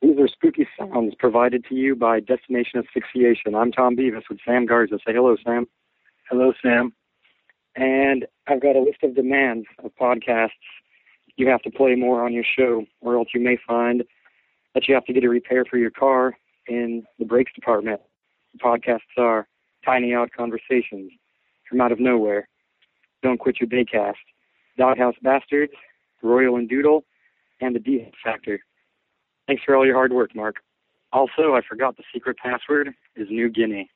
These 0.00 0.18
are 0.18 0.28
spooky 0.28 0.66
sounds 1.02 1.14
provided 1.18 1.64
to 1.68 1.74
you 1.74 1.96
by 1.96 2.20
Destination 2.20 2.82
Asphyxiation. 2.86 3.54
I'm 3.54 3.72
Tom 3.72 3.96
Beavis 3.96 4.22
with 4.28 4.38
Sam 4.44 4.66
Garza. 4.66 4.98
Say 5.06 5.12
hello, 5.12 5.36
Sam. 5.44 5.66
Hello, 6.30 6.52
Sam. 6.62 6.92
And 7.74 8.26
I've 8.46 8.60
got 8.60 8.76
a 8.76 8.80
list 8.80 9.02
of 9.02 9.14
demands 9.14 9.66
of 9.82 9.90
podcasts 10.00 10.50
you 11.36 11.48
have 11.48 11.62
to 11.62 11.70
play 11.70 11.94
more 11.94 12.24
on 12.24 12.32
your 12.32 12.44
show, 12.44 12.84
or 13.00 13.16
else 13.16 13.28
you 13.34 13.40
may 13.40 13.56
find 13.66 14.04
that 14.74 14.86
you 14.86 14.94
have 14.94 15.04
to 15.06 15.12
get 15.12 15.24
a 15.24 15.28
repair 15.28 15.64
for 15.64 15.78
your 15.78 15.90
car 15.90 16.36
in 16.68 17.04
the 17.18 17.24
brakes 17.24 17.52
department. 17.54 18.00
The 18.52 18.58
podcasts 18.58 19.18
are 19.18 19.48
Tiny 19.84 20.14
Odd 20.14 20.30
Conversations, 20.36 21.10
From 21.68 21.80
Out 21.80 21.90
of 21.90 22.00
Nowhere, 22.00 22.48
Don't 23.22 23.38
Quit 23.38 23.60
Your 23.60 23.68
Daycast, 23.68 24.14
Doghouse 24.76 25.16
Bastards, 25.22 25.72
Royal 26.22 26.56
and 26.56 26.68
Doodle, 26.68 27.04
and 27.60 27.74
The 27.74 27.80
D 27.80 28.10
Factor. 28.22 28.60
Thanks 29.46 29.62
for 29.64 29.74
all 29.74 29.86
your 29.86 29.96
hard 29.96 30.12
work, 30.12 30.36
Marc. 30.36 30.56
Also, 31.12 31.54
I 31.54 31.60
forgot 31.68 31.96
the 31.96 32.04
secret 32.12 32.36
password 32.38 32.94
is 33.16 33.28
New 33.30 33.50
Guinea. 33.50 33.90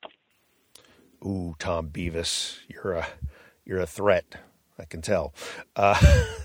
Ooh, 1.24 1.54
Tom 1.58 1.88
Beavis, 1.88 2.58
you're 2.68 2.92
a 2.92 3.06
you're 3.64 3.80
a 3.80 3.86
threat. 3.86 4.36
I 4.78 4.84
can 4.84 5.00
tell. 5.00 5.32
Uh, 5.74 5.98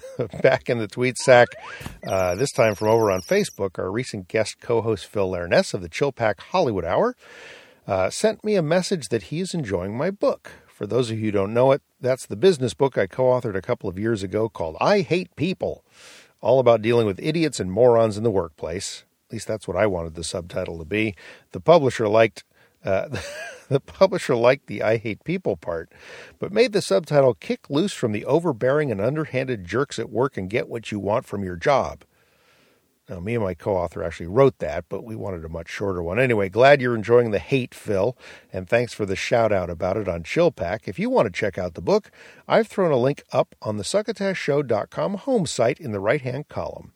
back 0.41 0.69
in 0.69 0.77
the 0.77 0.87
tweet 0.87 1.17
sack, 1.17 1.49
uh, 2.07 2.35
this 2.35 2.51
time 2.51 2.75
from 2.75 2.87
over 2.87 3.11
on 3.11 3.21
Facebook, 3.21 3.77
our 3.77 3.91
recent 3.91 4.29
guest 4.29 4.57
co-host 4.61 5.05
Phil 5.05 5.29
Larness 5.29 5.73
of 5.73 5.81
the 5.81 5.89
Chill 5.89 6.13
Pack 6.13 6.39
Hollywood 6.39 6.85
Hour 6.85 7.15
uh, 7.85 8.09
sent 8.09 8.43
me 8.45 8.55
a 8.55 8.61
message 8.61 9.09
that 9.09 9.23
he 9.23 9.41
is 9.41 9.53
enjoying 9.53 9.97
my 9.97 10.09
book. 10.09 10.51
For 10.67 10.87
those 10.87 11.11
of 11.11 11.19
you 11.19 11.25
who 11.25 11.31
don't 11.31 11.53
know 11.53 11.73
it, 11.73 11.81
that's 11.99 12.25
the 12.25 12.37
business 12.37 12.73
book 12.73 12.97
I 12.97 13.05
co-authored 13.05 13.55
a 13.55 13.61
couple 13.61 13.89
of 13.89 13.99
years 13.99 14.23
ago 14.23 14.47
called 14.47 14.77
"I 14.79 15.01
Hate 15.01 15.35
People." 15.35 15.83
all 16.41 16.59
about 16.59 16.81
dealing 16.81 17.05
with 17.05 17.19
idiots 17.21 17.59
and 17.59 17.71
morons 17.71 18.17
in 18.17 18.23
the 18.23 18.31
workplace. 18.31 19.03
At 19.31 19.33
least 19.35 19.47
that's 19.47 19.65
what 19.65 19.77
I 19.77 19.87
wanted 19.87 20.15
the 20.15 20.25
subtitle 20.25 20.77
to 20.77 20.83
be. 20.83 21.15
The 21.53 21.61
publisher 21.61 22.09
liked 22.09 22.43
uh, 22.83 23.07
the 23.69 23.79
publisher 23.79 24.35
liked 24.35 24.67
the 24.67 24.83
"I 24.83 24.97
hate 24.97 25.23
people" 25.23 25.55
part, 25.55 25.89
but 26.37 26.51
made 26.51 26.73
the 26.73 26.81
subtitle 26.81 27.33
"Kick 27.33 27.69
loose 27.69 27.93
from 27.93 28.11
the 28.11 28.25
overbearing 28.25 28.91
and 28.91 28.99
underhanded 28.99 29.63
jerks 29.63 29.97
at 29.99 30.09
work 30.09 30.35
and 30.35 30.49
get 30.49 30.67
what 30.67 30.91
you 30.91 30.99
want 30.99 31.25
from 31.25 31.45
your 31.45 31.55
job." 31.55 32.03
Now, 33.07 33.21
me 33.21 33.35
and 33.35 33.43
my 33.43 33.53
co-author 33.53 34.03
actually 34.03 34.27
wrote 34.27 34.59
that, 34.59 34.85
but 34.89 35.05
we 35.05 35.15
wanted 35.15 35.45
a 35.45 35.49
much 35.49 35.69
shorter 35.69 36.03
one. 36.03 36.19
Anyway, 36.19 36.49
glad 36.49 36.81
you're 36.81 36.95
enjoying 36.95 37.31
the 37.31 37.39
hate, 37.39 37.73
Phil, 37.73 38.17
and 38.51 38.67
thanks 38.67 38.93
for 38.93 39.05
the 39.05 39.15
shout 39.15 39.53
out 39.53 39.69
about 39.69 39.95
it 39.95 40.09
on 40.09 40.23
Chillpack. 40.23 40.87
If 40.87 40.99
you 40.99 41.09
want 41.09 41.25
to 41.25 41.31
check 41.31 41.57
out 41.57 41.73
the 41.73 41.81
book, 41.81 42.11
I've 42.49 42.67
thrown 42.67 42.91
a 42.91 42.97
link 42.97 43.23
up 43.31 43.55
on 43.61 43.77
the 43.77 43.83
succotashshow.com 43.83 45.13
home 45.15 45.45
site 45.45 45.79
in 45.79 45.93
the 45.93 45.99
right-hand 46.01 46.49
column. 46.49 46.93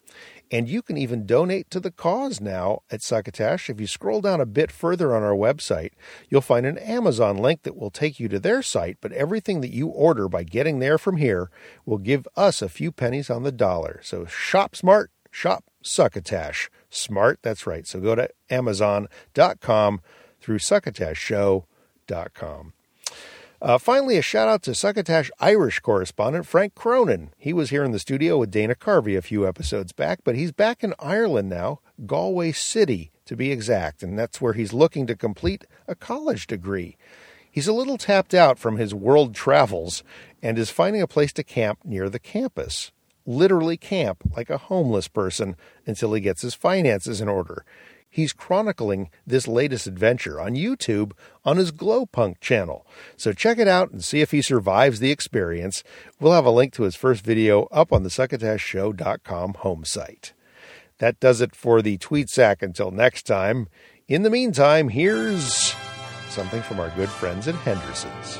And 0.52 0.70
you 0.70 0.82
can 0.82 0.98
even 0.98 1.26
donate 1.26 1.70
to 1.72 1.80
the 1.80 1.91
cause 1.91 2.39
now 2.39 2.84
at 2.91 3.02
Succotash. 3.02 3.70
If 3.70 3.82
you 3.82 3.88
scroll 3.88 4.22
down 4.22 4.39
a 4.39 4.46
bit 4.46 4.72
further 4.72 5.16
on 5.16 5.24
our 5.24 5.34
website, 5.34 5.93
you'll 6.30 6.41
find 6.41 6.66
an 6.66 6.78
Amazon 6.78 7.38
link 7.38 7.64
that 7.64 7.76
will 7.76 7.89
take 7.89 8.20
you 8.20 8.28
to 8.30 8.39
their 8.39 8.62
site, 8.62 8.98
but 9.02 9.12
everything 9.14 9.62
that 9.62 9.74
you 9.74 9.88
order 9.88 10.30
by 10.30 10.43
getting 10.43 10.80
there 10.80 10.98
from 10.98 11.18
here 11.18 11.50
will 11.86 11.98
give 11.98 12.28
us 12.36 12.62
a 12.62 12.70
few 12.70 12.91
pennies 12.91 13.30
on 13.30 13.43
the 13.43 13.52
dollar. 13.52 14.00
So 14.04 14.26
shop 14.26 14.76
smart, 14.76 15.12
shop 15.32 15.64
Succotash. 15.82 16.70
Smart, 16.89 17.39
that's 17.41 17.68
right. 17.68 17.88
So 17.88 18.00
go 18.00 18.16
to 18.16 18.30
Amazon.com 18.50 20.02
through 20.39 20.60
SuccotashShow.com. 20.60 22.74
Uh, 23.66 23.80
finally, 23.80 24.16
a 24.16 24.22
shout 24.22 24.47
out 24.47 24.61
to 24.61 24.76
Succotash 24.76 25.32
Irish 25.39 25.80
correspondent 25.80 26.45
Frank 26.45 26.76
Cronin. 26.76 27.32
He 27.36 27.51
was 27.51 27.72
here 27.72 27.84
in 27.84 27.89
the 27.89 27.97
studio 27.97 28.38
with 28.38 28.51
Dana 28.51 28.76
Carvey 28.76 29.18
a 29.18 29.24
few 29.24 29.47
episodes 29.47 29.91
back, 29.91 30.20
but 30.24 30.36
he's 30.36 30.51
back 30.51 30.84
in 30.84 30.93
Ireland 30.99 31.49
now, 31.49 31.80
Galway 32.05 32.51
City 32.51 33.11
to 33.26 33.36
be 33.36 33.51
exact, 33.51 34.03
and 34.03 34.20
that's 34.20 34.39
where 34.39 34.53
he's 34.53 34.72
looking 34.72 35.07
to 35.07 35.16
complete 35.16 35.66
a 35.88 35.95
college 35.95 36.45
degree. 36.45 36.95
He's 37.49 37.68
a 37.68 37.74
little 37.74 37.97
tapped 37.97 38.36
out 38.36 38.59
from 38.59 38.78
his 38.78 38.93
world 38.93 39.34
travels 39.34 40.03
and 40.43 40.59
is 40.59 40.70
finding 40.70 41.01
a 41.01 41.07
place 41.07 41.34
to 41.34 41.43
camp 41.43 41.80
near 41.84 42.07
the 42.07 42.20
campus 42.20 42.91
literally 43.26 43.78
camp 43.78 44.20
like 44.36 44.49
a 44.49 44.57
homeless 44.57 45.07
person 45.07 45.55
until 45.86 46.13
he 46.13 46.22
gets 46.22 46.41
his 46.41 46.53
finances 46.53 47.22
in 47.22 47.28
order. 47.28 47.66
He's 48.16 48.32
chronicling 48.32 49.09
this 49.28 49.45
latest 49.45 49.88
adventure 49.88 50.39
on 50.39 50.55
YouTube 50.55 51.11
on 51.43 51.57
his 51.57 51.74
Glowpunk 51.74 52.39
channel. 52.39 52.88
So 53.18 53.34
check 53.34 53.59
it 53.59 53.68
out 53.68 53.91
and 53.91 54.01
see 54.01 54.22
if 54.22 54.32
he 54.32 54.41
survives 54.41 55.01
the 55.01 55.11
experience. 55.11 55.84
We'll 56.18 56.32
have 56.32 56.45
a 56.45 56.49
link 56.49 56.72
to 56.76 56.84
his 56.84 56.95
first 56.95 57.26
video 57.26 57.63
up 57.74 57.91
on 57.91 58.03
the 58.03 58.09
succotashshow.com 58.09 59.55
home 59.55 59.84
site. 59.84 60.32
That 60.99 61.20
does 61.20 61.41
it 61.41 61.57
for 61.57 61.82
the 61.82 61.97
tweet 61.97 62.30
sack 62.30 62.61
until 62.61 62.89
next 62.89 63.24
time. 63.24 63.68
In 64.07 64.24
the 64.24 64.30
meantime, 64.30 64.88
here's 64.88 65.76
something 66.30 66.61
from 66.61 66.80
our 66.80 66.91
good 66.91 67.09
friends 67.09 67.49
at 67.49 67.55
Henderson's. 67.55 68.39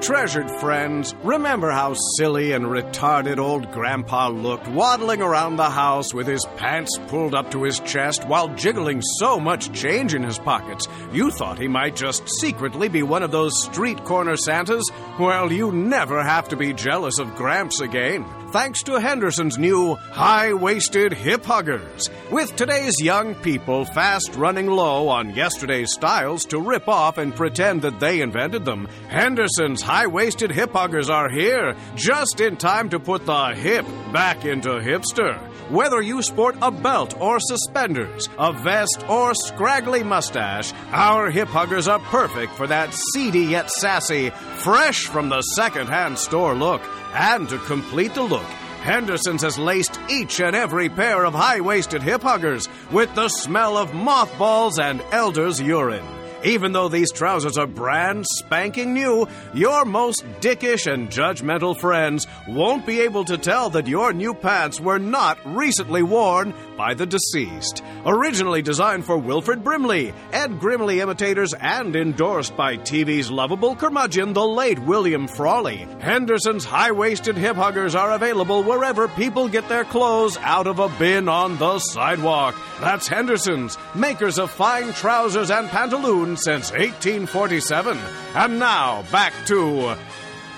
Treasured 0.00 0.48
friends, 0.60 1.12
remember 1.24 1.70
how 1.72 1.94
silly 2.16 2.52
and 2.52 2.66
retarded 2.66 3.38
old 3.38 3.70
Grandpa 3.72 4.28
looked 4.28 4.68
waddling 4.68 5.20
around 5.20 5.56
the 5.56 5.68
house 5.68 6.14
with 6.14 6.28
his 6.28 6.46
pants 6.56 6.96
pulled 7.08 7.34
up 7.34 7.50
to 7.50 7.64
his 7.64 7.80
chest 7.80 8.24
while 8.26 8.48
jiggling 8.54 9.02
so 9.18 9.40
much 9.40 9.72
change 9.72 10.14
in 10.14 10.22
his 10.22 10.38
pockets? 10.38 10.86
You 11.12 11.32
thought 11.32 11.58
he 11.58 11.66
might 11.66 11.96
just 11.96 12.28
secretly 12.40 12.88
be 12.88 13.02
one 13.02 13.24
of 13.24 13.32
those 13.32 13.60
street 13.64 14.04
corner 14.04 14.36
Santas? 14.36 14.84
Well, 15.18 15.52
you 15.52 15.72
never 15.72 16.22
have 16.22 16.48
to 16.50 16.56
be 16.56 16.72
jealous 16.72 17.18
of 17.18 17.34
Gramps 17.34 17.80
again. 17.80 18.24
Thanks 18.50 18.82
to 18.84 18.98
Henderson's 18.98 19.58
new 19.58 19.94
high 19.94 20.54
waisted 20.54 21.12
hip 21.12 21.44
huggers. 21.44 22.08
With 22.30 22.56
today's 22.56 22.98
young 22.98 23.34
people 23.34 23.84
fast 23.84 24.34
running 24.36 24.68
low 24.68 25.08
on 25.08 25.34
yesterday's 25.34 25.92
styles 25.92 26.46
to 26.46 26.58
rip 26.58 26.88
off 26.88 27.18
and 27.18 27.36
pretend 27.36 27.82
that 27.82 28.00
they 28.00 28.22
invented 28.22 28.64
them, 28.64 28.88
Henderson's 29.08 29.82
high 29.82 30.06
waisted 30.06 30.50
hip 30.50 30.72
huggers 30.72 31.10
are 31.10 31.28
here, 31.28 31.76
just 31.94 32.40
in 32.40 32.56
time 32.56 32.88
to 32.88 32.98
put 32.98 33.26
the 33.26 33.54
hip 33.54 33.84
back 34.14 34.46
into 34.46 34.70
hipster. 34.70 35.38
Whether 35.70 36.00
you 36.00 36.22
sport 36.22 36.56
a 36.62 36.70
belt 36.70 37.20
or 37.20 37.40
suspenders, 37.40 38.30
a 38.38 38.54
vest 38.54 39.04
or 39.10 39.34
scraggly 39.34 40.02
mustache, 40.02 40.72
our 40.90 41.30
hip 41.30 41.48
huggers 41.48 41.86
are 41.86 41.98
perfect 41.98 42.54
for 42.54 42.66
that 42.66 42.94
seedy 42.94 43.40
yet 43.40 43.70
sassy, 43.70 44.30
fresh 44.30 45.04
from 45.04 45.28
the 45.28 45.42
secondhand 45.42 46.18
store 46.18 46.54
look. 46.54 46.80
And 47.14 47.48
to 47.48 47.58
complete 47.58 48.14
the 48.14 48.22
look, 48.22 48.48
Henderson's 48.82 49.42
has 49.42 49.58
laced 49.58 49.98
each 50.08 50.40
and 50.40 50.54
every 50.54 50.88
pair 50.88 51.24
of 51.24 51.34
high 51.34 51.60
waisted 51.60 52.02
hip 52.02 52.22
huggers 52.22 52.68
with 52.92 53.14
the 53.14 53.28
smell 53.28 53.76
of 53.76 53.94
mothballs 53.94 54.78
and 54.78 55.02
elder's 55.12 55.60
urine. 55.60 56.17
Even 56.44 56.72
though 56.72 56.88
these 56.88 57.10
trousers 57.10 57.58
are 57.58 57.66
brand 57.66 58.24
spanking 58.26 58.94
new, 58.94 59.26
your 59.52 59.84
most 59.84 60.24
dickish 60.40 60.90
and 60.90 61.10
judgmental 61.10 61.76
friends 61.76 62.26
won't 62.46 62.86
be 62.86 63.00
able 63.00 63.24
to 63.24 63.36
tell 63.36 63.70
that 63.70 63.88
your 63.88 64.12
new 64.12 64.34
pants 64.34 64.80
were 64.80 65.00
not 65.00 65.38
recently 65.44 66.02
worn 66.02 66.54
by 66.76 66.94
the 66.94 67.06
deceased. 67.06 67.82
Originally 68.06 68.62
designed 68.62 69.04
for 69.04 69.18
Wilford 69.18 69.64
Brimley, 69.64 70.14
Ed 70.32 70.60
Grimley 70.60 71.00
imitators, 71.00 71.54
and 71.54 71.96
endorsed 71.96 72.56
by 72.56 72.76
TV's 72.76 73.32
lovable 73.32 73.74
curmudgeon, 73.74 74.32
the 74.32 74.46
late 74.46 74.78
William 74.78 75.26
Frawley, 75.26 75.88
Henderson's 76.00 76.64
high 76.64 76.92
waisted 76.92 77.36
hip 77.36 77.56
huggers 77.56 77.96
are 77.96 78.12
available 78.12 78.62
wherever 78.62 79.08
people 79.08 79.48
get 79.48 79.68
their 79.68 79.84
clothes 79.84 80.38
out 80.38 80.68
of 80.68 80.78
a 80.78 80.88
bin 81.00 81.28
on 81.28 81.58
the 81.58 81.80
sidewalk. 81.80 82.54
That's 82.80 83.08
Henderson's, 83.08 83.76
makers 83.96 84.38
of 84.38 84.52
fine 84.52 84.92
trousers 84.92 85.50
and 85.50 85.68
pantaloons 85.68 86.27
since 86.36 86.70
1847. 86.72 87.96
And 88.34 88.58
now, 88.58 89.04
back 89.10 89.32
to 89.46 89.96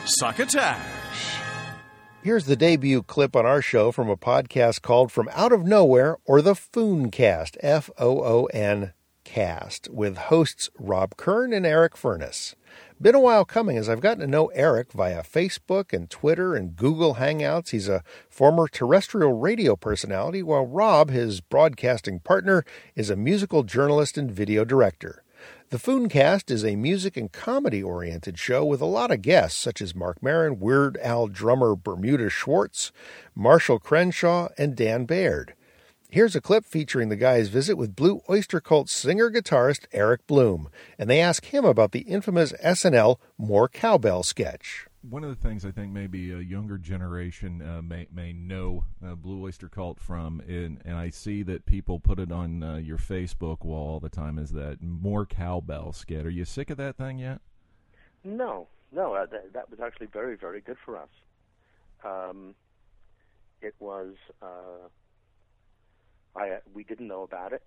Succotash. 0.04 1.00
Here's 2.22 2.44
the 2.44 2.56
debut 2.56 3.02
clip 3.02 3.34
on 3.34 3.46
our 3.46 3.62
show 3.62 3.92
from 3.92 4.10
a 4.10 4.16
podcast 4.16 4.82
called 4.82 5.10
From 5.10 5.30
Out 5.32 5.52
of 5.52 5.64
Nowhere 5.64 6.18
or 6.26 6.42
the 6.42 6.52
Fooncast, 6.54 7.56
F 7.60 7.88
O 7.98 8.22
O 8.22 8.44
N 8.46 8.92
cast, 9.24 9.88
with 9.90 10.16
hosts 10.16 10.68
Rob 10.78 11.16
Kern 11.16 11.52
and 11.52 11.64
Eric 11.64 11.96
Furness. 11.96 12.56
Been 13.00 13.14
a 13.14 13.20
while 13.20 13.46
coming 13.46 13.78
as 13.78 13.88
I've 13.88 14.02
gotten 14.02 14.20
to 14.20 14.26
know 14.26 14.48
Eric 14.48 14.92
via 14.92 15.22
Facebook 15.22 15.94
and 15.94 16.10
Twitter 16.10 16.54
and 16.54 16.76
Google 16.76 17.14
Hangouts. 17.14 17.70
He's 17.70 17.88
a 17.88 18.02
former 18.28 18.68
terrestrial 18.68 19.32
radio 19.32 19.74
personality, 19.74 20.42
while 20.42 20.66
Rob, 20.66 21.08
his 21.08 21.40
broadcasting 21.40 22.20
partner, 22.20 22.64
is 22.94 23.08
a 23.08 23.16
musical 23.16 23.62
journalist 23.62 24.18
and 24.18 24.30
video 24.30 24.66
director. 24.66 25.22
The 25.70 25.78
Fooncast 25.78 26.50
is 26.50 26.64
a 26.64 26.74
music 26.74 27.16
and 27.16 27.30
comedy 27.30 27.80
oriented 27.80 28.40
show 28.40 28.64
with 28.64 28.80
a 28.80 28.86
lot 28.86 29.12
of 29.12 29.22
guests, 29.22 29.56
such 29.56 29.80
as 29.80 29.94
Marc 29.94 30.20
Maron, 30.20 30.58
Weird 30.58 30.96
Al 30.96 31.28
drummer 31.28 31.76
Bermuda 31.76 32.28
Schwartz, 32.28 32.90
Marshall 33.36 33.78
Crenshaw, 33.78 34.48
and 34.58 34.74
Dan 34.74 35.04
Baird. 35.04 35.54
Here's 36.08 36.34
a 36.34 36.40
clip 36.40 36.64
featuring 36.64 37.08
the 37.08 37.14
guy's 37.14 37.50
visit 37.50 37.76
with 37.76 37.94
Blue 37.94 38.20
Oyster 38.28 38.60
Cult 38.60 38.88
singer 38.88 39.30
guitarist 39.30 39.84
Eric 39.92 40.26
Bloom, 40.26 40.70
and 40.98 41.08
they 41.08 41.20
ask 41.20 41.44
him 41.44 41.64
about 41.64 41.92
the 41.92 42.00
infamous 42.00 42.52
SNL 42.54 43.18
More 43.38 43.68
Cowbell 43.68 44.24
sketch. 44.24 44.88
One 45.02 45.24
of 45.24 45.30
the 45.30 45.48
things 45.48 45.64
I 45.64 45.70
think 45.70 45.92
maybe 45.92 46.30
a 46.30 46.40
younger 46.40 46.76
generation 46.76 47.62
uh, 47.62 47.80
may 47.80 48.06
may 48.12 48.34
know 48.34 48.84
uh, 49.04 49.14
Blue 49.14 49.42
Oyster 49.42 49.66
Cult 49.66 49.98
from, 49.98 50.40
and, 50.46 50.78
and 50.84 50.94
I 50.94 51.08
see 51.08 51.42
that 51.44 51.64
people 51.64 51.98
put 51.98 52.18
it 52.18 52.30
on 52.30 52.62
uh, 52.62 52.76
your 52.76 52.98
Facebook 52.98 53.64
wall 53.64 53.94
all 53.94 54.00
the 54.00 54.10
time, 54.10 54.38
is 54.38 54.50
that 54.50 54.82
more 54.82 55.24
cowbell 55.24 55.94
skit. 55.94 56.26
Are 56.26 56.30
you 56.30 56.44
sick 56.44 56.68
of 56.68 56.76
that 56.76 56.96
thing 56.96 57.18
yet? 57.18 57.40
No, 58.24 58.68
no, 58.92 59.14
uh, 59.14 59.24
that, 59.24 59.54
that 59.54 59.70
was 59.70 59.80
actually 59.80 60.08
very, 60.08 60.36
very 60.36 60.60
good 60.60 60.76
for 60.84 60.98
us. 60.98 61.08
Um, 62.04 62.54
it 63.62 63.74
was, 63.80 64.14
uh, 64.42 64.88
I 66.36 66.58
we 66.74 66.84
didn't 66.84 67.08
know 67.08 67.22
about 67.22 67.54
it. 67.54 67.62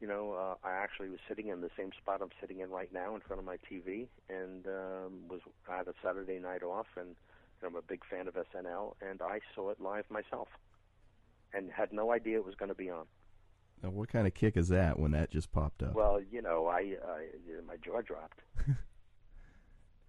You 0.00 0.08
know, 0.08 0.32
uh, 0.32 0.66
I 0.66 0.72
actually 0.72 1.10
was 1.10 1.18
sitting 1.28 1.48
in 1.48 1.60
the 1.60 1.70
same 1.76 1.90
spot 1.92 2.20
I'm 2.22 2.30
sitting 2.40 2.60
in 2.60 2.70
right 2.70 2.90
now 2.92 3.14
in 3.14 3.20
front 3.20 3.38
of 3.38 3.44
my 3.44 3.56
TV, 3.70 4.08
and 4.30 4.66
um, 4.66 5.28
was 5.28 5.40
I 5.68 5.76
had 5.78 5.88
a 5.88 5.94
Saturday 6.02 6.38
night 6.38 6.62
off, 6.62 6.86
and 6.96 7.08
you 7.08 7.14
know, 7.62 7.68
I'm 7.68 7.76
a 7.76 7.82
big 7.82 8.02
fan 8.10 8.26
of 8.26 8.34
SNL, 8.34 8.94
and 9.02 9.20
I 9.20 9.40
saw 9.54 9.68
it 9.70 9.80
live 9.80 10.04
myself, 10.10 10.48
and 11.52 11.70
had 11.70 11.92
no 11.92 12.12
idea 12.12 12.38
it 12.38 12.46
was 12.46 12.54
going 12.54 12.70
to 12.70 12.74
be 12.74 12.88
on. 12.88 13.04
Now, 13.82 13.90
what 13.90 14.08
kind 14.08 14.26
of 14.26 14.34
kick 14.34 14.56
is 14.56 14.68
that 14.68 14.98
when 14.98 15.10
that 15.12 15.30
just 15.30 15.52
popped 15.52 15.82
up? 15.82 15.94
Well, 15.94 16.20
you 16.30 16.42
know, 16.42 16.66
I, 16.66 16.96
I 17.06 17.26
my 17.66 17.76
jaw 17.76 18.00
dropped. 18.00 18.40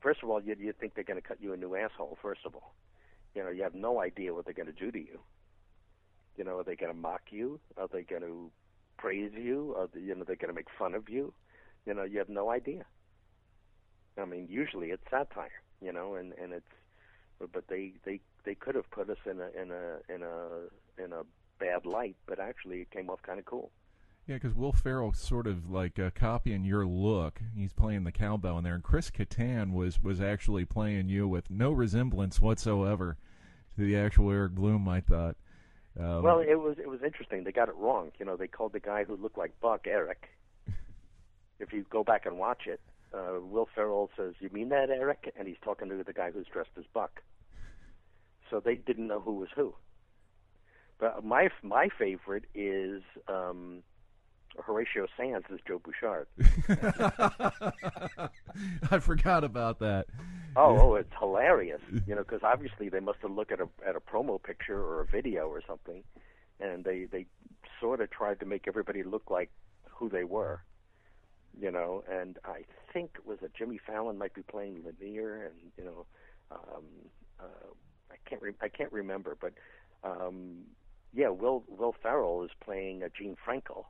first 0.01 0.21
of 0.23 0.29
all, 0.29 0.41
you 0.41 0.55
you 0.59 0.73
think 0.73 0.95
they're 0.95 1.03
going 1.03 1.21
to 1.21 1.27
cut 1.27 1.41
you 1.41 1.53
a 1.53 1.57
new 1.57 1.75
asshole. 1.75 2.17
First 2.21 2.41
of 2.45 2.55
all, 2.55 2.73
you 3.35 3.43
know, 3.43 3.49
you 3.49 3.63
have 3.63 3.75
no 3.75 4.01
idea 4.01 4.33
what 4.33 4.45
they're 4.45 4.53
going 4.53 4.73
to 4.73 4.73
do 4.73 4.91
to 4.91 4.99
you. 4.99 5.19
You 6.37 6.43
know, 6.43 6.59
are 6.59 6.63
they 6.63 6.75
going 6.75 6.91
to 6.91 6.97
mock 6.97 7.21
you? 7.29 7.59
Are 7.77 7.87
they 7.91 8.03
going 8.03 8.21
to 8.21 8.51
praise 9.01 9.31
you? 9.33 9.75
They, 9.93 10.01
you 10.01 10.15
know, 10.15 10.23
they're 10.23 10.35
going 10.35 10.49
to 10.49 10.55
make 10.55 10.67
fun 10.77 10.93
of 10.93 11.09
you? 11.09 11.33
You 11.85 11.93
know, 11.93 12.03
you 12.03 12.19
have 12.19 12.29
no 12.29 12.51
idea. 12.51 12.85
I 14.17 14.25
mean, 14.25 14.47
usually 14.49 14.91
it's 14.91 15.03
satire, 15.09 15.49
you 15.81 15.91
know, 15.91 16.15
and 16.15 16.33
and 16.33 16.53
it's, 16.53 16.65
but 17.51 17.67
they 17.67 17.93
they 18.05 18.19
they 18.45 18.55
could 18.55 18.75
have 18.75 18.89
put 18.91 19.09
us 19.09 19.17
in 19.25 19.39
a 19.39 19.49
in 19.59 19.71
a 19.71 20.13
in 20.13 20.21
a 20.21 21.03
in 21.03 21.13
a 21.13 21.23
bad 21.59 21.85
light, 21.85 22.15
but 22.27 22.39
actually 22.39 22.81
it 22.81 22.91
came 22.91 23.09
off 23.09 23.21
kind 23.23 23.39
of 23.39 23.45
cool. 23.45 23.71
Yeah, 24.27 24.35
because 24.35 24.53
Will 24.53 24.73
Ferrell 24.73 25.13
sort 25.13 25.47
of 25.47 25.71
like 25.71 25.97
uh, 25.97 26.11
copying 26.13 26.63
your 26.63 26.85
look. 26.85 27.41
He's 27.55 27.73
playing 27.73 28.03
the 28.03 28.11
cowbell 28.11 28.59
in 28.59 28.63
there, 28.63 28.75
and 28.75 28.83
Chris 28.83 29.09
Kattan 29.09 29.73
was 29.73 30.03
was 30.03 30.21
actually 30.21 30.65
playing 30.65 31.09
you 31.09 31.27
with 31.27 31.49
no 31.49 31.71
resemblance 31.71 32.39
whatsoever 32.39 33.17
to 33.75 33.83
the 33.83 33.97
actual 33.97 34.29
Eric 34.31 34.53
Bloom. 34.53 34.87
I 34.87 35.01
thought. 35.01 35.37
Um, 35.99 36.23
well, 36.23 36.39
it 36.39 36.55
was 36.55 36.77
it 36.79 36.87
was 36.87 37.01
interesting. 37.03 37.43
They 37.43 37.51
got 37.51 37.69
it 37.69 37.75
wrong. 37.75 38.11
You 38.19 38.25
know, 38.25 38.37
they 38.37 38.47
called 38.47 38.73
the 38.73 38.79
guy 38.79 39.03
who 39.03 39.15
looked 39.15 39.37
like 39.37 39.59
Buck 39.59 39.87
Eric. 39.87 40.29
if 41.59 41.73
you 41.73 41.85
go 41.89 42.03
back 42.03 42.25
and 42.25 42.37
watch 42.37 42.65
it, 42.65 42.79
uh, 43.13 43.39
Will 43.41 43.67
Ferrell 43.75 44.09
says, 44.15 44.35
"You 44.39 44.49
mean 44.51 44.69
that, 44.69 44.89
Eric?" 44.89 45.33
And 45.37 45.47
he's 45.47 45.57
talking 45.63 45.89
to 45.89 46.03
the 46.03 46.13
guy 46.13 46.31
who's 46.31 46.47
dressed 46.47 46.71
as 46.77 46.85
Buck. 46.93 47.21
So 48.49 48.59
they 48.59 48.75
didn't 48.75 49.07
know 49.07 49.19
who 49.19 49.33
was 49.33 49.49
who. 49.55 49.75
But 50.99 51.25
my 51.25 51.49
my 51.61 51.89
favorite 51.97 52.45
is 52.55 53.01
um, 53.27 53.83
Horatio 54.59 55.07
Sanz 55.17 55.45
is 55.49 55.59
Joe 55.67 55.79
Bouchard. 55.79 56.27
I 58.91 58.99
forgot 58.99 59.43
about 59.43 59.79
that. 59.79 60.07
Oh, 60.55 60.77
oh, 60.79 60.95
it's 60.95 61.13
hilarious. 61.17 61.81
You 62.05 62.15
know, 62.15 62.23
because 62.23 62.41
obviously 62.43 62.89
they 62.89 62.99
must 62.99 63.19
have 63.21 63.31
looked 63.31 63.51
at 63.51 63.61
a 63.61 63.69
at 63.87 63.95
a 63.95 63.99
promo 63.99 64.41
picture 64.41 64.79
or 64.79 65.01
a 65.01 65.05
video 65.05 65.47
or 65.47 65.61
something, 65.65 66.03
and 66.59 66.83
they 66.83 67.05
they 67.05 67.25
sort 67.79 68.01
of 68.01 68.09
tried 68.11 68.39
to 68.41 68.45
make 68.45 68.67
everybody 68.67 69.03
look 69.03 69.29
like 69.29 69.49
who 69.89 70.09
they 70.09 70.23
were. 70.23 70.61
You 71.59 71.71
know, 71.71 72.03
and 72.09 72.37
I 72.45 72.63
think 72.93 73.11
it 73.15 73.25
was 73.25 73.39
that 73.41 73.53
Jimmy 73.53 73.79
Fallon 73.85 74.17
might 74.17 74.33
be 74.33 74.41
playing 74.41 74.83
Lanier, 74.85 75.45
and 75.45 75.71
you 75.77 75.83
know, 75.83 76.05
um, 76.51 76.83
uh, 77.39 77.69
I 78.11 78.15
can't 78.29 78.41
re- 78.41 78.53
I 78.61 78.69
can't 78.69 78.91
remember, 78.91 79.37
but 79.39 79.53
um, 80.03 80.63
yeah, 81.13 81.29
Will 81.29 81.63
Will 81.67 81.95
Ferrell 82.01 82.43
is 82.43 82.51
playing 82.63 83.03
uh, 83.03 83.09
Gene 83.17 83.35
Frenkle, 83.45 83.85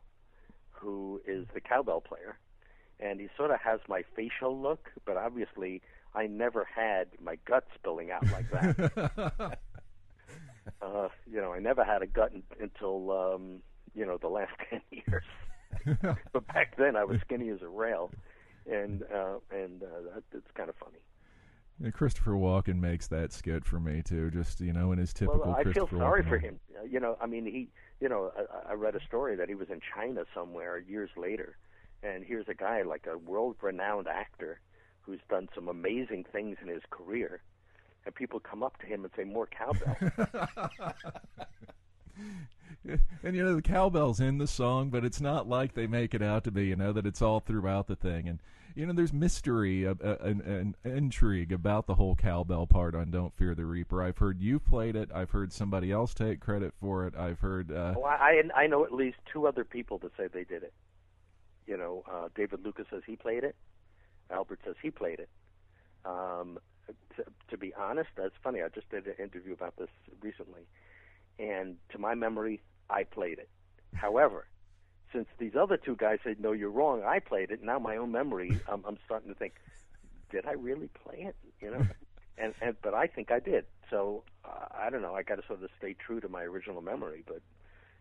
who 0.81 1.21
is 1.27 1.45
the 1.53 1.61
cowbell 1.61 2.01
player, 2.01 2.37
and 2.99 3.19
he 3.19 3.27
sort 3.37 3.51
of 3.51 3.59
has 3.61 3.79
my 3.87 4.03
facial 4.15 4.59
look, 4.59 4.89
but 5.05 5.15
obviously 5.17 5.81
I 6.15 6.27
never 6.27 6.67
had 6.75 7.07
my 7.21 7.37
gut 7.45 7.65
spilling 7.75 8.11
out 8.11 8.25
like 8.31 8.49
that. 8.51 9.59
uh, 10.81 11.09
you 11.29 11.39
know, 11.39 11.53
I 11.53 11.59
never 11.59 11.83
had 11.83 12.01
a 12.01 12.07
gut 12.07 12.31
in, 12.33 12.43
until 12.59 13.11
um, 13.11 13.61
you 13.93 14.05
know 14.05 14.17
the 14.17 14.27
last 14.27 14.53
ten 14.69 14.81
years. 14.91 15.23
but 16.33 16.47
back 16.47 16.75
then 16.77 16.95
I 16.95 17.03
was 17.03 17.19
skinny 17.21 17.49
as 17.49 17.61
a 17.61 17.67
rail, 17.67 18.11
and 18.69 19.03
uh, 19.03 19.35
and 19.51 19.83
uh, 19.83 20.13
that, 20.15 20.23
it's 20.33 20.51
kind 20.55 20.69
of 20.69 20.75
funny. 20.75 20.99
Yeah, 21.79 21.91
Christopher 21.91 22.31
Walken 22.31 22.79
makes 22.79 23.07
that 23.07 23.31
skit 23.33 23.65
for 23.65 23.79
me 23.79 24.01
too. 24.03 24.29
Just 24.31 24.59
you 24.59 24.73
know, 24.73 24.91
in 24.91 24.99
his 24.99 25.13
typical. 25.13 25.41
Well, 25.45 25.55
I 25.55 25.63
feel 25.63 25.87
sorry 25.87 26.23
Walken 26.23 26.29
for 26.29 26.37
him. 26.37 26.59
You 26.89 26.99
know, 26.99 27.17
I 27.21 27.25
mean, 27.25 27.45
he. 27.45 27.69
You 28.01 28.09
know, 28.09 28.31
I, 28.35 28.71
I 28.71 28.73
read 28.73 28.95
a 28.95 29.05
story 29.05 29.35
that 29.35 29.47
he 29.47 29.55
was 29.55 29.69
in 29.69 29.79
China 29.95 30.25
somewhere 30.33 30.79
years 30.79 31.11
later, 31.15 31.55
and 32.01 32.25
here's 32.25 32.47
a 32.49 32.55
guy 32.55 32.81
like 32.81 33.05
a 33.05 33.17
world-renowned 33.17 34.07
actor 34.07 34.59
who's 35.01 35.19
done 35.29 35.47
some 35.53 35.67
amazing 35.67 36.25
things 36.31 36.57
in 36.61 36.67
his 36.67 36.81
career, 36.89 37.41
and 38.05 38.15
people 38.15 38.39
come 38.39 38.63
up 38.63 38.79
to 38.79 38.87
him 38.87 39.03
and 39.03 39.13
say, 39.15 39.23
"More 39.23 39.47
cowbell." 39.47 39.95
and 43.23 43.35
you 43.35 43.43
know 43.43 43.55
the 43.55 43.61
cowbell's 43.61 44.19
in 44.19 44.37
the 44.37 44.47
song, 44.47 44.89
but 44.89 45.05
it's 45.05 45.21
not 45.21 45.47
like 45.47 45.73
they 45.73 45.87
make 45.87 46.13
it 46.13 46.21
out 46.21 46.43
to 46.45 46.51
be. 46.51 46.67
You 46.67 46.75
know 46.75 46.93
that 46.93 47.05
it's 47.05 47.21
all 47.21 47.39
throughout 47.39 47.87
the 47.87 47.95
thing, 47.95 48.27
and 48.27 48.39
you 48.75 48.85
know 48.85 48.93
there's 48.93 49.13
mystery, 49.13 49.85
uh, 49.85 49.95
uh, 50.03 50.17
and, 50.21 50.41
and 50.41 50.75
intrigue 50.83 51.51
about 51.51 51.87
the 51.87 51.95
whole 51.95 52.15
cowbell 52.15 52.67
part 52.67 52.95
on 52.95 53.11
"Don't 53.11 53.35
Fear 53.35 53.55
the 53.55 53.65
Reaper." 53.65 54.01
I've 54.01 54.17
heard 54.17 54.39
you 54.39 54.59
played 54.59 54.95
it. 54.95 55.09
I've 55.13 55.31
heard 55.31 55.51
somebody 55.53 55.91
else 55.91 56.13
take 56.13 56.39
credit 56.39 56.73
for 56.79 57.05
it. 57.05 57.15
I've 57.15 57.39
heard. 57.39 57.71
Uh, 57.71 57.93
Well, 57.97 58.05
I 58.05 58.41
I 58.55 58.67
know 58.67 58.83
at 58.85 58.93
least 58.93 59.17
two 59.31 59.47
other 59.47 59.63
people 59.63 59.97
that 59.99 60.15
say 60.17 60.27
they 60.27 60.43
did 60.43 60.63
it. 60.63 60.73
You 61.67 61.77
know, 61.77 62.03
uh, 62.11 62.29
David 62.35 62.65
Lucas 62.65 62.87
says 62.89 63.03
he 63.05 63.15
played 63.15 63.43
it. 63.43 63.55
Albert 64.31 64.59
says 64.65 64.75
he 64.81 64.89
played 64.89 65.19
it. 65.19 65.29
Um, 66.05 66.57
to, 67.15 67.25
to 67.49 67.57
be 67.57 67.73
honest, 67.75 68.09
that's 68.15 68.33
funny. 68.43 68.61
I 68.61 68.69
just 68.69 68.89
did 68.89 69.05
an 69.05 69.15
interview 69.19 69.53
about 69.53 69.75
this 69.77 69.89
recently, 70.21 70.61
and 71.41 71.77
to 71.89 71.97
my 71.97 72.13
memory, 72.15 72.61
I 72.89 73.03
played 73.03 73.39
it. 73.39 73.49
However, 73.93 74.47
since 75.11 75.27
these 75.39 75.55
other 75.59 75.77
two 75.77 75.95
guys 75.95 76.19
said 76.23 76.39
no, 76.39 76.51
you're 76.51 76.69
wrong, 76.69 77.03
I 77.03 77.19
played 77.19 77.51
it. 77.51 77.63
Now 77.63 77.79
my 77.79 77.97
own 77.97 78.11
memory, 78.11 78.59
I'm, 78.67 78.83
I'm 78.85 78.97
starting 79.05 79.29
to 79.29 79.35
think, 79.35 79.55
did 80.31 80.45
I 80.45 80.53
really 80.53 80.89
play 81.03 81.25
it? 81.27 81.35
You 81.59 81.71
know, 81.71 81.85
and 82.37 82.53
and 82.61 82.75
but 82.81 82.93
I 82.93 83.07
think 83.07 83.31
I 83.31 83.39
did. 83.39 83.65
So 83.89 84.23
uh, 84.45 84.65
I 84.73 84.89
don't 84.89 85.01
know. 85.01 85.15
I 85.15 85.23
got 85.23 85.35
to 85.35 85.47
sort 85.47 85.63
of 85.63 85.69
stay 85.77 85.93
true 85.93 86.21
to 86.21 86.29
my 86.29 86.43
original 86.43 86.81
memory, 86.81 87.23
but 87.27 87.41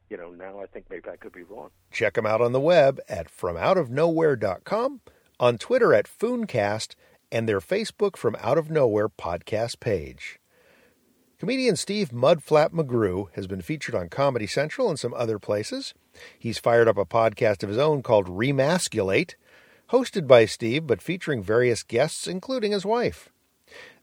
you 0.09 0.17
know, 0.17 0.31
now 0.31 0.61
I 0.61 0.67
think 0.67 0.87
maybe 0.91 1.09
I 1.09 1.17
could 1.17 1.33
be 1.33 1.43
wrong. 1.43 1.71
Check 1.91 2.15
them 2.15 2.27
out 2.27 2.41
on 2.41 2.53
the 2.53 2.61
web 2.61 3.01
at 3.09 3.31
FromOutOfNowhere.com, 3.31 5.01
on 5.39 5.59
Twitter 5.59 5.95
at 5.95 6.07
Fooncast, 6.07 6.95
and 7.33 7.49
their 7.49 7.61
Facebook 7.61 8.17
From 8.17 8.37
Out 8.41 8.59
of 8.59 8.71
Nowhere 8.71 9.09
podcast 9.09 9.79
page. 9.81 10.41
Comedian 11.41 11.75
Steve 11.75 12.11
Mudflap 12.11 12.69
McGrew 12.69 13.29
has 13.33 13.47
been 13.47 13.63
featured 13.63 13.95
on 13.95 14.11
Comedy 14.11 14.47
Central 14.47 14.91
and 14.91 14.99
some 14.99 15.15
other 15.15 15.39
places. 15.39 15.95
He's 16.39 16.59
fired 16.59 16.87
up 16.87 16.99
a 16.99 17.07
podcast 17.07 17.63
of 17.63 17.71
his 17.71 17.79
own 17.79 18.03
called 18.03 18.27
Remasculate, 18.27 19.37
hosted 19.89 20.27
by 20.27 20.45
Steve 20.45 20.87
but 20.87 21.01
featuring 21.01 21.43
various 21.43 21.83
guests, 21.83 22.27
including 22.27 22.73
his 22.73 22.85
wife. 22.85 23.31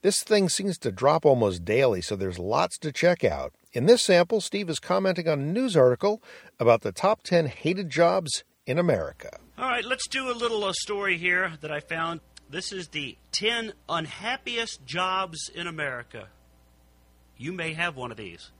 This 0.02 0.24
thing 0.24 0.50
seems 0.50 0.80
to 0.80 0.92
drop 0.92 1.28
almost 1.28 1.64
daily, 1.64 2.02
so 2.02 2.16
there's 2.16 2.40
lots 2.40 2.80
to 2.80 2.92
check 2.92 3.24
out. 3.24 3.54
In 3.72 3.86
this 3.86 4.02
sample, 4.02 4.42
Steve 4.42 4.68
is 4.68 4.80
commenting 4.80 5.28
on 5.28 5.40
a 5.40 5.44
news 5.44 5.78
article 5.78 6.24
about 6.60 6.82
the 6.82 6.92
top 6.92 7.22
10 7.22 7.46
hated 7.46 7.92
jobs 7.92 8.44
in 8.66 8.80
America. 8.80 9.30
All 9.60 9.70
right, 9.70 9.86
let's 9.86 10.08
do 10.08 10.32
a 10.32 10.34
little 10.34 10.64
uh, 10.64 10.74
story 10.74 11.20
here 11.20 11.54
that 11.62 11.72
I 11.72 11.82
found. 11.82 12.22
This 12.50 12.72
is 12.72 12.88
the 12.88 13.16
10 13.34 13.74
unhappiest 13.88 14.88
jobs 14.88 15.52
in 15.54 15.68
America. 15.68 16.30
You 17.38 17.54
may 17.54 17.74
have 17.74 17.96
one 17.96 18.12
of 18.12 18.18
these. 18.18 18.52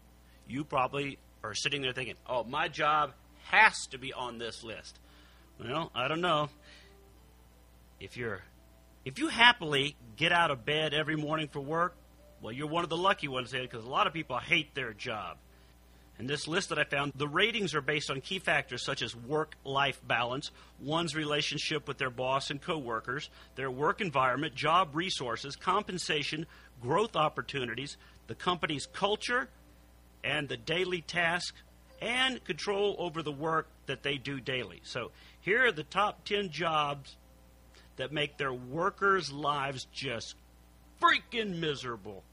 You 0.48 0.64
probably 0.64 1.18
are 1.44 1.54
sitting 1.54 1.82
there 1.82 1.94
thinking, 1.94 2.16
oh, 2.28 2.44
my 2.44 2.68
job 2.68 3.14
has 3.50 3.88
to 3.92 3.98
be 3.98 4.14
on 4.14 4.38
this 4.38 4.64
list. 4.64 5.00
Well, 5.60 5.92
I 5.96 6.08
don't 6.08 6.22
know. 6.22 6.50
If 8.00 8.16
you're 8.16 8.42
if 9.06 9.20
you 9.20 9.30
happily 9.30 9.96
get 10.18 10.32
out 10.32 10.52
of 10.52 10.66
bed 10.66 10.94
every 10.94 11.16
morning 11.16 11.48
for 11.48 11.62
work, 11.62 11.96
well, 12.42 12.52
you're 12.52 12.68
one 12.68 12.84
of 12.84 12.90
the 12.90 12.98
lucky 12.98 13.28
ones 13.28 13.52
there 13.52 13.62
because 13.62 13.86
a 13.86 13.90
lot 13.90 14.06
of 14.06 14.14
people 14.14 14.38
hate 14.38 14.76
their 14.76 14.94
job. 14.94 15.38
In 16.20 16.28
this 16.28 16.48
list 16.48 16.70
that 16.70 16.80
I 16.80 16.84
found, 16.84 17.14
the 17.16 17.28
ratings 17.28 17.76
are 17.76 17.82
based 17.82 18.10
on 18.10 18.22
key 18.22 18.40
factors 18.40 18.84
such 18.84 19.02
as 19.02 19.16
work 19.16 19.56
life 19.64 20.02
balance, 20.06 20.52
one's 20.80 21.16
relationship 21.16 21.88
with 21.88 22.00
their 22.00 22.10
boss 22.10 22.50
and 22.50 22.62
coworkers, 22.62 23.30
their 23.56 23.70
work 23.70 24.02
environment, 24.02 24.56
job 24.56 24.96
resources, 24.96 25.56
compensation, 25.56 26.48
growth 26.82 27.16
opportunities, 27.16 27.98
the 28.28 28.36
company's 28.36 28.86
culture, 28.86 29.50
and 30.24 30.50
the 30.50 30.58
daily 30.58 31.02
task, 31.02 31.56
and 32.02 32.44
control 32.44 32.96
over 33.00 33.24
the 33.24 33.32
work 33.32 33.68
that 33.86 34.04
they 34.04 34.18
do 34.18 34.40
daily. 34.40 34.82
So 34.84 35.12
here 35.42 35.66
are 35.66 35.72
the 35.72 35.84
top 35.84 36.26
10 36.26 36.50
jobs 36.50 37.16
that 37.96 38.12
make 38.12 38.38
their 38.38 38.54
workers' 38.54 39.32
lives 39.32 39.88
just 39.92 40.36
freaking 41.02 41.60
miserable. 41.60 42.24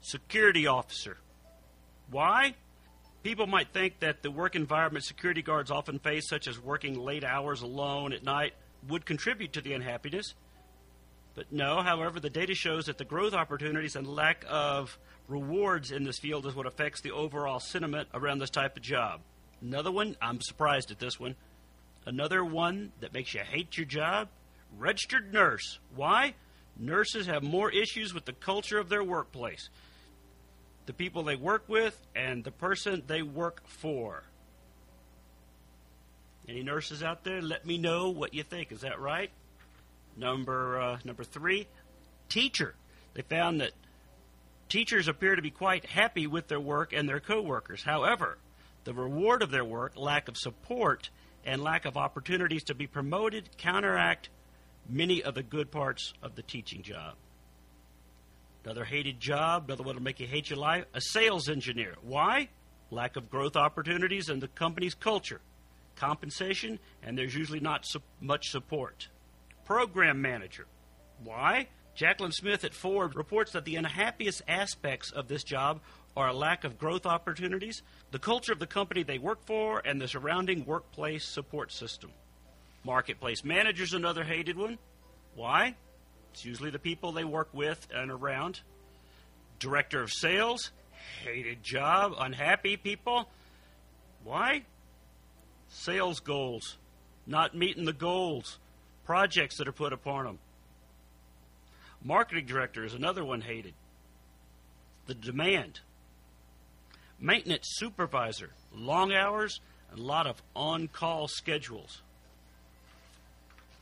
Security 0.00 0.66
officer. 0.66 1.18
Why? 2.10 2.54
People 3.22 3.46
might 3.46 3.72
think 3.72 4.00
that 4.00 4.22
the 4.22 4.30
work 4.30 4.54
environment 4.54 5.04
security 5.04 5.42
guards 5.42 5.70
often 5.70 5.98
face, 5.98 6.28
such 6.28 6.46
as 6.46 6.60
working 6.60 6.98
late 6.98 7.24
hours 7.24 7.62
alone 7.62 8.12
at 8.12 8.22
night, 8.22 8.52
would 8.88 9.06
contribute 9.06 9.54
to 9.54 9.62
the 9.62 9.72
unhappiness. 9.72 10.34
But 11.34 11.52
no, 11.52 11.82
however, 11.82 12.20
the 12.20 12.30
data 12.30 12.54
shows 12.54 12.86
that 12.86 12.98
the 12.98 13.04
growth 13.04 13.34
opportunities 13.34 13.96
and 13.96 14.06
lack 14.06 14.44
of 14.48 14.98
rewards 15.26 15.90
in 15.90 16.04
this 16.04 16.18
field 16.18 16.46
is 16.46 16.54
what 16.54 16.66
affects 16.66 17.00
the 17.00 17.10
overall 17.10 17.60
sentiment 17.60 18.08
around 18.14 18.38
this 18.38 18.50
type 18.50 18.76
of 18.76 18.82
job. 18.82 19.20
Another 19.60 19.90
one, 19.90 20.16
I'm 20.22 20.40
surprised 20.40 20.90
at 20.90 20.98
this 20.98 21.18
one. 21.18 21.34
Another 22.06 22.44
one 22.44 22.92
that 23.00 23.14
makes 23.14 23.34
you 23.34 23.40
hate 23.40 23.76
your 23.76 23.86
job 23.86 24.28
registered 24.78 25.32
nurse. 25.32 25.78
Why? 25.94 26.34
Nurses 26.76 27.26
have 27.26 27.42
more 27.42 27.70
issues 27.70 28.12
with 28.12 28.24
the 28.24 28.32
culture 28.32 28.78
of 28.78 28.88
their 28.88 29.04
workplace, 29.04 29.68
the 30.86 30.92
people 30.92 31.22
they 31.22 31.36
work 31.36 31.64
with, 31.68 31.98
and 32.14 32.42
the 32.42 32.50
person 32.50 33.02
they 33.06 33.22
work 33.22 33.62
for. 33.66 34.24
Any 36.48 36.62
nurses 36.62 37.02
out 37.02 37.24
there? 37.24 37.40
Let 37.40 37.64
me 37.64 37.78
know 37.78 38.10
what 38.10 38.34
you 38.34 38.42
think. 38.42 38.72
Is 38.72 38.80
that 38.80 39.00
right? 39.00 39.30
Number 40.16 40.80
uh, 40.80 40.98
number 41.04 41.24
three, 41.24 41.66
teacher. 42.28 42.74
They 43.14 43.22
found 43.22 43.60
that 43.60 43.72
teachers 44.68 45.08
appear 45.08 45.36
to 45.36 45.42
be 45.42 45.50
quite 45.50 45.86
happy 45.86 46.26
with 46.26 46.48
their 46.48 46.60
work 46.60 46.92
and 46.92 47.08
their 47.08 47.20
coworkers. 47.20 47.82
However, 47.82 48.38
the 48.84 48.94
reward 48.94 49.42
of 49.42 49.50
their 49.50 49.64
work, 49.64 49.92
lack 49.96 50.28
of 50.28 50.36
support, 50.36 51.10
and 51.44 51.62
lack 51.62 51.84
of 51.84 51.96
opportunities 51.96 52.64
to 52.64 52.74
be 52.74 52.86
promoted 52.86 53.56
counteract 53.56 54.28
many 54.88 55.22
of 55.22 55.34
the 55.34 55.42
good 55.42 55.70
parts 55.70 56.12
of 56.22 56.34
the 56.34 56.42
teaching 56.42 56.82
job. 56.82 57.14
Another 58.64 58.84
hated 58.84 59.20
job, 59.20 59.64
another 59.66 59.82
one 59.82 59.96
will 59.96 60.02
make 60.02 60.20
you 60.20 60.26
hate 60.26 60.48
your 60.48 60.58
life, 60.58 60.84
a 60.94 61.00
sales 61.00 61.48
engineer. 61.48 61.94
Why? 62.02 62.48
Lack 62.90 63.16
of 63.16 63.30
growth 63.30 63.56
opportunities 63.56 64.28
and 64.28 64.42
the 64.42 64.48
company's 64.48 64.94
culture. 64.94 65.40
Compensation, 65.96 66.78
and 67.02 67.16
there's 67.16 67.34
usually 67.34 67.60
not 67.60 67.84
much 68.20 68.48
support. 68.50 69.08
Program 69.64 70.20
manager. 70.20 70.66
Why? 71.22 71.68
Jacqueline 71.94 72.32
Smith 72.32 72.64
at 72.64 72.74
Ford 72.74 73.14
reports 73.14 73.52
that 73.52 73.64
the 73.64 73.76
unhappiest 73.76 74.42
aspects 74.48 75.10
of 75.10 75.28
this 75.28 75.44
job 75.44 75.80
are 76.16 76.28
a 76.28 76.34
lack 76.34 76.64
of 76.64 76.78
growth 76.78 77.06
opportunities, 77.06 77.82
the 78.10 78.18
culture 78.18 78.52
of 78.52 78.58
the 78.58 78.66
company 78.66 79.02
they 79.02 79.18
work 79.18 79.44
for, 79.46 79.80
and 79.84 80.00
the 80.00 80.08
surrounding 80.08 80.64
workplace 80.64 81.24
support 81.24 81.72
system. 81.72 82.10
Marketplace 82.84 83.44
manager's 83.44 83.94
another 83.94 84.24
hated 84.24 84.56
one. 84.56 84.78
Why? 85.34 85.74
It's 86.32 86.44
usually 86.44 86.70
the 86.70 86.78
people 86.78 87.12
they 87.12 87.24
work 87.24 87.48
with 87.52 87.86
and 87.94 88.10
around. 88.10 88.60
Director 89.58 90.02
of 90.02 90.12
sales, 90.12 90.72
hated 91.22 91.62
job, 91.62 92.12
unhappy 92.18 92.76
people. 92.76 93.28
Why? 94.24 94.64
Sales 95.68 96.20
goals, 96.20 96.76
not 97.26 97.56
meeting 97.56 97.84
the 97.84 97.92
goals, 97.92 98.58
projects 99.04 99.58
that 99.58 99.68
are 99.68 99.72
put 99.72 99.92
upon 99.92 100.24
them. 100.24 100.38
Marketing 102.02 102.46
director 102.46 102.84
is 102.84 102.94
another 102.94 103.24
one 103.24 103.40
hated. 103.40 103.74
The 105.06 105.14
demand. 105.14 105.80
Maintenance 107.18 107.66
supervisor, 107.76 108.50
long 108.74 109.12
hours, 109.12 109.60
and 109.90 110.00
a 110.00 110.02
lot 110.02 110.26
of 110.26 110.42
on 110.54 110.88
call 110.88 111.28
schedules. 111.28 112.02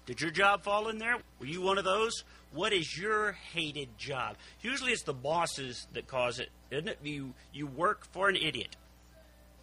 Did 0.07 0.21
your 0.21 0.31
job 0.31 0.63
fall 0.63 0.89
in 0.89 0.99
there? 0.99 1.17
Were 1.39 1.47
you 1.47 1.63
one 1.63 1.79
of 1.79 1.85
those? 1.85 2.25
What 2.53 2.73
is 2.73 2.99
your 2.99 3.33
hated 3.33 3.97
job? 3.99 4.37
Usually 4.61 4.93
it's 4.93 5.05
the 5.05 5.15
bosses 5.15 5.87
that 5.95 6.07
cause 6.07 6.39
it, 6.39 6.51
isn't 6.71 6.89
it? 6.89 6.99
You 7.03 7.33
you 7.53 7.67
work 7.67 8.05
for 8.13 8.29
an 8.29 8.37
idiot. 8.37 8.77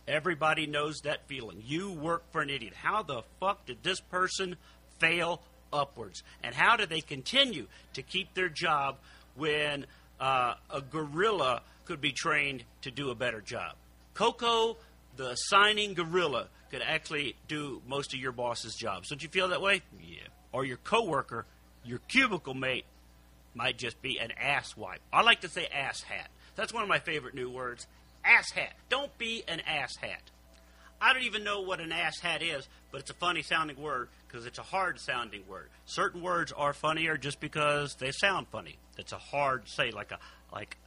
Everybody 0.07 0.65
knows 0.65 1.01
that 1.01 1.27
feeling. 1.27 1.61
You 1.63 1.91
work 1.91 2.23
for 2.31 2.41
an 2.41 2.49
idiot. 2.49 2.73
How 2.73 3.03
the 3.03 3.21
fuck 3.39 3.67
did 3.67 3.83
this 3.83 3.99
person 3.99 4.55
fail 4.99 5.41
upwards? 5.71 6.23
And 6.43 6.53
how 6.53 6.75
do 6.75 6.85
they 6.85 7.01
continue 7.01 7.67
to 7.93 8.01
keep 8.01 8.33
their 8.33 8.49
job 8.49 8.97
when 9.35 9.85
uh, 10.19 10.55
a 10.69 10.81
gorilla 10.81 11.61
could 11.85 12.01
be 12.01 12.11
trained 12.11 12.63
to 12.81 12.91
do 12.91 13.09
a 13.09 13.15
better 13.15 13.41
job? 13.41 13.75
Koko, 14.13 14.77
the 15.15 15.35
signing 15.35 15.93
gorilla, 15.93 16.47
could 16.71 16.81
actually 16.81 17.35
do 17.47 17.81
most 17.87 18.13
of 18.13 18.19
your 18.19 18.31
boss's 18.31 18.75
jobs. 18.75 19.09
Don't 19.09 19.23
you 19.23 19.29
feel 19.29 19.47
that 19.49 19.61
way? 19.61 19.81
Yeah. 19.99 20.19
Or 20.51 20.65
your 20.65 20.77
coworker, 20.77 21.45
your 21.83 21.99
cubicle 22.07 22.53
mate, 22.53 22.85
might 23.55 23.77
just 23.77 24.01
be 24.01 24.19
an 24.19 24.31
ass 24.39 24.77
wipe. 24.77 25.01
I 25.11 25.21
like 25.21 25.41
to 25.41 25.49
say 25.49 25.67
ass 25.67 26.03
hat. 26.03 26.29
That's 26.55 26.73
one 26.73 26.83
of 26.83 26.89
my 26.89 26.99
favorite 26.99 27.33
new 27.33 27.49
words. 27.49 27.87
Ass 28.23 28.51
hat. 28.51 28.73
Don't 28.89 29.15
be 29.17 29.43
an 29.47 29.61
ass 29.61 29.95
hat. 29.95 30.21
I 31.01 31.13
don't 31.13 31.23
even 31.23 31.43
know 31.43 31.61
what 31.61 31.79
an 31.79 31.91
ass 31.91 32.19
hat 32.19 32.41
is, 32.41 32.67
but 32.91 33.01
it's 33.01 33.09
a 33.09 33.15
funny 33.15 33.41
sounding 33.41 33.81
word 33.81 34.09
because 34.27 34.45
it's 34.45 34.59
a 34.59 34.63
hard 34.63 34.99
sounding 34.99 35.47
word. 35.47 35.69
Certain 35.85 36.21
words 36.21 36.51
are 36.51 36.73
funnier 36.73 37.17
just 37.17 37.39
because 37.39 37.95
they 37.95 38.11
sound 38.11 38.47
funny. 38.47 38.77
It's 38.97 39.11
a 39.11 39.17
hard 39.17 39.67
say, 39.67 39.91
like 39.91 40.11
a 40.11 40.19
like 40.51 40.77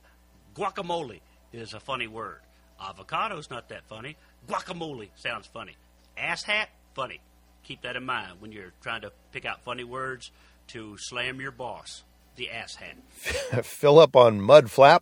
guacamole 0.55 1.20
is 1.53 1.74
a 1.74 1.80
funny 1.80 2.07
word. 2.07 2.40
Avocado's 2.80 3.50
not 3.50 3.68
that 3.68 3.84
funny. 3.86 4.16
Guacamole 4.48 5.11
sounds 5.14 5.46
funny. 5.46 5.76
Ass 6.16 6.42
hat, 6.42 6.70
funny. 6.94 7.20
Keep 7.62 7.82
that 7.82 7.94
in 7.96 8.05
mind 8.05 8.40
when 8.40 8.53
you're 8.53 8.72
trying 8.80 9.03
to 9.03 9.12
pick 9.30 9.44
out 9.44 9.62
funny 9.62 9.84
words 9.84 10.32
to 10.68 10.96
slam 10.98 11.38
your 11.40 11.53
boss. 11.53 12.05
The 12.34 12.50
ass 12.50 12.76
hat. 12.76 12.96
Fill 13.64 13.98
up 13.98 14.16
on 14.16 14.40
Mudflap 14.40 15.00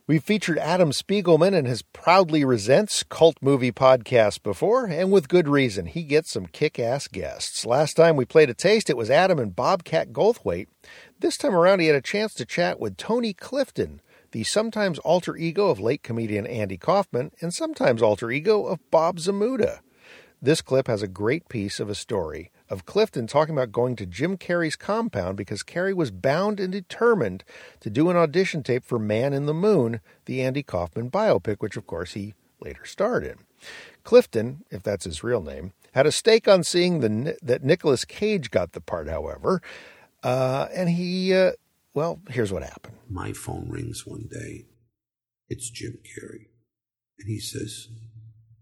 We've 0.07 0.23
featured 0.23 0.59
Adam 0.59 0.91
Spiegelman 0.91 1.55
and 1.57 1.65
his 1.65 1.81
Proudly 1.81 2.45
Resents 2.45 3.01
cult 3.01 3.37
movie 3.41 3.71
podcast 3.71 4.43
before, 4.43 4.85
and 4.85 5.11
with 5.11 5.27
good 5.27 5.47
reason. 5.47 5.87
He 5.87 6.03
gets 6.03 6.29
some 6.29 6.45
kick 6.45 6.77
ass 6.77 7.07
guests. 7.07 7.65
Last 7.65 7.95
time 7.95 8.15
we 8.15 8.23
played 8.23 8.51
a 8.51 8.53
taste, 8.53 8.91
it 8.91 8.97
was 8.97 9.09
Adam 9.09 9.39
and 9.39 9.55
Bobcat 9.55 10.13
Goldthwait. 10.13 10.67
This 11.21 11.37
time 11.37 11.55
around, 11.55 11.79
he 11.79 11.87
had 11.87 11.95
a 11.95 12.01
chance 12.01 12.35
to 12.35 12.45
chat 12.45 12.79
with 12.79 12.97
Tony 12.97 13.33
Clifton, 13.33 13.99
the 14.31 14.43
sometimes 14.43 14.99
alter 14.99 15.35
ego 15.35 15.69
of 15.69 15.79
late 15.79 16.03
comedian 16.03 16.45
Andy 16.45 16.77
Kaufman 16.77 17.31
and 17.41 17.51
sometimes 17.51 18.03
alter 18.03 18.29
ego 18.29 18.63
of 18.63 18.79
Bob 18.91 19.17
Zmuda. 19.17 19.79
This 20.41 20.61
clip 20.61 20.87
has 20.87 21.01
a 21.01 21.07
great 21.07 21.47
piece 21.49 21.79
of 21.79 21.89
a 21.89 21.95
story 21.95 22.51
of 22.69 22.85
Clifton 22.85 23.27
talking 23.27 23.55
about 23.55 23.71
going 23.71 23.95
to 23.95 24.05
Jim 24.05 24.37
Carrey's 24.37 24.75
compound 24.75 25.37
because 25.37 25.63
Carrey 25.63 25.93
was 25.93 26.11
bound 26.11 26.59
and 26.59 26.71
determined 26.71 27.43
to 27.79 27.89
do 27.89 28.09
an 28.09 28.17
audition 28.17 28.63
tape 28.63 28.83
for 28.83 28.99
Man 28.99 29.33
in 29.33 29.45
the 29.45 29.53
Moon, 29.53 30.01
the 30.25 30.41
Andy 30.41 30.63
Kaufman 30.63 31.09
biopic, 31.09 31.57
which 31.59 31.77
of 31.77 31.87
course 31.87 32.13
he 32.13 32.33
later 32.59 32.85
starred 32.85 33.23
in. 33.23 33.37
Clifton, 34.03 34.63
if 34.69 34.83
that's 34.83 35.05
his 35.05 35.23
real 35.23 35.41
name, 35.41 35.73
had 35.93 36.05
a 36.05 36.11
stake 36.11 36.47
on 36.47 36.63
seeing 36.63 36.99
the, 36.99 37.37
that 37.41 37.63
Nicolas 37.63 38.05
Cage 38.05 38.51
got 38.51 38.73
the 38.73 38.81
part, 38.81 39.07
however, 39.07 39.61
uh, 40.23 40.67
and 40.73 40.89
he, 40.89 41.33
uh, 41.33 41.51
well, 41.93 42.19
here's 42.29 42.51
what 42.51 42.63
happened. 42.63 42.97
My 43.09 43.31
phone 43.31 43.69
rings 43.69 44.03
one 44.05 44.27
day. 44.29 44.65
It's 45.47 45.69
Jim 45.69 45.99
Carrey. 46.03 46.47
And 47.19 47.29
he 47.29 47.39
says, 47.39 47.87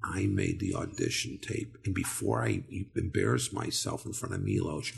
I 0.03 0.25
made 0.25 0.59
the 0.59 0.75
audition 0.75 1.39
tape, 1.41 1.77
and 1.85 1.95
before 1.95 2.43
I 2.43 2.63
embarrass 2.95 3.53
myself 3.53 4.05
in 4.05 4.13
front 4.13 4.35
of 4.35 4.43
Milos, 4.43 4.91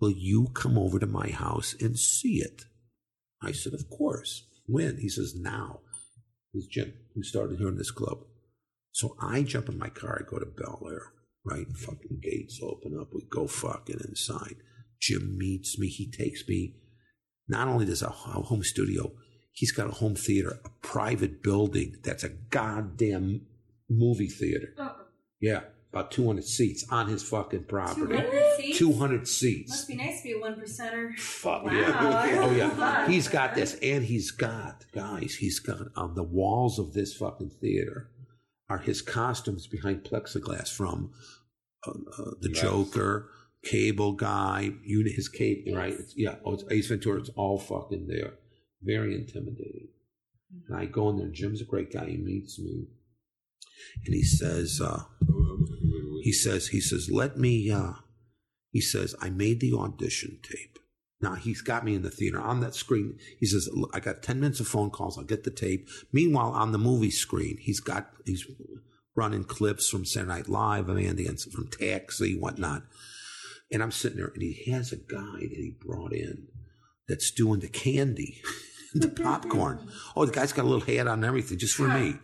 will 0.00 0.10
you 0.10 0.48
come 0.54 0.78
over 0.78 0.98
to 0.98 1.06
my 1.06 1.28
house 1.28 1.74
and 1.80 1.98
see 1.98 2.36
it? 2.40 2.64
I 3.42 3.52
said, 3.52 3.74
Of 3.74 3.90
course. 3.90 4.46
When? 4.66 4.98
He 4.98 5.08
says, 5.08 5.34
Now. 5.36 5.80
He's 6.52 6.66
Jim, 6.66 6.94
who 7.14 7.22
started 7.22 7.58
here 7.58 7.68
in 7.68 7.76
this 7.76 7.90
club. 7.90 8.18
So 8.92 9.14
I 9.20 9.42
jump 9.42 9.68
in 9.68 9.78
my 9.78 9.90
car, 9.90 10.22
I 10.24 10.30
go 10.30 10.38
to 10.38 10.46
Bel 10.46 10.80
Air, 10.90 11.12
right? 11.44 11.66
Fucking 11.76 12.20
gates 12.22 12.60
open 12.62 12.98
up, 12.98 13.08
we 13.12 13.26
go 13.28 13.46
fucking 13.46 14.00
inside. 14.08 14.56
Jim 14.98 15.36
meets 15.36 15.78
me, 15.78 15.88
he 15.88 16.10
takes 16.10 16.48
me. 16.48 16.76
Not 17.46 17.68
only 17.68 17.84
does 17.84 18.00
a 18.00 18.08
home 18.08 18.62
studio, 18.62 19.12
he's 19.52 19.70
got 19.70 19.88
a 19.88 19.92
home 19.92 20.14
theater, 20.14 20.60
a 20.64 20.70
private 20.80 21.42
building 21.42 21.96
that's 22.02 22.24
a 22.24 22.30
goddamn 22.30 23.42
movie 23.88 24.28
theater. 24.28 24.74
Yeah, 25.40 25.60
about 25.92 26.10
200 26.10 26.44
seats 26.44 26.84
on 26.90 27.08
his 27.08 27.22
fucking 27.22 27.64
property. 27.64 28.16
200 28.16 28.56
seats? 28.56 28.78
200 28.78 29.28
seats. 29.28 29.70
Must 29.70 29.88
be 29.88 29.96
nice 29.96 30.22
to 30.22 30.28
be 30.28 30.32
a 30.32 30.38
one 30.40 30.54
percenter. 30.54 31.18
Fuck 31.18 31.64
wow. 31.64 31.72
yeah. 31.72 32.40
Oh 32.42 32.50
yeah. 32.50 33.06
He's 33.08 33.28
got 33.28 33.54
this, 33.54 33.74
and 33.82 34.04
he's 34.04 34.30
got 34.30 34.84
guys. 34.92 35.36
He's 35.36 35.58
got 35.58 35.88
on 35.96 36.14
the 36.14 36.22
walls 36.22 36.78
of 36.78 36.92
this 36.94 37.14
fucking 37.14 37.50
theater 37.60 38.10
are 38.68 38.78
his 38.78 39.00
costumes 39.02 39.66
behind 39.66 40.02
plexiglass 40.02 40.72
from 40.72 41.12
uh, 41.86 41.90
uh, 41.90 42.30
the 42.40 42.50
Yes. 42.50 42.62
Joker, 42.62 43.28
Cable 43.64 44.12
Guy, 44.12 44.72
you 44.82 45.04
his 45.04 45.28
cape, 45.28 45.68
right? 45.72 45.92
It's, 45.92 46.16
yeah. 46.16 46.36
Oh, 46.44 46.54
it's 46.54 46.64
Ace 46.70 46.88
Ventura. 46.88 47.20
It's 47.20 47.30
all 47.36 47.58
fucking 47.58 48.06
there. 48.08 48.34
Very 48.82 49.14
intimidating. 49.14 49.88
And 50.68 50.76
I 50.76 50.86
go 50.86 51.10
in 51.10 51.18
there. 51.18 51.28
Jim's 51.28 51.60
a 51.60 51.64
great 51.64 51.92
guy. 51.92 52.06
He 52.06 52.16
meets 52.16 52.58
me, 52.58 52.86
and 54.04 54.14
he 54.14 54.22
says, 54.22 54.80
uh, 54.82 55.04
he 56.22 56.32
says, 56.32 56.68
he 56.68 56.80
says, 56.80 57.08
let 57.10 57.36
me. 57.36 57.70
Uh, 57.70 57.92
he 58.72 58.80
says, 58.80 59.14
I 59.20 59.30
made 59.30 59.60
the 59.60 59.72
audition 59.74 60.38
tape. 60.42 60.78
Now 61.20 61.34
he's 61.34 61.62
got 61.62 61.84
me 61.84 61.94
in 61.94 62.02
the 62.02 62.10
theater 62.10 62.40
on 62.40 62.60
that 62.60 62.74
screen. 62.74 63.18
He 63.40 63.46
says, 63.46 63.68
I 63.94 64.00
got 64.00 64.22
ten 64.22 64.40
minutes 64.40 64.60
of 64.60 64.68
phone 64.68 64.90
calls. 64.90 65.16
I'll 65.16 65.24
get 65.24 65.44
the 65.44 65.50
tape. 65.50 65.88
Meanwhile, 66.12 66.50
on 66.50 66.72
the 66.72 66.78
movie 66.78 67.10
screen, 67.10 67.56
he's 67.58 67.80
got 67.80 68.10
he's 68.26 68.44
running 69.16 69.44
clips 69.44 69.88
from 69.88 70.04
Saturday 70.04 70.28
Night 70.28 70.48
Live, 70.48 70.88
of 70.88 70.98
Andy, 70.98 71.26
and 71.26 71.40
from 71.40 71.68
Taxi, 71.68 72.38
whatnot. 72.38 72.82
And 73.72 73.82
I'm 73.82 73.92
sitting 73.92 74.18
there, 74.18 74.30
and 74.34 74.42
he 74.42 74.70
has 74.70 74.92
a 74.92 74.96
guy 74.96 75.40
that 75.40 75.50
he 75.50 75.74
brought 75.80 76.12
in 76.12 76.48
that's 77.08 77.30
doing 77.30 77.60
the 77.60 77.68
candy, 77.68 78.42
the 79.00 79.08
popcorn. 79.08 79.78
Oh, 80.14 80.24
the 80.24 80.32
guy's 80.32 80.52
got 80.52 80.64
a 80.64 80.68
little 80.68 80.86
hat 80.86 81.06
on 81.06 81.18
and 81.18 81.24
everything 81.24 81.58
just 81.58 81.74
for 81.74 81.88
me. 81.88 82.16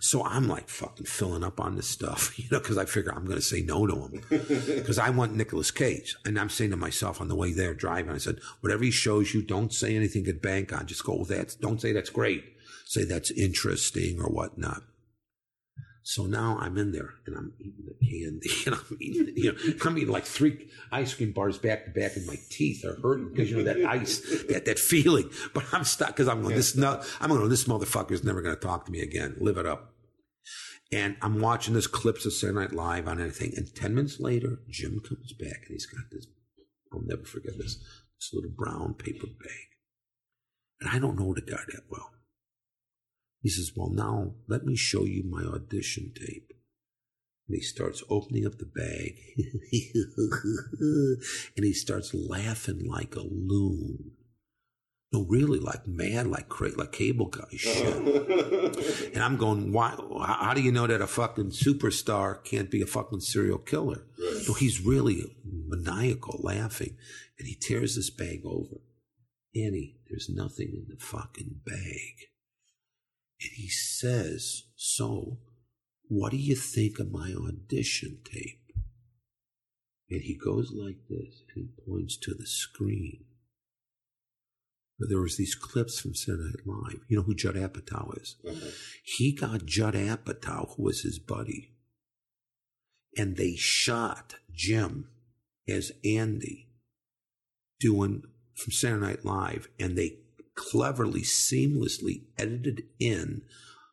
So 0.00 0.24
I'm 0.24 0.48
like 0.48 0.68
fucking 0.68 1.06
filling 1.06 1.44
up 1.44 1.60
on 1.60 1.76
this 1.76 1.88
stuff, 1.88 2.38
you 2.38 2.46
know, 2.50 2.58
because 2.58 2.78
I 2.78 2.84
figure 2.84 3.12
I'm 3.12 3.24
going 3.24 3.36
to 3.36 3.42
say 3.42 3.62
no 3.62 3.86
to 3.86 3.94
him 3.94 4.24
because 4.28 4.98
I 4.98 5.10
want 5.10 5.34
Nicolas 5.34 5.70
Cage. 5.70 6.16
And 6.24 6.38
I'm 6.38 6.50
saying 6.50 6.70
to 6.70 6.76
myself 6.76 7.20
on 7.20 7.28
the 7.28 7.36
way 7.36 7.52
there 7.52 7.74
driving, 7.74 8.14
I 8.14 8.18
said, 8.18 8.40
whatever 8.60 8.84
he 8.84 8.90
shows 8.90 9.34
you, 9.34 9.42
don't 9.42 9.72
say 9.72 9.96
anything 9.96 10.24
to 10.24 10.32
bank 10.32 10.72
on. 10.72 10.86
Just 10.86 11.04
go, 11.04 11.16
with 11.16 11.28
that. 11.28 11.56
Don't 11.60 11.80
say 11.80 11.92
that's 11.92 12.10
great. 12.10 12.44
Say 12.84 13.04
that's 13.04 13.30
interesting 13.30 14.20
or 14.20 14.28
whatnot. 14.28 14.82
So 16.08 16.24
now 16.24 16.56
I'm 16.60 16.78
in 16.78 16.92
there 16.92 17.14
and 17.26 17.36
I'm 17.36 17.52
eating 17.58 17.84
the 17.84 18.06
candy 18.06 18.48
and 18.66 18.76
I'm 18.76 18.96
eating, 19.00 19.32
you 19.36 19.52
know, 19.52 19.58
I'm 19.84 19.98
eating 19.98 20.12
like 20.12 20.24
three 20.24 20.70
ice 20.92 21.12
cream 21.12 21.32
bars 21.32 21.58
back 21.58 21.84
to 21.84 21.90
back 21.90 22.14
and 22.14 22.24
my 22.28 22.38
teeth 22.48 22.84
are 22.84 22.96
hurting 23.02 23.30
because 23.30 23.50
you 23.50 23.56
know 23.56 23.64
that 23.64 23.84
ice, 23.84 24.20
that 24.48 24.66
that 24.66 24.78
feeling. 24.78 25.28
But 25.52 25.64
I'm 25.72 25.82
stuck 25.82 26.10
because 26.10 26.28
I'm 26.28 26.42
going 26.42 26.54
this 26.54 26.76
no, 26.76 27.02
I'm 27.20 27.30
going 27.30 27.48
this 27.48 27.64
motherfucker's 27.64 28.22
never 28.22 28.40
going 28.40 28.54
to 28.54 28.60
talk 28.60 28.86
to 28.86 28.92
me 28.92 29.00
again. 29.00 29.34
Live 29.40 29.58
it 29.58 29.66
up. 29.66 29.94
And 30.92 31.16
I'm 31.22 31.40
watching 31.40 31.74
this 31.74 31.88
clips 31.88 32.24
of 32.24 32.32
Saturday 32.32 32.60
Night 32.60 32.72
Live 32.72 33.08
on 33.08 33.20
anything. 33.20 33.54
And 33.56 33.74
ten 33.74 33.92
minutes 33.92 34.20
later, 34.20 34.60
Jim 34.70 35.00
comes 35.00 35.32
back 35.32 35.64
and 35.66 35.70
he's 35.70 35.86
got 35.86 36.04
this. 36.12 36.28
I'll 36.92 37.02
never 37.02 37.24
forget 37.24 37.58
this. 37.58 37.78
This 38.20 38.30
little 38.32 38.52
brown 38.56 38.94
paper 38.94 39.26
bag, 39.26 39.66
and 40.80 40.88
I 40.88 41.00
don't 41.00 41.18
know 41.18 41.34
the 41.34 41.40
guy 41.40 41.64
that 41.72 41.82
well. 41.90 42.12
He 43.46 43.50
says, 43.50 43.70
Well, 43.76 43.90
now 43.90 44.32
let 44.48 44.64
me 44.64 44.74
show 44.74 45.04
you 45.04 45.22
my 45.22 45.44
audition 45.44 46.12
tape. 46.12 46.52
And 47.46 47.54
he 47.54 47.60
starts 47.60 48.02
opening 48.10 48.44
up 48.44 48.58
the 48.58 48.66
bag. 48.66 49.20
and 51.56 51.64
he 51.64 51.72
starts 51.72 52.12
laughing 52.12 52.84
like 52.84 53.14
a 53.14 53.20
loon. 53.20 54.16
No, 55.12 55.24
really, 55.28 55.60
like 55.60 55.86
mad, 55.86 56.26
like 56.26 56.48
crazy, 56.48 56.74
like 56.74 56.90
cable 56.90 57.26
guy 57.26 57.56
shit. 57.56 57.86
and 59.14 59.22
I'm 59.22 59.36
going, 59.36 59.70
why? 59.70 59.94
How 60.26 60.52
do 60.52 60.60
you 60.60 60.72
know 60.72 60.88
that 60.88 61.00
a 61.00 61.06
fucking 61.06 61.50
superstar 61.50 62.42
can't 62.42 62.68
be 62.68 62.82
a 62.82 62.86
fucking 62.86 63.20
serial 63.20 63.58
killer? 63.58 64.02
No, 64.48 64.54
he's 64.54 64.84
really 64.84 65.36
maniacal, 65.44 66.40
laughing, 66.42 66.96
and 67.38 67.46
he 67.46 67.54
tears 67.54 67.94
this 67.94 68.10
bag 68.10 68.40
over. 68.44 68.80
Annie, 69.54 69.98
there's 70.10 70.28
nothing 70.28 70.72
in 70.74 70.86
the 70.88 70.96
fucking 70.98 71.60
bag. 71.64 72.26
And 73.40 73.50
he 73.54 73.68
says, 73.68 74.64
So, 74.76 75.38
what 76.08 76.30
do 76.30 76.38
you 76.38 76.54
think 76.54 76.98
of 76.98 77.10
my 77.10 77.32
audition 77.32 78.18
tape? 78.24 78.60
And 80.08 80.22
he 80.22 80.36
goes 80.36 80.72
like 80.72 80.98
this 81.08 81.42
and 81.54 81.68
he 81.68 81.84
points 81.84 82.16
to 82.18 82.34
the 82.34 82.46
screen. 82.46 83.24
Where 84.98 85.08
there 85.08 85.20
was 85.20 85.36
these 85.36 85.54
clips 85.54 86.00
from 86.00 86.14
Saturday 86.14 86.44
Night 86.44 86.66
Live. 86.66 87.00
You 87.08 87.18
know 87.18 87.22
who 87.24 87.34
Judd 87.34 87.56
Apatow 87.56 88.18
is? 88.20 88.36
Mm-hmm. 88.46 88.68
He 89.04 89.34
got 89.34 89.66
Judd 89.66 89.94
Apatow, 89.94 90.74
who 90.74 90.84
was 90.84 91.02
his 91.02 91.18
buddy, 91.18 91.74
and 93.16 93.36
they 93.36 93.56
shot 93.56 94.36
Jim 94.54 95.10
as 95.68 95.92
Andy 96.02 96.68
doing 97.78 98.22
from 98.54 98.72
Saturday 98.72 99.06
Night 99.06 99.24
Live, 99.24 99.68
and 99.78 99.98
they 99.98 100.18
cleverly, 100.56 101.22
seamlessly 101.22 102.22
edited 102.36 102.84
in 102.98 103.42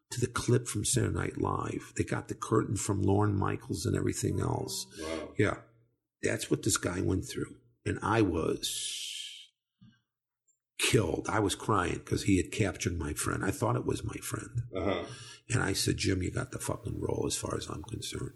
to 0.10 0.20
the 0.20 0.28
clip 0.28 0.68
from 0.68 0.86
Saturday 0.86 1.14
Night 1.14 1.38
Live. 1.40 1.94
They 1.96 2.04
got 2.04 2.28
the 2.28 2.36
curtain 2.36 2.76
from 2.76 3.02
Lorne 3.02 3.38
Michaels 3.38 3.86
and 3.86 3.96
everything 3.96 4.40
else. 4.40 4.88
Yeah. 5.38 5.58
That's 6.22 6.50
what 6.50 6.64
this 6.64 6.78
guy 6.78 7.02
went 7.02 7.26
through. 7.26 7.56
And 7.86 8.00
I 8.02 8.22
was 8.22 9.50
killed. 10.80 11.28
I 11.30 11.40
was 11.40 11.56
crying 11.56 11.96
because 11.96 12.24
he 12.24 12.38
had 12.38 12.52
captured 12.52 12.98
my 12.98 13.14
friend. 13.14 13.44
I 13.44 13.52
thought 13.52 13.76
it 13.76 13.86
was 13.86 14.04
my 14.04 14.16
friend. 14.22 14.64
Uh-huh. 14.76 15.04
And 15.50 15.62
I 15.62 15.74
said, 15.74 15.98
Jim, 15.98 16.24
you 16.24 16.32
got 16.32 16.52
the 16.52 16.60
fucking 16.60 17.00
role 17.00 17.26
as 17.28 17.36
far 17.36 17.56
as 17.56 17.68
I'm 17.68 17.84
concerned. 17.84 18.34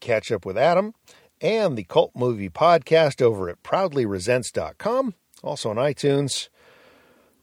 Catch 0.00 0.32
up 0.32 0.44
with 0.44 0.58
Adam 0.58 0.94
and 1.40 1.76
the 1.76 1.84
Cult 1.84 2.12
Movie 2.16 2.48
Podcast 2.48 3.22
over 3.22 3.48
at 3.48 3.62
proudlyresents.com, 3.62 5.14
also 5.42 5.70
on 5.70 5.76
iTunes. 5.76 6.48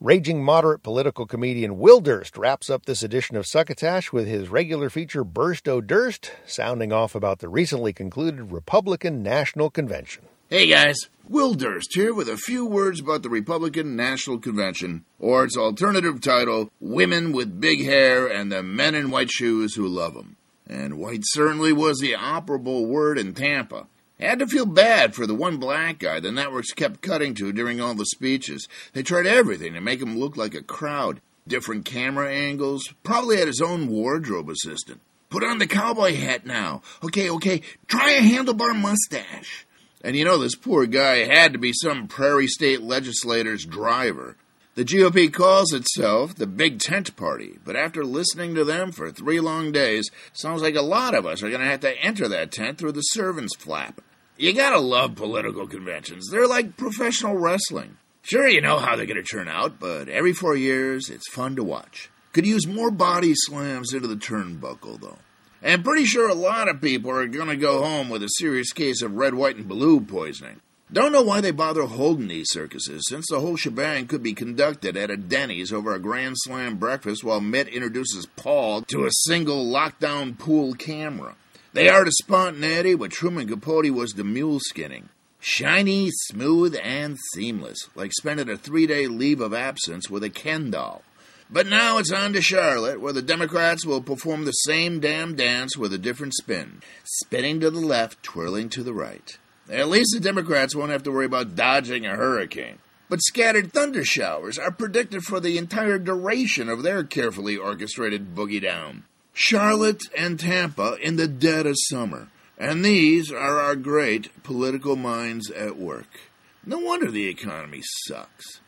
Raging 0.02 0.42
moderate 0.42 0.82
political 0.82 1.26
comedian 1.26 1.78
Will 1.78 2.00
Durst 2.00 2.38
wraps 2.38 2.70
up 2.70 2.86
this 2.86 3.04
edition 3.04 3.36
of 3.36 3.46
Succotash 3.46 4.14
with 4.14 4.28
his 4.28 4.48
regular 4.48 4.90
feature 4.90 5.26
Burst 5.26 5.68
O' 5.68 5.82
Durst, 5.82 6.32
sounding 6.46 6.94
off 6.94 7.16
about 7.16 7.40
the 7.40 7.50
recently 7.50 7.92
concluded 7.92 8.50
Republican 8.50 9.22
National 9.22 9.70
Convention. 9.70 10.24
Hey 10.50 10.68
guys, 10.68 11.10
Will 11.28 11.54
Durst 11.54 11.94
here 11.96 12.14
with 12.14 12.30
a 12.30 12.38
few 12.38 12.66
words 12.66 13.02
about 13.02 13.24
the 13.24 13.30
Republican 13.30 13.98
National 13.98 14.40
Convention, 14.40 15.04
or 15.20 15.44
its 15.44 15.58
alternative 15.58 16.22
title, 16.22 16.72
Women 16.80 17.34
with 17.34 17.60
Big 17.60 17.84
Hair 17.84 18.28
and 18.28 18.50
the 18.50 18.64
Men 18.64 18.96
in 18.96 19.12
White 19.12 19.30
Shoes 19.30 19.76
Who 19.76 19.86
Love 19.86 20.16
'Em. 20.16 20.38
And 20.66 20.98
white 20.98 21.24
certainly 21.24 21.74
was 21.74 22.00
the 22.00 22.14
operable 22.14 22.88
word 22.88 23.20
in 23.20 23.34
Tampa. 23.34 23.88
Had 24.20 24.40
to 24.40 24.48
feel 24.48 24.66
bad 24.66 25.16
for 25.16 25.26
the 25.26 25.34
one 25.34 25.58
black 25.58 26.00
guy 26.00 26.20
the 26.20 26.32
networks 26.32 26.74
kept 26.74 27.02
cutting 27.02 27.34
to 27.36 27.54
during 27.54 27.80
all 27.80 27.96
the 27.96 28.06
speeches. 28.06 28.68
They 28.92 29.02
tried 29.02 29.26
everything 29.26 29.74
to 29.74 29.82
make 29.82 30.02
him 30.02 30.20
look 30.20 30.36
like 30.36 30.54
a 30.54 30.62
crowd. 30.62 31.22
different 31.48 31.86
camera 31.86 32.32
angles, 32.32 32.94
probably 33.02 33.38
had 33.38 33.48
his 33.48 33.62
own 33.62 33.88
wardrobe 33.88 34.50
assistant. 34.50 35.02
Put 35.30 35.44
on 35.44 35.58
the 35.58 35.68
cowboy 35.68 36.16
hat 36.16 36.46
now. 36.46 36.82
Okay, 37.04 37.30
okay, 37.30 37.62
try 37.88 38.12
a 38.12 38.22
handlebar 38.22 38.80
mustache. 38.80 39.66
And 40.04 40.16
you 40.16 40.26
know, 40.26 40.38
this 40.38 40.56
poor 40.56 40.86
guy 40.86 41.26
had 41.26 41.54
to 41.54 41.60
be 41.60 41.72
some 41.74 42.08
prairie 42.08 42.48
state 42.48 42.82
legislator's 42.82 43.66
driver. 43.66 44.36
The 44.76 44.86
GOP 44.86 45.32
calls 45.34 45.74
itself 45.74 46.36
the 46.36 46.48
Big 46.48 46.80
Tent 46.80 47.16
Party, 47.16 47.58
but 47.66 47.76
after 47.76 48.06
listening 48.06 48.54
to 48.56 48.64
them 48.64 48.92
for 48.92 49.12
three 49.12 49.40
long 49.40 49.72
days, 49.72 50.10
sounds 50.34 50.62
like 50.62 50.76
a 50.76 50.82
lot 50.82 51.16
of 51.16 51.26
us 51.26 51.42
are 51.42 51.50
going 51.50 51.62
to 51.62 51.68
have 51.68 51.82
to 51.82 51.98
enter 52.00 52.28
that 52.28 52.52
tent 52.52 52.78
through 52.78 52.92
the 52.92 53.02
servant's 53.02 53.56
flap. 53.56 54.02
You 54.42 54.54
gotta 54.54 54.80
love 54.80 55.16
political 55.16 55.68
conventions. 55.68 56.30
They're 56.32 56.48
like 56.48 56.78
professional 56.78 57.36
wrestling. 57.36 57.98
Sure, 58.22 58.48
you 58.48 58.62
know 58.62 58.80
how 58.80 58.96
they're 58.96 59.06
to 59.18 59.22
turn 59.22 59.50
out, 59.50 59.82
but 59.82 60.08
every 60.08 60.32
four 60.32 60.56
years, 60.56 61.10
it's 61.10 61.30
fun 61.30 61.58
to 61.58 61.64
watch. 61.64 62.10
Could 62.32 62.48
use 62.48 62.66
more 62.66 62.90
body 62.90 63.34
slams 63.36 63.94
into 63.94 64.08
the 64.08 64.16
turnbuckle, 64.16 65.02
though. 65.02 65.18
And 65.62 65.84
pretty 65.84 66.06
sure 66.06 66.30
a 66.30 66.34
lot 66.34 66.70
of 66.70 66.80
people 66.80 67.12
are 67.12 67.28
to 67.50 67.58
go 67.58 67.84
home 67.84 68.08
with 68.08 68.24
a 68.24 68.30
serious 68.38 68.72
case 68.72 69.02
of 69.02 69.16
red, 69.16 69.34
white, 69.34 69.58
and 69.58 69.68
blue 69.68 70.00
poisoning. 70.00 70.62
Don't 70.90 71.12
know 71.12 71.22
why 71.22 71.42
they 71.42 71.52
bother 71.52 71.84
holding 71.84 72.30
these 72.30 72.48
circuses, 72.50 73.04
since 73.10 73.26
the 73.30 73.42
whole 73.42 73.58
shebang 73.58 74.08
could 74.08 74.24
be 74.24 74.34
conducted 74.34 74.96
at 74.96 75.12
a 75.12 75.18
Denny's 75.18 75.74
over 75.74 75.94
a 75.94 76.00
Grand 76.00 76.36
Slam 76.38 76.78
breakfast 76.78 77.26
while 77.26 77.42
Mitt 77.42 77.68
introduces 77.68 78.26
Paul 78.38 78.84
to 78.84 79.04
a 79.04 79.12
single 79.12 79.66
lockdown 79.66 80.40
pool 80.40 80.76
camera. 80.76 81.36
They 81.72 81.88
are 81.88 82.04
to 82.04 82.12
spontaneity 82.12 82.96
what 82.96 83.12
Truman 83.12 83.48
Capote 83.48 83.92
was 83.92 84.14
to 84.14 84.24
mule 84.24 84.60
skinning. 84.60 85.10
Shiny, 85.40 86.10
smooth, 86.12 86.76
and 86.84 87.18
seamless, 87.34 87.90
like 87.96 88.12
spending 88.14 88.50
a 88.50 88.58
three 88.58 88.88
day 88.88 89.08
leave 89.08 89.40
of 89.40 89.54
absence 89.54 90.10
with 90.10 90.24
a 90.24 90.30
Ken 90.30 90.72
doll. 90.72 91.04
But 91.52 91.68
now 91.68 91.98
it's 91.98 92.12
on 92.12 92.34
to 92.34 92.42
Charlotte, 92.42 93.00
where 93.00 93.14
the 93.14 93.22
Democrats 93.22 93.86
will 93.86 94.02
perform 94.02 94.46
the 94.46 94.52
same 94.52 95.00
damn 95.00 95.36
dance 95.36 95.78
with 95.78 95.94
a 95.94 95.98
different 95.98 96.34
spin. 96.36 96.82
Spinning 97.04 97.60
to 97.60 97.72
the 97.72 97.80
left, 97.80 98.22
twirling 98.22 98.70
to 98.70 98.84
the 98.84 98.94
right. 98.94 99.38
At 99.70 99.90
least 99.90 100.12
the 100.14 100.20
Democrats 100.20 100.76
won't 100.76 100.92
have 100.92 101.04
to 101.04 101.12
worry 101.12 101.26
about 101.26 101.56
dodging 101.56 102.06
a 102.06 102.16
hurricane. 102.16 102.80
But 103.10 103.22
scattered 103.22 103.74
thunder 103.74 104.04
showers 104.04 104.60
are 104.60 104.72
predicted 104.72 105.24
for 105.24 105.40
the 105.40 105.58
entire 105.58 105.98
duration 105.98 106.70
of 106.70 106.84
their 106.84 107.04
carefully 107.04 107.58
orchestrated 107.58 108.36
boogie 108.36 108.62
down. 108.62 109.06
Charlotte 109.34 110.04
and 110.18 110.40
Tampa 110.40 110.98
in 111.02 111.16
the 111.16 111.28
dead 111.28 111.66
of 111.66 111.76
summer. 111.78 112.30
And 112.58 112.84
these 112.84 113.32
are 113.32 113.60
our 113.60 113.76
great 113.76 114.44
political 114.44 114.96
minds 114.96 115.50
at 115.52 115.78
work. 115.78 116.20
No 116.66 116.78
wonder 116.78 117.10
the 117.10 117.28
economy 117.28 117.82
sucks. 118.06 118.60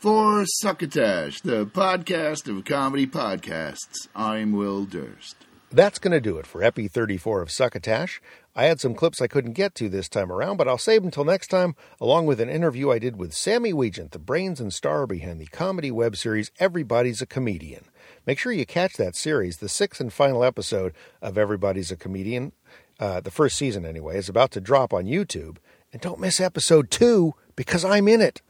For 0.00 0.44
Succotash, 0.46 1.42
the 1.42 1.66
podcast 1.66 2.48
of 2.48 2.64
comedy 2.64 3.06
podcasts, 3.06 4.08
I'm 4.16 4.52
Will 4.52 4.84
Durst. 4.84 5.36
That's 5.70 6.00
going 6.00 6.12
to 6.12 6.20
do 6.20 6.38
it 6.38 6.46
for 6.46 6.64
Epi 6.64 6.88
34 6.88 7.42
of 7.42 7.50
Succotash. 7.50 8.20
I 8.56 8.64
had 8.64 8.80
some 8.80 8.94
clips 8.94 9.22
I 9.22 9.28
couldn't 9.28 9.52
get 9.52 9.76
to 9.76 9.88
this 9.88 10.08
time 10.08 10.32
around, 10.32 10.56
but 10.56 10.66
I'll 10.66 10.78
save 10.78 11.02
them 11.02 11.08
until 11.08 11.24
next 11.24 11.46
time, 11.46 11.76
along 12.00 12.26
with 12.26 12.40
an 12.40 12.48
interview 12.48 12.90
I 12.90 12.98
did 12.98 13.16
with 13.16 13.32
Sammy 13.32 13.72
Wiegent, 13.72 14.10
the 14.10 14.18
brains 14.18 14.58
and 14.60 14.72
star 14.72 15.06
behind 15.06 15.40
the 15.40 15.46
comedy 15.46 15.92
web 15.92 16.16
series 16.16 16.50
Everybody's 16.58 17.22
a 17.22 17.26
Comedian. 17.26 17.84
Make 18.26 18.38
sure 18.38 18.52
you 18.52 18.66
catch 18.66 18.96
that 18.96 19.16
series. 19.16 19.58
The 19.58 19.68
sixth 19.68 20.00
and 20.00 20.12
final 20.12 20.44
episode 20.44 20.92
of 21.22 21.38
Everybody's 21.38 21.90
a 21.90 21.96
Comedian, 21.96 22.52
uh, 22.98 23.20
the 23.20 23.30
first 23.30 23.56
season 23.56 23.84
anyway, 23.84 24.18
is 24.18 24.28
about 24.28 24.50
to 24.52 24.60
drop 24.60 24.92
on 24.92 25.04
YouTube. 25.04 25.56
And 25.92 26.00
don't 26.00 26.20
miss 26.20 26.40
episode 26.40 26.90
two 26.90 27.34
because 27.56 27.84
I'm 27.84 28.08
in 28.08 28.20
it. 28.20 28.42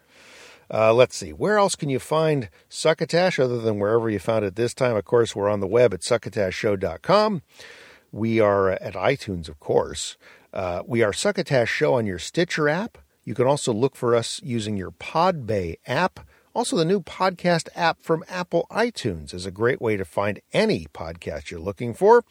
Uh, 0.73 0.95
let's 0.95 1.17
see, 1.17 1.33
where 1.33 1.59
else 1.59 1.75
can 1.75 1.89
you 1.89 1.99
find 1.99 2.49
Succotash 2.69 3.41
other 3.41 3.59
than 3.59 3.81
wherever 3.81 4.09
you 4.09 4.21
found 4.21 4.45
it 4.45 4.55
this 4.55 4.73
time? 4.73 4.95
Of 4.95 5.05
course, 5.05 5.35
we're 5.35 5.51
on 5.51 5.59
the 5.59 5.67
web 5.67 5.93
at 5.93 6.01
succotashshow.com. 6.01 7.43
We 8.13 8.39
are 8.39 8.71
at 8.71 8.95
iTunes, 8.95 9.49
of 9.49 9.59
course. 9.59 10.17
Uh, 10.53 10.83
we 10.87 11.03
are 11.03 11.13
Succotash 11.13 11.69
Show 11.69 11.95
on 11.95 12.07
your 12.07 12.19
Stitcher 12.21 12.69
app. 12.69 12.99
You 13.25 13.35
can 13.35 13.47
also 13.47 13.73
look 13.73 13.97
for 13.97 14.15
us 14.15 14.41
using 14.45 14.77
your 14.77 14.91
Podbay 14.93 15.77
app. 15.87 16.21
Also, 16.53 16.77
the 16.77 16.85
new 16.85 17.01
podcast 17.01 17.69
app 17.77 18.03
from 18.03 18.25
Apple 18.29 18.67
iTunes 18.71 19.33
is 19.33 19.47
a 19.47 19.53
great 19.53 19.81
way 19.81 19.97
to 19.97 20.05
find 20.05 20.41
any 20.53 20.87
podcast 20.93 21.51
you're 21.51 21.61
looking 21.61 21.95
for. 21.95 22.25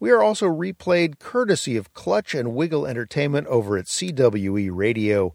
We 0.00 0.10
are 0.10 0.20
also 0.22 0.48
replayed 0.48 1.20
courtesy 1.20 1.76
of 1.76 1.94
Clutch 1.94 2.34
and 2.34 2.56
Wiggle 2.56 2.86
Entertainment 2.86 3.46
over 3.46 3.76
at 3.76 3.84
CWERadio.com. 3.84 5.32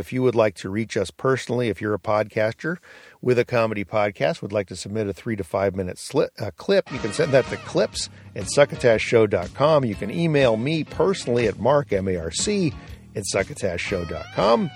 If 0.00 0.12
you 0.12 0.22
would 0.22 0.34
like 0.34 0.54
to 0.56 0.68
reach 0.68 0.98
us 0.98 1.10
personally, 1.10 1.70
if 1.70 1.80
you're 1.80 1.94
a 1.94 1.98
podcaster 1.98 2.76
with 3.22 3.38
a 3.38 3.44
comedy 3.46 3.86
podcast, 3.86 4.42
would 4.42 4.52
like 4.52 4.66
to 4.68 4.76
submit 4.76 5.08
a 5.08 5.14
three 5.14 5.36
to 5.36 5.44
five 5.44 5.74
minute 5.74 5.98
uh, 6.14 6.50
clip, 6.58 6.92
you 6.92 6.98
can 6.98 7.14
send 7.14 7.32
that 7.32 7.46
to 7.46 7.56
clips 7.56 8.10
at 8.36 8.44
succotashshow.com. 8.44 9.86
You 9.86 9.94
can 9.94 10.10
email 10.10 10.58
me 10.58 10.84
personally 10.84 11.46
at 11.46 11.58
marc, 11.58 11.90
M-A-R-C, 11.90 12.74
at 13.16 13.24
succotashshow.com. 13.34 14.70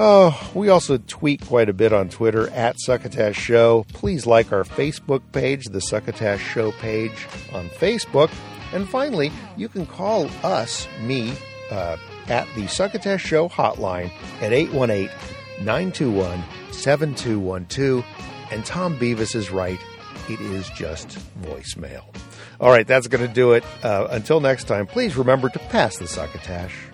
Oh, 0.00 0.52
we 0.54 0.68
also 0.68 0.98
tweet 0.98 1.44
quite 1.44 1.68
a 1.68 1.72
bit 1.72 1.92
on 1.92 2.08
Twitter 2.08 2.48
at 2.50 2.78
Succotash 2.78 3.36
Show. 3.36 3.84
Please 3.92 4.26
like 4.26 4.52
our 4.52 4.62
Facebook 4.62 5.22
page, 5.32 5.64
the 5.64 5.80
Succotash 5.80 6.40
Show 6.40 6.70
page 6.70 7.26
on 7.52 7.68
Facebook. 7.70 8.30
And 8.72 8.88
finally, 8.88 9.32
you 9.56 9.68
can 9.68 9.86
call 9.86 10.30
us, 10.44 10.86
me, 11.00 11.32
uh, 11.72 11.96
at 12.28 12.46
the 12.54 12.68
Succotash 12.68 13.24
Show 13.24 13.48
hotline 13.48 14.12
at 14.40 14.52
818 14.52 15.08
921 15.66 16.44
7212. 16.70 18.04
And 18.52 18.64
Tom 18.64 18.96
Beavis 19.00 19.34
is 19.34 19.50
right. 19.50 19.80
It 20.28 20.40
is 20.40 20.70
just 20.70 21.08
voicemail. 21.42 22.04
All 22.60 22.70
right, 22.70 22.86
that's 22.86 23.08
going 23.08 23.26
to 23.26 23.34
do 23.34 23.50
it. 23.50 23.64
Uh, 23.82 24.06
until 24.12 24.38
next 24.38 24.68
time, 24.68 24.86
please 24.86 25.16
remember 25.16 25.48
to 25.48 25.58
pass 25.58 25.98
the 25.98 26.06
Succotash. 26.06 26.87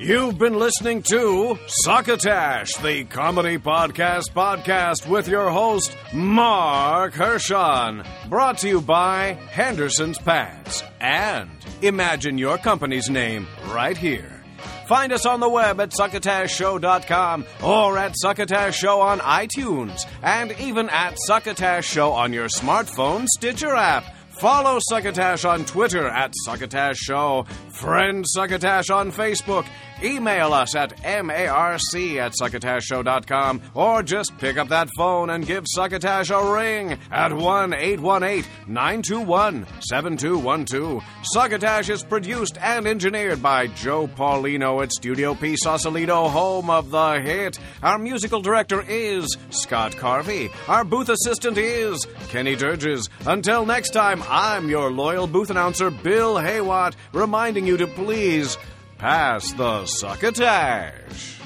You've 0.00 0.38
been 0.38 0.58
listening 0.58 1.02
to 1.10 1.58
Succotash, 1.66 2.72
the 2.76 3.04
comedy 3.04 3.58
podcast 3.58 4.30
podcast 4.32 5.06
with 5.06 5.28
your 5.28 5.50
host, 5.50 5.94
Marc 6.14 7.12
Hershon. 7.12 8.02
Brought 8.30 8.56
to 8.58 8.68
you 8.68 8.80
by 8.80 9.34
Henderson's 9.50 10.16
Pads 10.16 10.82
and 11.02 11.50
Imagine 11.82 12.38
Your 12.38 12.56
Company's 12.56 13.10
Name 13.10 13.46
right 13.66 13.96
here. 13.96 14.42
Find 14.88 15.12
us 15.12 15.26
on 15.26 15.38
the 15.38 15.50
web 15.50 15.78
at 15.82 15.90
succotashshow.com 15.90 17.44
or 17.62 17.98
at 17.98 18.14
Succotash 18.16 18.78
Show 18.78 19.02
on 19.02 19.18
iTunes 19.20 20.06
and 20.22 20.58
even 20.58 20.88
at 20.88 21.18
Succotash 21.26 21.84
Show 21.86 22.12
on 22.12 22.32
your 22.32 22.48
smartphone 22.48 23.26
Stitcher 23.26 23.74
app. 23.74 24.04
Follow 24.40 24.78
Succotash 24.80 25.44
on 25.44 25.66
Twitter 25.66 26.08
at 26.08 26.32
Succotash 26.46 26.96
Show. 26.96 27.44
Friend 27.72 28.24
Succotash 28.26 28.88
on 28.88 29.12
Facebook. 29.12 29.66
Email 30.02 30.52
us 30.52 30.74
at 30.74 30.92
marc 31.24 31.38
at 31.38 32.32
succotashshow.com 32.32 33.62
or 33.74 34.02
just 34.02 34.36
pick 34.38 34.56
up 34.56 34.68
that 34.68 34.88
phone 34.96 35.30
and 35.30 35.46
give 35.46 35.64
Succotash 35.66 36.30
a 36.30 36.52
ring 36.52 36.98
at 37.10 37.32
1 37.32 37.74
818 37.74 38.50
921 38.66 39.66
7212. 39.80 41.02
Succotash 41.22 41.90
is 41.90 42.02
produced 42.02 42.56
and 42.58 42.86
engineered 42.86 43.42
by 43.42 43.66
Joe 43.68 44.06
Paulino 44.06 44.82
at 44.82 44.92
Studio 44.92 45.34
P 45.34 45.56
Sausalito, 45.56 46.28
home 46.28 46.70
of 46.70 46.90
the 46.90 47.20
hit. 47.20 47.58
Our 47.82 47.98
musical 47.98 48.40
director 48.40 48.82
is 48.86 49.36
Scott 49.50 49.92
Carvey. 49.92 50.50
Our 50.68 50.84
booth 50.84 51.08
assistant 51.08 51.58
is 51.58 52.06
Kenny 52.28 52.56
Durges. 52.56 53.08
Until 53.26 53.66
next 53.66 53.90
time, 53.90 54.22
I'm 54.28 54.68
your 54.68 54.90
loyal 54.90 55.26
booth 55.26 55.50
announcer, 55.50 55.90
Bill 55.90 56.36
Haywatt, 56.36 56.94
reminding 57.12 57.66
you 57.66 57.76
to 57.76 57.86
please 57.86 58.56
Pass 59.00 59.50
the 59.52 59.86
Succotash. 59.86 61.40